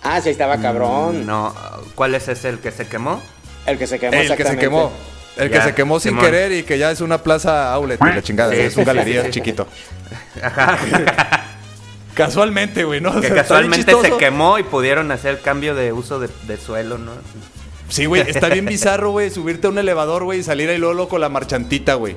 Ah, 0.02 0.20
sí, 0.20 0.30
estaba 0.30 0.58
cabrón. 0.58 1.22
Mm, 1.22 1.26
no, 1.26 1.54
¿cuál 1.94 2.14
es 2.14 2.28
ese, 2.28 2.48
el 2.48 2.58
que 2.58 2.70
se 2.70 2.88
quemó? 2.88 3.22
El 3.66 3.78
que 3.78 3.86
se 3.86 3.98
quemó, 3.98 4.16
El 4.16 4.36
que 4.36 4.44
se 4.44 4.56
quemó. 4.56 4.90
El 5.36 5.50
que 5.50 5.60
se 5.60 5.74
quemó 5.74 6.00
sin 6.00 6.18
querer 6.18 6.52
y 6.52 6.62
que 6.64 6.78
ya 6.78 6.90
es 6.90 7.00
una 7.00 7.22
plaza 7.22 7.72
outlet, 7.72 8.00
la 8.00 8.22
chingada. 8.22 8.54
es 8.54 8.76
un 8.76 8.84
galería 8.84 9.30
chiquito. 9.30 9.66
Casualmente, 12.14 12.84
güey, 12.84 13.00
¿no? 13.00 13.18
Que 13.20 13.28
casualmente 13.30 13.94
se 14.02 14.16
quemó 14.16 14.58
y 14.58 14.62
pudieron 14.62 15.10
hacer 15.12 15.36
el 15.36 15.40
cambio 15.40 15.74
de 15.74 15.92
uso 15.92 16.18
de, 16.18 16.28
de 16.46 16.56
suelo, 16.56 16.98
¿no? 16.98 17.12
Sí, 17.90 18.06
güey, 18.06 18.22
está 18.22 18.48
bien 18.48 18.64
bizarro, 18.66 19.10
güey, 19.10 19.30
subirte 19.30 19.66
a 19.66 19.70
un 19.70 19.78
elevador, 19.78 20.24
güey, 20.24 20.40
y 20.40 20.42
salir 20.42 20.70
ahí 20.70 20.78
luego 20.78 21.08
con 21.08 21.20
la 21.20 21.28
marchantita, 21.28 21.94
güey. 21.94 22.14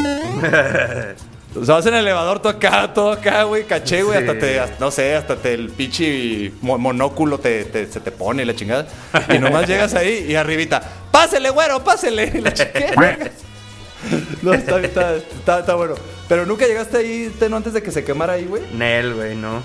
O 1.55 1.63
sea, 1.63 1.75
vas 1.75 1.85
en 1.85 1.93
el 1.93 2.01
elevador 2.01 2.39
todo 2.39 2.49
acá, 2.49 2.93
todo 2.93 3.11
acá, 3.11 3.43
güey, 3.43 3.65
caché, 3.65 4.01
güey, 4.01 4.17
hasta 4.17 4.39
te, 4.39 4.59
no 4.79 4.89
sé, 4.89 5.15
hasta 5.15 5.35
te 5.35 5.53
el 5.53 5.69
pinche 5.69 6.51
monóculo 6.61 7.37
te, 7.37 7.63
se 7.71 7.99
te 7.99 8.11
pone 8.11 8.43
la 8.45 8.55
chingada. 8.55 8.87
Y 9.33 9.37
nomás 9.37 9.67
llegas 9.67 9.93
ahí 9.93 10.25
y 10.29 10.35
arribita, 10.35 10.81
pásele, 11.11 11.51
güero, 11.51 11.83
pásele. 11.83 12.41
la 12.41 12.53
chingada. 12.53 13.31
No, 14.41 14.53
está, 14.53 14.79
está, 14.81 15.15
está, 15.59 15.75
bueno. 15.75 15.95
Pero 16.27 16.45
nunca 16.45 16.65
llegaste 16.65 16.97
ahí, 16.97 17.33
Teno, 17.39 17.57
antes 17.57 17.73
de 17.73 17.83
que 17.83 17.91
se 17.91 18.03
quemara 18.03 18.33
ahí, 18.33 18.45
güey. 18.45 18.63
Nel, 18.73 19.13
güey, 19.13 19.35
no. 19.35 19.61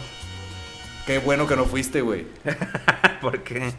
Qué 1.07 1.19
bueno 1.19 1.47
que 1.47 1.57
no 1.57 1.65
fuiste, 1.65 2.03
güey. 2.03 2.27
¿Por 3.21 3.43
qué? 3.43 3.73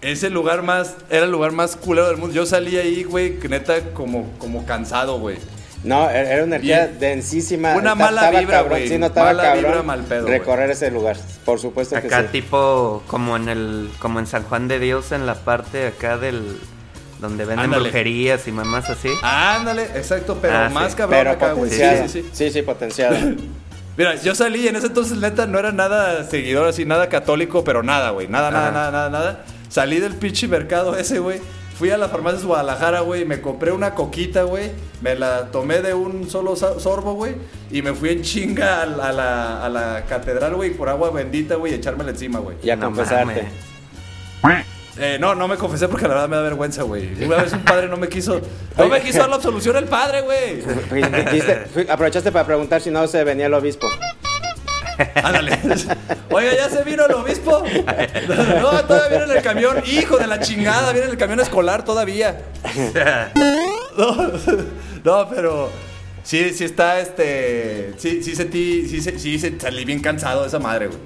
Es 0.00 0.22
el 0.22 0.32
lugar 0.32 0.62
más, 0.62 0.96
era 1.10 1.24
el 1.24 1.32
lugar 1.32 1.52
más 1.52 1.76
culero 1.76 2.06
del 2.08 2.18
mundo. 2.18 2.34
Yo 2.34 2.46
salí 2.46 2.76
ahí, 2.76 3.04
güey, 3.04 3.38
neta, 3.48 3.92
como, 3.94 4.30
como 4.38 4.64
cansado, 4.64 5.18
güey. 5.18 5.38
No, 5.84 6.10
er, 6.10 6.26
era 6.26 6.44
una 6.44 6.56
energía 6.56 6.88
densísima. 6.88 7.74
Una 7.76 7.94
mala 7.94 8.30
vibra, 8.30 8.62
güey. 8.62 8.88
Sí, 8.88 8.98
no 8.98 9.06
estaba 9.06 9.28
mala 9.28 9.42
cabrón 9.42 9.64
vibra, 9.64 9.82
mal 9.82 10.02
pedo, 10.04 10.26
recorrer 10.26 10.70
ese 10.70 10.90
lugar. 10.90 11.16
Por 11.44 11.60
supuesto 11.60 11.96
acá 11.96 12.22
que 12.22 12.26
sí. 12.26 12.32
tipo 12.40 13.02
como 13.06 13.36
en 13.36 13.48
el 13.48 13.90
como 13.98 14.18
en 14.18 14.26
San 14.26 14.42
Juan 14.44 14.68
de 14.68 14.78
Dios 14.78 15.12
en 15.12 15.26
la 15.26 15.36
parte 15.36 15.86
acá 15.86 16.18
del 16.18 16.58
donde 17.20 17.44
venden 17.44 17.70
brujerías 17.70 18.46
y 18.48 18.52
mamás 18.52 18.90
así. 18.90 19.08
Ándale, 19.22 19.84
exacto, 19.94 20.38
pero 20.40 20.56
ah, 20.56 20.68
más 20.68 20.94
cabrón 20.94 21.18
pero 21.18 21.30
acá, 21.30 21.52
güey. 21.52 21.70
Sí, 21.70 21.82
sí, 22.02 22.08
sí. 22.08 22.30
Sí, 22.32 22.50
sí, 22.50 22.62
potenciado. 22.62 23.16
Mira, 23.96 24.14
yo 24.14 24.34
salí 24.36 24.68
en 24.68 24.76
ese 24.76 24.86
entonces, 24.86 25.18
neta, 25.18 25.46
no 25.48 25.58
era 25.58 25.72
nada 25.72 26.22
seguidor 26.22 26.68
así, 26.68 26.84
nada 26.84 27.08
católico, 27.08 27.64
pero 27.64 27.82
nada, 27.82 28.10
güey. 28.10 28.28
Nada, 28.28 28.52
nada, 28.52 28.70
nada, 28.70 28.90
nada, 28.92 29.10
nada. 29.10 29.44
Salí 29.68 29.98
del 29.98 30.14
pinche 30.14 30.46
mercado 30.46 30.96
ese, 30.96 31.18
güey 31.18 31.40
Fui 31.78 31.90
a 31.90 31.96
la 31.96 32.08
farmacia 32.08 32.40
de 32.40 32.46
Guadalajara, 32.46 33.00
güey, 33.00 33.24
me 33.24 33.40
compré 33.40 33.70
una 33.70 33.94
coquita, 33.94 34.42
güey. 34.42 34.72
Me 35.00 35.14
la 35.14 35.52
tomé 35.52 35.80
de 35.80 35.94
un 35.94 36.28
solo 36.28 36.56
sorbo, 36.56 37.14
güey. 37.14 37.36
Y 37.70 37.82
me 37.82 37.94
fui 37.94 38.08
en 38.08 38.22
chinga 38.22 38.82
a 38.82 38.86
la, 38.86 39.64
a 39.64 39.68
la, 39.68 40.04
catedral, 40.08 40.56
güey, 40.56 40.70
por 40.70 40.88
agua 40.88 41.10
bendita, 41.12 41.54
güey, 41.54 41.72
y 41.72 41.76
echármela 41.76 42.10
encima, 42.10 42.40
güey. 42.40 42.56
Y 42.64 42.70
a 42.70 42.80
confesarte. 42.80 43.46
Eh, 45.00 45.18
no, 45.20 45.36
no 45.36 45.46
me 45.46 45.56
confesé 45.56 45.86
porque 45.86 46.08
la 46.08 46.14
verdad 46.14 46.28
me 46.28 46.34
da 46.34 46.42
vergüenza, 46.42 46.82
güey. 46.82 47.24
Una 47.24 47.36
vez 47.36 47.52
un 47.52 47.62
padre 47.62 47.86
no 47.86 47.96
me 47.96 48.08
quiso. 48.08 48.40
No 48.76 48.88
me 48.88 49.00
quiso 49.00 49.18
dar 49.18 49.28
la 49.28 49.36
absolución 49.36 49.76
el 49.76 49.84
padre, 49.84 50.22
güey. 50.22 50.64
Aprovechaste 51.88 52.32
para 52.32 52.44
preguntar 52.44 52.80
si 52.80 52.90
no 52.90 53.06
se 53.06 53.22
venía 53.22 53.46
el 53.46 53.54
obispo. 53.54 53.86
Ándale. 55.14 55.58
Oiga, 56.30 56.54
¿ya 56.54 56.68
se 56.68 56.82
vino 56.84 57.06
el 57.06 57.12
obispo? 57.12 57.62
No, 58.60 58.84
todavía 58.84 59.08
viene 59.08 59.24
en 59.24 59.38
el 59.38 59.42
camión. 59.42 59.82
Hijo 59.86 60.18
de 60.18 60.26
la 60.26 60.40
chingada, 60.40 60.92
viene 60.92 61.06
en 61.06 61.12
el 61.12 61.18
camión 61.18 61.40
escolar 61.40 61.84
todavía. 61.84 62.42
No, 65.04 65.28
pero 65.28 65.70
sí, 66.22 66.50
sí 66.50 66.64
está, 66.64 67.00
este, 67.00 67.94
sí, 67.98 68.22
sí 68.22 68.34
sentí, 68.34 68.88
sí, 68.88 69.00
sí, 69.00 69.38
sí 69.38 69.56
salí 69.58 69.84
bien 69.84 70.00
cansado 70.00 70.42
de 70.42 70.48
esa 70.48 70.58
madre, 70.58 70.88
güey. 70.88 70.98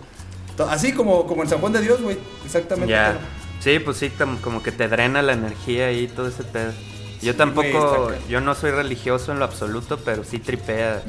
Así 0.70 0.92
como, 0.92 1.26
como 1.26 1.42
en 1.42 1.48
San 1.48 1.58
Juan 1.58 1.72
de 1.72 1.80
Dios, 1.80 2.00
güey. 2.00 2.18
Exactamente. 2.44 2.90
Ya. 2.90 3.18
Sí, 3.60 3.78
pues 3.78 3.96
sí, 3.96 4.10
como 4.42 4.62
que 4.62 4.72
te 4.72 4.88
drena 4.88 5.22
la 5.22 5.34
energía 5.34 5.92
y 5.92 6.08
todo 6.08 6.28
ese 6.28 6.42
pedo. 6.44 6.72
Yo 7.22 7.36
tampoco, 7.36 8.10
yo 8.28 8.40
no 8.40 8.54
soy 8.54 8.72
religioso 8.72 9.32
en 9.32 9.38
lo 9.38 9.44
absoluto, 9.44 9.98
pero 9.98 10.24
sí 10.24 10.40
tripea, 10.40 11.02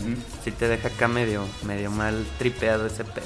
sí 0.43 0.51
te 0.51 0.68
deja 0.68 0.89
acá 0.89 1.07
medio, 1.07 1.43
medio 1.66 1.89
mal 1.89 2.24
tripeado 2.38 2.86
ese 2.86 3.03
pedo. 3.03 3.26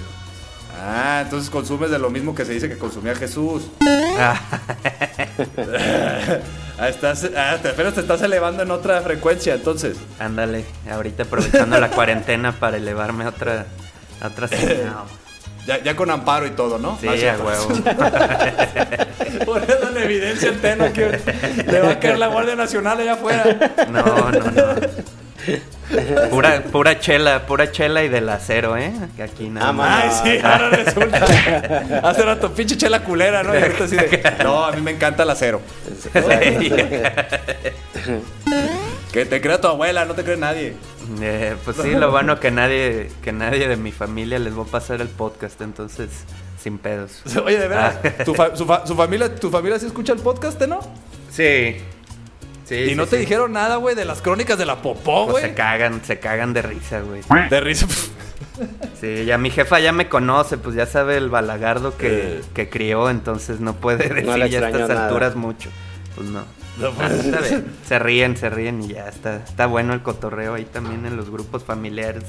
Ah, 0.79 1.21
entonces 1.23 1.49
consumes 1.49 1.89
de 1.91 1.99
lo 1.99 2.09
mismo 2.09 2.33
que 2.35 2.45
se 2.45 2.53
dice 2.53 2.69
que 2.69 2.77
consumía 2.77 3.13
Jesús. 3.15 3.63
ah, 6.77 6.87
estás, 6.87 7.29
ah, 7.35 7.57
te, 7.61 7.71
te 7.73 7.99
estás 7.99 8.21
elevando 8.21 8.63
en 8.63 8.71
otra 8.71 9.01
frecuencia, 9.01 9.55
entonces. 9.55 9.97
Ándale, 10.19 10.63
ahorita 10.89 11.23
aprovechando 11.23 11.79
la 11.79 11.89
cuarentena 11.89 12.53
para 12.53 12.77
elevarme 12.77 13.25
a 13.25 13.29
otra, 13.29 13.65
a 14.21 14.27
otra 14.27 14.47
ya, 15.67 15.83
ya 15.83 15.95
con 15.95 16.09
amparo 16.09 16.47
y 16.47 16.51
todo, 16.51 16.79
¿no? 16.79 16.97
Sí, 16.99 17.07
a 17.07 17.37
huevo. 17.37 17.67
Poniendo 19.45 19.99
evidencia 19.99 20.49
el 20.49 20.61
teno 20.61 20.91
que 20.93 21.19
le 21.67 21.81
va 21.81 21.91
a 21.91 21.99
caer 21.99 22.17
la 22.17 22.27
Guardia 22.27 22.55
Nacional 22.55 22.99
allá 22.99 23.13
afuera. 23.13 23.43
No, 23.91 24.31
no, 24.31 24.39
no. 24.39 24.63
Pura, 26.29 26.61
pura 26.63 26.99
chela, 26.99 27.45
pura 27.45 27.71
chela 27.71 28.03
y 28.03 28.09
del 28.09 28.27
acero, 28.29 28.77
¿eh? 28.77 28.93
Que 29.15 29.23
aquí 29.23 29.49
nada 29.49 29.73
más. 29.73 30.21
Ay, 30.23 30.39
sí, 30.39 30.45
ahora 30.45 30.69
resulta. 30.69 31.25
Hace 32.03 32.21
rato, 32.23 32.53
pinche 32.53 32.77
chela 32.77 33.01
culera, 33.01 33.43
¿no? 33.43 33.57
Y 33.57 33.61
así 33.61 33.95
de, 33.95 34.21
no, 34.43 34.65
a 34.65 34.71
mí 34.71 34.81
me 34.81 34.91
encanta 34.91 35.23
el 35.23 35.29
acero. 35.29 35.61
que 39.11 39.25
te 39.25 39.41
crea 39.41 39.59
tu 39.61 39.67
abuela, 39.67 40.05
no 40.05 40.13
te 40.13 40.23
cree 40.23 40.37
nadie. 40.37 40.75
Eh, 41.21 41.55
pues 41.63 41.77
sí, 41.77 41.91
lo 41.95 42.11
bueno 42.11 42.39
que 42.39 42.51
nadie, 42.51 43.09
que 43.23 43.31
nadie 43.31 43.67
de 43.67 43.77
mi 43.77 43.91
familia 43.91 44.39
les 44.39 44.57
va 44.57 44.63
a 44.63 44.67
pasar 44.67 45.01
el 45.01 45.09
podcast, 45.09 45.61
entonces 45.61 46.09
sin 46.61 46.77
pedos. 46.77 47.21
Oye, 47.45 47.59
de 47.59 47.67
verdad, 47.67 48.01
ah. 48.03 48.23
¿tu, 48.23 48.35
su, 48.55 48.95
familia, 48.95 49.33
¿tu 49.35 49.49
familia 49.49 49.79
sí 49.79 49.85
escucha 49.85 50.13
el 50.13 50.19
podcast, 50.19 50.61
no? 50.63 50.79
Sí. 51.31 51.77
Sí, 52.65 52.75
y 52.75 52.95
no 52.95 53.07
te 53.07 53.15
dijeron 53.15 53.53
nada, 53.53 53.77
güey, 53.77 53.95
de 53.95 54.03
las 54.03 54.21
crónicas 54.21 54.57
de 54.57 54.65
la 54.65 54.81
popó, 54.81 55.23
pues 55.23 55.31
güey. 55.31 55.43
se 55.45 55.53
cagan, 55.53 56.03
se 56.03 56.19
cagan 56.19 56.51
de 56.51 56.61
risa, 56.63 56.99
güey. 56.99 57.21
De 57.49 57.61
risa. 57.61 57.87
sí, 58.99 59.23
ya 59.23 59.37
mi 59.37 59.51
jefa 59.51 59.79
ya 59.79 59.93
me 59.93 60.09
conoce, 60.09 60.57
pues 60.57 60.75
ya 60.75 60.85
sabe 60.85 61.15
el 61.15 61.29
balagardo 61.29 61.95
que, 61.95 62.39
eh. 62.39 62.41
que 62.53 62.69
crió, 62.69 63.09
entonces 63.09 63.61
no 63.61 63.75
puede 63.75 64.09
decir 64.09 64.25
ya 64.49 64.59
a 64.65 64.69
estas 64.69 64.89
alturas 64.89 65.37
mucho. 65.37 65.69
Pues 66.15 66.27
no. 66.27 66.43
Pues, 66.79 67.63
se 67.87 67.99
ríen, 67.99 68.37
se 68.37 68.49
ríen 68.49 68.83
y 68.83 68.89
ya 68.89 69.07
está, 69.07 69.37
está 69.37 69.65
bueno 69.65 69.93
el 69.93 70.01
cotorreo 70.01 70.55
ahí 70.55 70.65
también 70.65 71.05
en 71.05 71.17
los 71.17 71.29
grupos 71.29 71.63
familiares. 71.63 72.23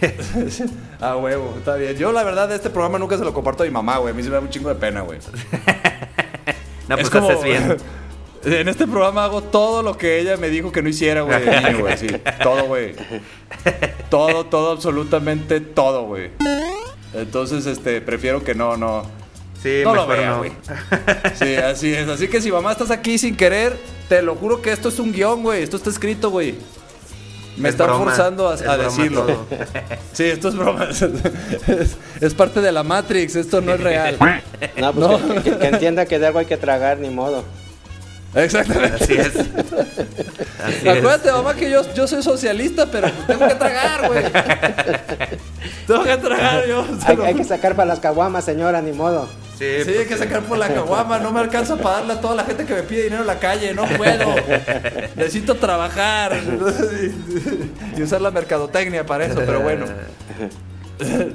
ah, 1.00 1.16
huevo, 1.16 1.54
está 1.58 1.76
bien. 1.76 1.96
Yo 1.96 2.12
la 2.12 2.22
verdad 2.22 2.48
de 2.48 2.56
este 2.56 2.70
programa 2.70 2.98
nunca 2.98 3.16
se 3.16 3.24
lo 3.24 3.32
comparto 3.32 3.62
a 3.62 3.66
mi 3.66 3.72
mamá, 3.72 3.98
güey. 3.98 4.12
A 4.12 4.16
mí 4.16 4.22
se 4.22 4.28
me 4.28 4.34
da 4.34 4.40
un 4.40 4.50
chingo 4.50 4.68
de 4.68 4.74
pena, 4.74 5.00
güey. 5.00 5.18
no, 6.88 6.96
pues 6.96 7.14
haces 7.14 7.42
bien. 7.42 7.76
En 8.44 8.68
este 8.68 8.86
programa 8.86 9.24
hago 9.24 9.42
todo 9.42 9.82
lo 9.82 9.98
que 9.98 10.18
ella 10.18 10.36
me 10.36 10.48
dijo 10.48 10.72
que 10.72 10.82
no 10.82 10.88
hiciera, 10.88 11.22
güey. 11.22 11.42
güey. 11.78 11.98
Sí, 11.98 12.08
todo, 12.42 12.64
güey. 12.64 12.94
Todo, 14.08 14.46
todo, 14.46 14.72
absolutamente 14.72 15.60
todo, 15.60 16.04
güey. 16.04 16.30
Entonces, 17.12 17.66
este, 17.66 18.00
prefiero 18.00 18.42
que 18.42 18.54
no, 18.54 18.76
no. 18.76 19.02
Sí, 19.62 19.82
no 19.84 19.94
lo 19.94 20.06
vea, 20.06 20.38
güey. 20.38 20.52
Sí, 21.34 21.54
así 21.56 21.92
es. 21.92 22.08
Así 22.08 22.28
que 22.28 22.40
si 22.40 22.50
mamá 22.50 22.72
estás 22.72 22.90
aquí 22.90 23.18
sin 23.18 23.36
querer, 23.36 23.76
te 24.08 24.22
lo 24.22 24.34
juro 24.34 24.62
que 24.62 24.72
esto 24.72 24.88
es 24.88 24.98
un 24.98 25.12
guion, 25.12 25.42
güey. 25.42 25.62
Esto 25.62 25.76
está 25.76 25.90
escrito, 25.90 26.30
güey. 26.30 26.54
Me 27.56 27.68
están 27.68 27.88
forzando 27.90 28.48
a, 28.48 28.76
decirlo. 28.76 29.26
Sí, 30.12 30.24
esto 30.24 30.48
es 30.48 30.56
broma. 30.56 30.88
Es, 32.20 32.34
parte 32.34 32.60
de 32.60 32.72
la 32.72 32.82
Matrix. 32.82 33.36
Esto 33.36 33.60
no 33.60 33.74
es 33.74 33.80
real. 33.80 34.16
No, 34.76 35.18
pues 35.18 35.42
Que, 35.42 35.68
entienda 35.68 36.06
que 36.06 36.18
de 36.18 36.26
algo 36.26 36.38
hay 36.38 36.46
que 36.46 36.56
tragar, 36.56 36.98
ni 36.98 37.10
modo. 37.10 37.44
Exactamente. 38.34 39.02
Así 39.02 39.14
es. 39.14 39.32
Acuérdate, 40.86 41.32
mamá, 41.32 41.54
que 41.54 41.70
yo, 41.70 41.82
yo 41.94 42.06
soy 42.06 42.22
socialista, 42.22 42.86
pero 42.90 43.10
tengo 43.26 43.46
que 43.46 43.54
tragar, 43.54 44.08
güey. 44.08 44.24
Tengo 45.90 46.04
que 46.04 46.16
tragar 46.16 46.66
yo. 46.66 46.84
Hay, 47.04 47.16
hay, 47.26 47.34
que 47.34 47.44
sacar 47.44 47.74
para 47.74 47.86
las 47.86 48.00
caguamas, 48.00 48.44
señora, 48.44 48.80
ni 48.80 48.92
modo. 48.92 49.28
Sí, 49.58 49.66
sí 49.84 49.90
hay 49.90 50.06
que 50.06 50.16
sacar 50.16 50.42
por 50.42 50.56
la 50.56 50.68
caguama. 50.74 51.18
No 51.18 51.32
me 51.32 51.40
alcanza 51.40 51.76
para 51.76 51.96
darle 51.96 52.12
a 52.14 52.20
toda 52.20 52.34
la 52.34 52.44
gente 52.44 52.64
que 52.64 52.74
me 52.74 52.82
pide 52.82 53.04
dinero 53.04 53.22
en 53.22 53.26
la 53.26 53.38
calle. 53.38 53.74
No 53.74 53.84
puedo. 53.86 54.34
Necesito 55.16 55.56
trabajar 55.56 56.32
y 57.96 58.02
usar 58.02 58.20
la 58.20 58.30
mercadotecnia 58.30 59.04
para 59.04 59.26
eso, 59.26 59.40
pero 59.44 59.60
bueno. 59.60 59.86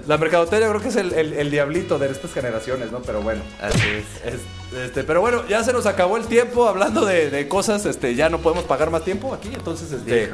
La 0.07 0.19
mercadotecnia 0.19 0.69
creo 0.69 0.79
que 0.79 0.89
es 0.89 0.95
el, 0.95 1.49
diablito 1.49 1.97
de 1.97 2.11
estas 2.11 2.31
generaciones, 2.31 2.91
¿no? 2.91 3.01
Pero 3.01 3.23
bueno. 3.23 3.41
Así 3.59 3.81
es. 4.23 4.41
Este, 4.79 5.03
pero 5.03 5.21
bueno, 5.21 5.43
ya 5.47 5.63
se 5.63 5.73
nos 5.73 5.87
acabó 5.87 6.17
el 6.17 6.25
tiempo 6.25 6.67
hablando 6.67 7.03
de, 7.03 7.47
cosas, 7.47 7.83
este, 7.87 8.13
ya 8.13 8.29
no 8.29 8.39
podemos 8.41 8.65
pagar 8.65 8.91
más 8.91 9.03
tiempo 9.03 9.33
aquí, 9.33 9.49
entonces, 9.53 9.91
este, 9.91 10.29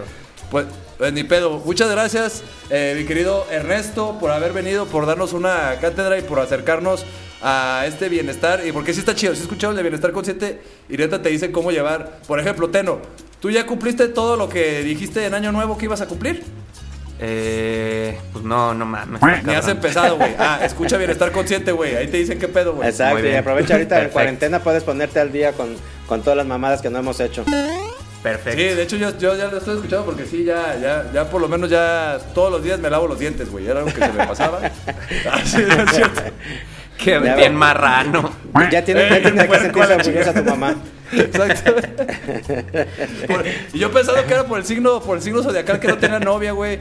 pues, 0.52 0.66
pues, 0.98 1.14
ni 1.14 1.24
pedo. 1.24 1.60
Muchas 1.66 1.90
gracias, 1.90 2.44
eh, 2.70 2.94
mi 2.98 3.06
querido 3.06 3.48
Ernesto, 3.50 4.18
por 4.20 4.30
haber 4.32 4.52
venido, 4.52 4.86
por 4.86 5.06
darnos 5.06 5.34
una 5.34 5.78
cátedra 5.80 6.20
y 6.20 6.22
por 6.22 6.40
acercarnos 6.40 7.06
a 7.42 7.86
este 7.88 8.10
bienestar. 8.10 8.62
Y 8.68 8.72
porque 8.74 8.94
sí 8.94 9.00
está 9.00 9.16
chido, 9.16 9.34
si 9.34 9.42
escuchamos 9.42 9.78
de 9.78 9.82
bienestar 9.82 10.12
consciente 10.12 10.62
y 10.90 10.98
neta 10.98 11.22
te 11.22 11.30
dicen 11.30 11.52
cómo 11.52 11.72
llevar. 11.72 12.20
Por 12.28 12.40
ejemplo, 12.40 12.70
Teno, 12.70 13.00
¿tú 13.40 13.50
ya 13.50 13.66
cumpliste 13.66 14.10
todo 14.10 14.36
lo 14.36 14.50
que 14.50 14.84
dijiste 14.84 15.26
en 15.26 15.34
Año 15.34 15.52
Nuevo 15.54 15.78
que 15.78 15.86
ibas 15.86 16.02
a 16.02 16.08
cumplir? 16.08 16.44
Eh, 17.24 18.18
pues 18.34 18.44
no, 18.44 18.74
no 18.74 18.86
mames. 18.86 19.22
Ni 19.46 19.54
has 19.54 19.68
empezado, 19.68 20.18
güey. 20.18 20.36
Ah, 20.38 20.60
escucha 20.64 20.98
bienestar 20.98 21.32
consciente, 21.32 21.72
güey. 21.72 21.96
Ahí 21.96 22.08
te 22.08 22.18
dicen 22.18 22.40
qué 22.40 22.48
pedo, 22.48 22.74
güey. 22.74 22.90
Exacto, 22.90 23.26
y 23.26 23.36
aprovecha 23.36 23.76
ahorita 23.76 24.02
en 24.02 24.10
cuarentena, 24.10 24.60
puedes 24.60 24.84
ponerte 24.84 25.20
al 25.20 25.32
día 25.32 25.54
con, 25.54 25.76
con 26.08 26.22
todas 26.22 26.36
las 26.36 26.48
mamadas 26.48 26.82
que 26.82 26.90
no 26.90 27.00
hemos 27.00 27.20
hecho. 27.20 27.46
Perfecto. 28.22 28.60
Sí, 28.60 28.68
de 28.68 28.84
hecho 28.84 28.98
yo, 28.98 29.18
yo, 29.18 29.36
ya 29.36 29.48
lo 29.48 29.58
estoy 29.58 29.76
escuchando 29.76 30.06
porque 30.06 30.26
sí, 30.26 30.44
ya, 30.44 30.78
ya, 30.80 31.12
ya 31.12 31.30
por 31.30 31.42
lo 31.42 31.48
menos 31.48 31.70
ya 31.70 32.20
todos 32.34 32.52
los 32.52 32.64
días 32.64 32.80
me 32.80 32.90
lavo 32.90 33.08
los 33.08 33.18
dientes, 33.18 33.50
güey. 33.50 33.68
Era 33.68 33.80
algo 33.80 33.92
que 33.92 34.00
se 34.00 34.14
me 34.14 34.28
pasaba. 34.28 34.60
Así 35.32 35.64
ah, 35.70 35.84
es 35.84 35.96
cierto. 35.96 36.22
Que 36.98 37.18
bien 37.18 37.56
marrano. 37.56 38.32
Ya 38.72 38.84
tiene, 38.84 39.10
ya 39.10 39.22
tiene 39.22 39.48
que 39.50 39.60
sentirse 39.60 39.94
orgullosa 39.94 40.34
tu 40.34 40.44
mamá. 40.44 40.76
Exactamente. 41.12 42.08
y 43.74 43.80
yo 43.80 43.92
pensando 43.92 44.26
que 44.26 44.34
era 44.34 44.46
por 44.46 44.60
el 44.60 44.66
signo, 44.66 45.02
por 45.02 45.18
el 45.18 45.24
signo 45.24 45.42
zodiacal 45.42 45.80
que 45.80 45.88
no 45.88 45.98
tenía 45.98 46.20
novia, 46.20 46.52
güey. 46.52 46.80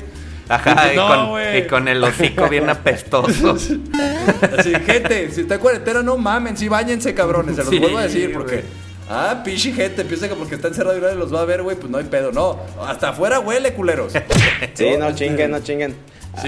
Ajá, 0.48 0.92
y, 0.92 0.96
con, 0.96 1.56
y, 1.56 1.62
con, 1.68 1.88
el 1.88 2.02
hocico 2.02 2.48
bien 2.48 2.68
apestoso. 2.68 3.52
Así, 4.58 4.74
gente, 4.84 5.30
si 5.30 5.42
está 5.42 5.58
cuarentena, 5.58 6.02
no 6.02 6.18
mamen, 6.18 6.56
sí, 6.56 6.68
bañense, 6.68 7.14
cabrones, 7.14 7.54
se 7.54 7.64
los 7.64 7.78
vuelvo 7.78 7.98
a 7.98 8.02
decir, 8.02 8.32
porque. 8.32 8.64
Ah, 9.12 9.42
pinche 9.44 9.72
gente, 9.72 10.04
piensa 10.04 10.28
que 10.28 10.36
porque 10.36 10.54
está 10.54 10.68
encerrado 10.68 10.96
y 10.96 11.00
nadie 11.00 11.16
los 11.16 11.34
va 11.34 11.40
a 11.40 11.44
ver, 11.44 11.62
güey, 11.62 11.76
pues 11.76 11.90
no 11.90 11.98
hay 11.98 12.04
pedo. 12.04 12.30
No, 12.30 12.60
hasta 12.86 13.08
afuera 13.08 13.40
huele, 13.40 13.74
culeros. 13.74 14.12
Sí, 14.74 14.96
no 14.98 15.12
chinguen, 15.12 15.50
no 15.50 15.60
chinguen. 15.60 15.96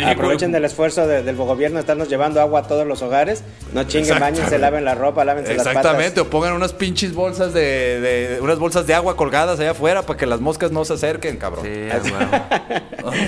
Aprovechen 0.06 0.52
del 0.52 0.64
esfuerzo 0.64 1.08
del 1.08 1.34
gobierno 1.34 1.76
de 1.76 1.80
estarnos 1.80 2.08
llevando 2.08 2.40
agua 2.40 2.60
a 2.60 2.62
todos 2.62 2.86
los 2.86 3.02
hogares. 3.02 3.42
No 3.72 3.82
chinguen, 3.82 4.20
bañense, 4.20 4.58
laven 4.58 4.84
la 4.84 4.94
ropa, 4.94 5.24
lávense 5.24 5.54
las 5.54 5.66
patas. 5.66 5.76
Exactamente, 5.80 6.20
o 6.20 6.30
pongan 6.30 6.52
unas 6.52 6.72
pinches 6.72 7.12
bolsas 7.14 7.52
de, 7.52 8.38
unas 8.40 8.60
bolsas 8.60 8.86
de 8.86 8.94
agua 8.94 9.16
colgadas 9.16 9.58
allá 9.58 9.72
afuera 9.72 10.02
para 10.02 10.16
que 10.16 10.26
las 10.26 10.40
moscas 10.40 10.70
no 10.70 10.84
se 10.84 10.92
acerquen, 10.94 11.38
cabrón. 11.38 11.66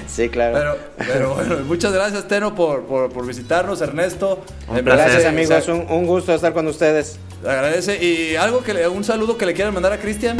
Sí, 0.06 0.28
claro. 0.30 0.76
Pero, 0.96 1.34
bueno, 1.34 1.56
muchas 1.66 1.92
gracias, 1.92 2.28
Teno, 2.28 2.54
por, 2.54 3.26
visitarnos, 3.26 3.80
Ernesto. 3.80 4.44
gracias, 4.70 5.24
amigos. 5.24 5.66
Un, 5.66 5.86
un, 5.90 6.06
gusto 6.06 6.32
estar 6.32 6.52
con 6.52 6.68
ustedes. 6.68 7.18
Agradece. 7.46 8.02
Y 8.02 8.36
algo 8.36 8.62
que 8.62 8.88
un 8.88 9.04
saludo 9.04 9.36
que 9.36 9.46
le 9.46 9.54
quieran 9.54 9.74
mandar 9.74 9.92
a 9.92 9.98
Cristian. 9.98 10.38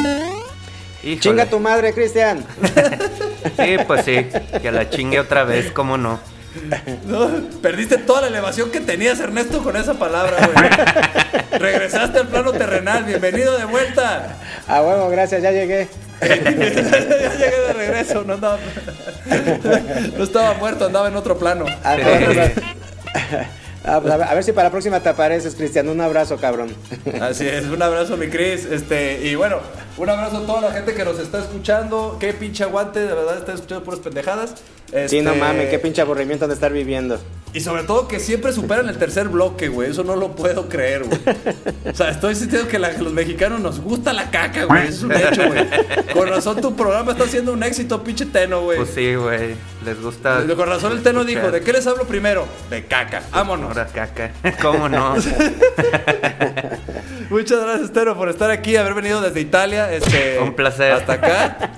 Chinga 1.19 1.45
tu 1.45 1.59
madre, 1.59 1.93
Cristian. 1.93 2.43
sí, 3.57 3.77
pues 3.85 4.05
sí, 4.05 4.25
que 4.61 4.71
la 4.71 4.89
chingue 4.89 5.19
otra 5.19 5.43
vez, 5.43 5.71
¿cómo 5.71 5.97
no? 5.97 6.19
perdiste 7.61 7.97
toda 7.97 8.21
la 8.21 8.27
elevación 8.27 8.71
que 8.71 8.79
tenías, 8.79 9.19
Ernesto, 9.19 9.61
con 9.61 9.75
esa 9.75 9.95
palabra, 9.95 10.37
güey. 10.53 11.59
Regresaste 11.59 12.19
al 12.19 12.27
plano 12.27 12.53
terrenal, 12.53 13.03
bienvenido 13.03 13.57
de 13.57 13.65
vuelta. 13.65 14.37
A 14.67 14.81
huevo, 14.81 15.09
gracias, 15.09 15.43
ya 15.43 15.51
llegué. 15.51 15.89
ya 16.21 16.35
llegué 16.35 17.59
de 17.67 17.73
regreso, 17.73 18.23
no 18.23 18.35
andaba. 18.35 18.57
no 20.17 20.23
estaba 20.23 20.53
muerto, 20.53 20.85
andaba 20.85 21.09
en 21.09 21.17
otro 21.17 21.37
plano. 21.37 21.65
Ah, 21.83 21.97
Ah, 23.13 23.45
pues, 24.01 24.13
a, 24.13 24.33
ver, 24.33 24.43
si 24.43 24.51
para 24.51 24.67
la 24.67 24.71
próxima 24.71 24.99
te 24.99 25.09
apareces, 25.09 25.55
Cristian. 25.55 25.89
Un 25.89 26.01
abrazo, 26.01 26.37
cabrón. 26.37 26.75
Así 27.21 27.47
es, 27.47 27.65
un 27.65 27.81
abrazo, 27.81 28.17
mi 28.17 28.27
Cris. 28.27 28.65
Este, 28.65 29.27
y 29.27 29.35
bueno, 29.35 29.59
un 29.97 30.09
abrazo 30.09 30.37
a 30.37 30.45
toda 30.45 30.61
la 30.61 30.71
gente 30.71 30.93
que 30.93 31.05
nos 31.05 31.19
está 31.19 31.39
escuchando. 31.39 32.17
Qué 32.19 32.33
pinche 32.33 32.63
aguante, 32.63 32.99
de 32.99 33.13
verdad, 33.13 33.37
está 33.37 33.53
escuchando 33.53 33.83
puras 33.83 33.99
pendejadas. 33.99 34.55
Sí, 35.07 35.21
no 35.21 35.31
este, 35.31 35.39
mames, 35.39 35.69
qué 35.69 35.79
pinche 35.79 36.01
aburrimiento 36.01 36.47
de 36.47 36.53
estar 36.53 36.71
viviendo. 36.71 37.19
Y 37.55 37.61
sobre 37.61 37.83
todo 37.83 38.09
que 38.09 38.19
siempre 38.19 38.51
superan 38.51 38.89
el 38.89 38.97
tercer 38.97 39.29
bloque, 39.29 39.69
güey. 39.69 39.89
Eso 39.89 40.03
no 40.03 40.17
lo 40.17 40.35
puedo 40.35 40.67
creer, 40.67 41.05
güey. 41.05 41.21
O 41.89 41.95
sea, 41.95 42.09
estoy 42.09 42.35
sintiendo 42.35 42.67
que 42.67 42.77
los 42.77 43.13
mexicanos 43.13 43.61
nos 43.61 43.79
gusta 43.79 44.11
la 44.11 44.29
caca, 44.29 44.65
güey. 44.65 44.89
Es 44.89 45.01
un 45.01 45.13
hecho, 45.13 45.47
güey. 45.47 45.65
Con 46.11 46.27
razón 46.27 46.59
tu 46.59 46.75
programa 46.75 47.13
está 47.13 47.25
siendo 47.27 47.53
un 47.53 47.63
éxito, 47.63 48.03
pinche 48.03 48.25
Teno, 48.25 48.63
güey. 48.63 48.79
Pues 48.79 48.89
sí, 48.93 49.15
güey. 49.15 49.55
Les 49.85 50.01
gusta. 50.01 50.43
Con 50.53 50.67
razón 50.67 50.91
el 50.91 51.01
Teno 51.01 51.23
dijo, 51.23 51.49
¿de 51.49 51.61
qué 51.61 51.71
les 51.71 51.87
hablo 51.87 52.05
primero? 52.05 52.45
De 52.69 52.85
caca. 52.85 53.23
Vámonos. 53.31 53.69
Ahora 53.69 53.87
caca. 53.87 54.31
¿Cómo 54.61 54.89
no? 54.89 55.15
Muchas 57.29 57.61
gracias, 57.61 57.93
Teno, 57.93 58.17
por 58.17 58.27
estar 58.27 58.51
aquí, 58.51 58.75
haber 58.75 58.95
venido 58.95 59.21
desde 59.21 59.39
Italia. 59.39 59.93
Este, 59.93 60.39
un 60.39 60.55
placer. 60.55 60.91
Hasta 60.91 61.13
acá. 61.13 61.71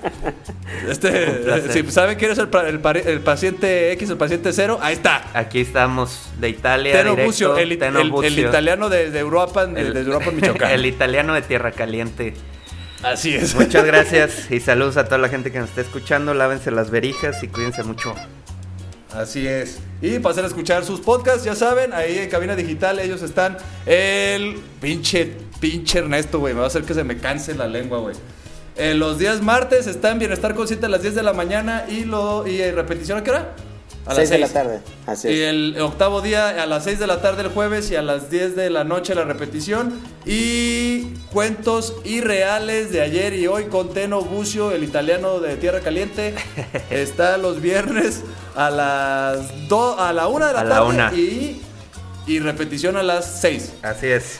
Este, 0.87 1.71
si 1.71 1.91
saben 1.91 2.17
quién 2.17 2.31
es 2.31 2.37
el, 2.37 2.49
el, 2.65 3.19
paciente 3.21 3.91
X, 3.93 4.09
el 4.09 4.17
paciente 4.17 4.51
cero, 4.51 4.79
ahí 4.81 4.93
está. 4.95 5.29
Aquí 5.33 5.61
estamos, 5.61 6.29
de 6.39 6.49
Italia. 6.49 6.93
Teno 6.93 7.15
directo, 7.15 7.57
el, 7.57 7.71
italiano 7.71 8.89
de, 8.89 9.11
de 9.11 9.19
Europa, 9.19 9.63
el, 9.63 9.93
de 9.93 9.99
Europa, 10.01 10.31
Michoacán. 10.31 10.71
El 10.77 10.85
italiano 10.85 11.33
de 11.33 11.41
Tierra 11.41 11.71
Caliente. 11.71 12.33
Así 13.03 13.33
es. 13.33 13.55
Muchas 13.55 13.85
gracias 13.85 14.51
y 14.51 14.59
saludos 14.59 14.97
a 14.97 15.05
toda 15.05 15.17
la 15.19 15.29
gente 15.29 15.51
que 15.51 15.59
nos 15.59 15.69
está 15.69 15.81
escuchando. 15.81 16.33
Lávense 16.33 16.71
las 16.71 16.89
verijas 16.89 17.41
y 17.43 17.47
cuídense 17.47 17.83
mucho. 17.83 18.13
Así 19.13 19.47
es. 19.47 19.79
Y 20.01 20.19
pasen 20.19 20.43
a 20.43 20.47
escuchar 20.47 20.83
sus 20.83 20.99
podcasts, 20.99 21.43
ya 21.43 21.55
saben, 21.55 21.93
ahí 21.93 22.19
en 22.19 22.29
Cabina 22.29 22.55
Digital 22.55 22.99
ellos 22.99 23.21
están. 23.21 23.57
El 23.85 24.59
pinche, 24.81 25.31
pinche 25.59 25.99
Ernesto, 25.99 26.39
güey. 26.39 26.53
Me 26.53 26.59
va 26.59 26.65
a 26.65 26.67
hacer 26.67 26.83
que 26.83 26.93
se 26.93 27.03
me 27.03 27.17
canse 27.17 27.55
la 27.55 27.67
lengua, 27.67 27.99
güey. 27.99 28.15
Eh, 28.77 28.93
los 28.93 29.17
días 29.17 29.41
martes 29.41 29.87
está 29.87 30.11
en 30.11 30.19
Bienestar 30.19 30.53
Consciente 30.53 30.85
a 30.85 30.89
las 30.89 31.01
10 31.01 31.15
de 31.15 31.23
la 31.23 31.33
mañana 31.33 31.85
y, 31.89 32.05
lo, 32.05 32.45
y 32.45 32.61
repetición 32.71 33.17
a 33.17 33.23
qué 33.23 33.31
hora? 33.31 33.55
A 34.05 34.09
las 34.13 34.17
6 34.17 34.29
de 34.29 34.37
la 34.37 34.47
tarde. 34.49 34.79
Así 35.07 35.27
y 35.29 35.41
el 35.41 35.81
octavo 35.81 36.21
día 36.21 36.61
a 36.61 36.65
las 36.67 36.83
6 36.83 36.99
de 36.99 37.07
la 37.07 37.19
tarde 37.19 37.41
el 37.41 37.49
jueves 37.49 37.89
y 37.89 37.95
a 37.95 38.01
las 38.03 38.29
10 38.29 38.55
de 38.55 38.69
la 38.69 38.83
noche 38.83 39.15
la 39.15 39.23
repetición. 39.23 39.99
Y 40.25 41.13
cuentos 41.33 41.95
irreales 42.05 42.91
de 42.91 43.01
ayer 43.01 43.33
y 43.33 43.47
hoy 43.47 43.65
con 43.65 43.93
Teno 43.93 44.21
Bucio, 44.21 44.71
el 44.71 44.83
italiano 44.83 45.39
de 45.39 45.57
Tierra 45.57 45.81
Caliente. 45.81 46.35
Está 46.89 47.37
los 47.37 47.61
viernes 47.61 48.21
a 48.55 48.69
las 48.69 49.67
2 49.67 49.99
a 49.99 50.13
la 50.13 50.27
1 50.27 50.47
de 50.47 50.53
la 50.53 50.69
tarde 50.69 51.17
Y, 51.17 51.61
y 52.27 52.39
repetición 52.39 52.95
a 52.95 53.03
las 53.03 53.41
6. 53.41 53.73
Así 53.81 54.07
es. 54.07 54.39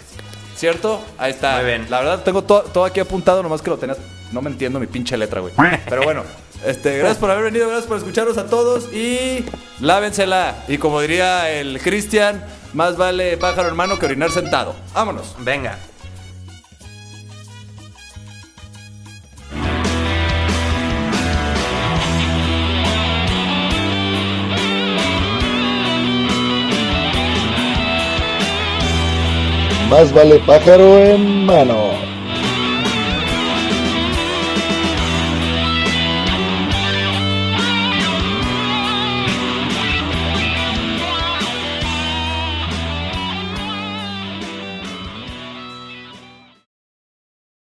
¿Cierto? 0.56 1.02
Ahí 1.18 1.32
está. 1.32 1.58
Muy 1.58 1.66
bien. 1.66 1.88
La 1.90 2.00
verdad 2.00 2.24
tengo 2.24 2.44
todo, 2.44 2.62
todo 2.62 2.86
aquí 2.86 3.00
apuntado, 3.00 3.44
nomás 3.44 3.62
que 3.62 3.70
lo 3.70 3.78
tenías 3.78 3.98
no 4.32 4.42
me 4.42 4.50
entiendo 4.50 4.80
mi 4.80 4.88
pinche 4.88 5.18
letra, 5.18 5.42
güey. 5.42 5.54
Pero 5.88 6.04
bueno, 6.04 6.24
este, 6.66 6.98
gracias 6.98 7.18
por 7.18 7.32
haber 7.32 7.46
venido, 7.46 7.68
gracias 7.68 7.88
por 7.88 7.98
escucharnos 7.98 8.38
a 8.38 8.48
todos 8.48 8.92
y 8.94 9.46
lávensela. 9.80 10.56
Y 10.68 10.78
como 10.78 11.02
diría 11.02 11.50
el 11.52 11.80
Cristian, 11.80 12.44
más 12.74 12.98
vale 12.98 13.38
pájaro 13.38 13.68
hermano 13.68 14.00
que 14.00 14.06
orinar 14.06 14.32
sentado. 14.32 14.76
Vámonos. 14.94 15.36
Venga. 15.40 15.78
Más 29.90 30.12
vale 30.14 30.40
pájaro 30.40 30.98
en 31.00 31.46
mano. 31.46 31.97